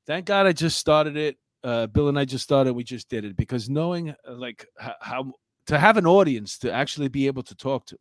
Thank 0.06 0.26
God 0.26 0.46
I 0.48 0.52
just 0.52 0.78
started 0.78 1.16
it. 1.18 1.38
Uh, 1.64 1.88
Bill 1.88 2.10
and 2.10 2.20
I 2.20 2.26
just 2.26 2.44
started. 2.44 2.74
We 2.74 2.84
just 2.84 3.08
did 3.10 3.24
it 3.24 3.38
because 3.38 3.70
knowing 3.70 4.10
uh, 4.10 4.34
like 4.36 4.66
h- 4.82 4.92
how 5.00 5.32
to 5.68 5.80
have 5.80 5.96
an 5.98 6.06
audience 6.06 6.58
to 6.60 6.72
actually 6.72 7.08
be 7.08 7.28
able 7.28 7.44
to 7.44 7.56
talk 7.56 7.86
to 7.86 7.98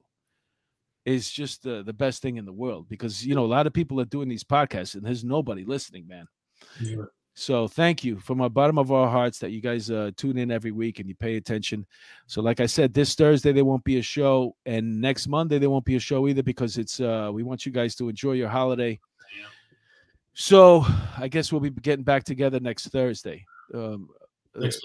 is 1.05 1.31
just 1.31 1.63
the, 1.63 1.83
the 1.83 1.93
best 1.93 2.23
thing 2.23 2.37
in 2.37 2.45
the 2.45 2.53
world 2.53 2.89
because 2.89 3.25
you 3.27 3.35
know 3.35 3.45
a 3.45 3.47
lot 3.47 3.67
of 3.67 3.73
people 3.73 4.01
are 4.01 4.05
doing 4.05 4.29
these 4.29 4.45
podcasts 4.45 4.95
and 4.95 5.05
there's 5.05 5.25
nobody 5.25 5.65
listening 5.65 6.07
man 6.07 6.27
Yeah. 6.81 7.05
so 7.35 7.67
thank 7.67 8.05
you 8.05 8.19
from 8.21 8.39
the 8.39 8.49
bottom 8.49 8.79
of 8.79 8.93
our 8.93 9.09
hearts 9.09 9.41
that 9.41 9.51
you 9.51 9.61
guys 9.61 9.91
uh, 9.91 10.13
tune 10.17 10.39
in 10.39 10.53
every 10.53 10.71
week 10.71 11.01
and 11.01 11.09
you 11.09 11.17
pay 11.17 11.37
attention 11.37 11.85
so 12.27 12.41
like 12.41 12.61
i 12.61 12.67
said 12.67 12.95
this 12.95 13.17
thursday 13.17 13.51
there 13.53 13.65
won't 13.65 13.83
be 13.83 13.99
a 13.99 14.03
show 14.03 14.55
and 14.65 15.01
next 15.01 15.27
monday 15.27 15.59
there 15.59 15.71
won't 15.71 15.85
be 15.85 15.97
a 15.97 16.01
show 16.01 16.29
either 16.29 16.43
because 16.43 16.79
it's 16.79 17.01
uh 17.01 17.31
we 17.33 17.43
want 17.43 17.67
you 17.67 17.73
guys 17.73 17.97
to 17.97 18.09
enjoy 18.09 18.33
your 18.33 18.49
holiday. 18.49 18.99
So 20.35 20.85
i 21.19 21.29
guess 21.29 21.53
we'll 21.53 21.61
be 21.61 21.71
getting 21.71 22.05
back 22.05 22.25
together 22.25 22.59
next 22.61 22.89
thursday 22.89 23.45
um 23.75 24.09
uh, 24.57 24.61
Next 24.61 24.81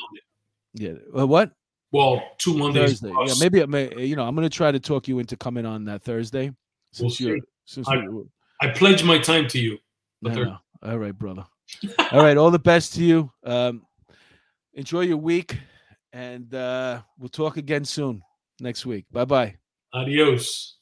Monday. 0.76 0.94
yeah 1.14 1.20
uh, 1.22 1.28
what 1.28 1.52
Well, 1.92 2.22
two 2.38 2.54
Mondays. 2.58 3.00
Thursday. 3.00 3.12
plus. 3.12 3.30
Yeah, 3.30 3.44
maybe 3.44 3.62
I 3.62 3.66
may. 3.66 3.94
You 4.06 4.16
know, 4.18 4.24
I'm 4.26 4.36
going 4.36 4.50
to 4.50 4.56
try 4.56 4.72
to 4.72 4.80
talk 4.80 5.08
you 5.08 5.20
into 5.20 5.36
coming 5.38 5.66
on 5.66 5.86
that 5.86 6.04
Thursday. 6.04 6.48
We'll 7.00 7.10
Since 7.10 7.20
you're, 7.22 7.38
see. 7.38 7.44
since 7.66 7.88
I- 7.90 8.06
I 8.62 8.70
pledge 8.70 9.04
my 9.04 9.18
time 9.20 9.48
to 9.50 9.60
you. 9.60 9.78
no, 10.22 10.32
no. 10.34 10.58
All 10.84 10.98
right, 10.98 11.18
brother. 11.18 11.46
All 12.12 12.22
right, 12.24 12.38
all 12.38 12.50
the 12.52 12.60
best 12.60 12.94
to 12.96 13.04
you. 13.04 13.32
Um, 13.44 13.86
enjoy 14.74 15.02
your 15.02 15.18
week, 15.18 15.58
and 16.14 16.54
uh, 16.54 17.02
we'll 17.20 17.30
talk 17.30 17.58
again 17.58 17.84
soon 17.86 18.22
next 18.62 18.86
week. 18.86 19.06
Bye 19.12 19.26
bye. 19.26 19.56
Adios. 19.94 20.77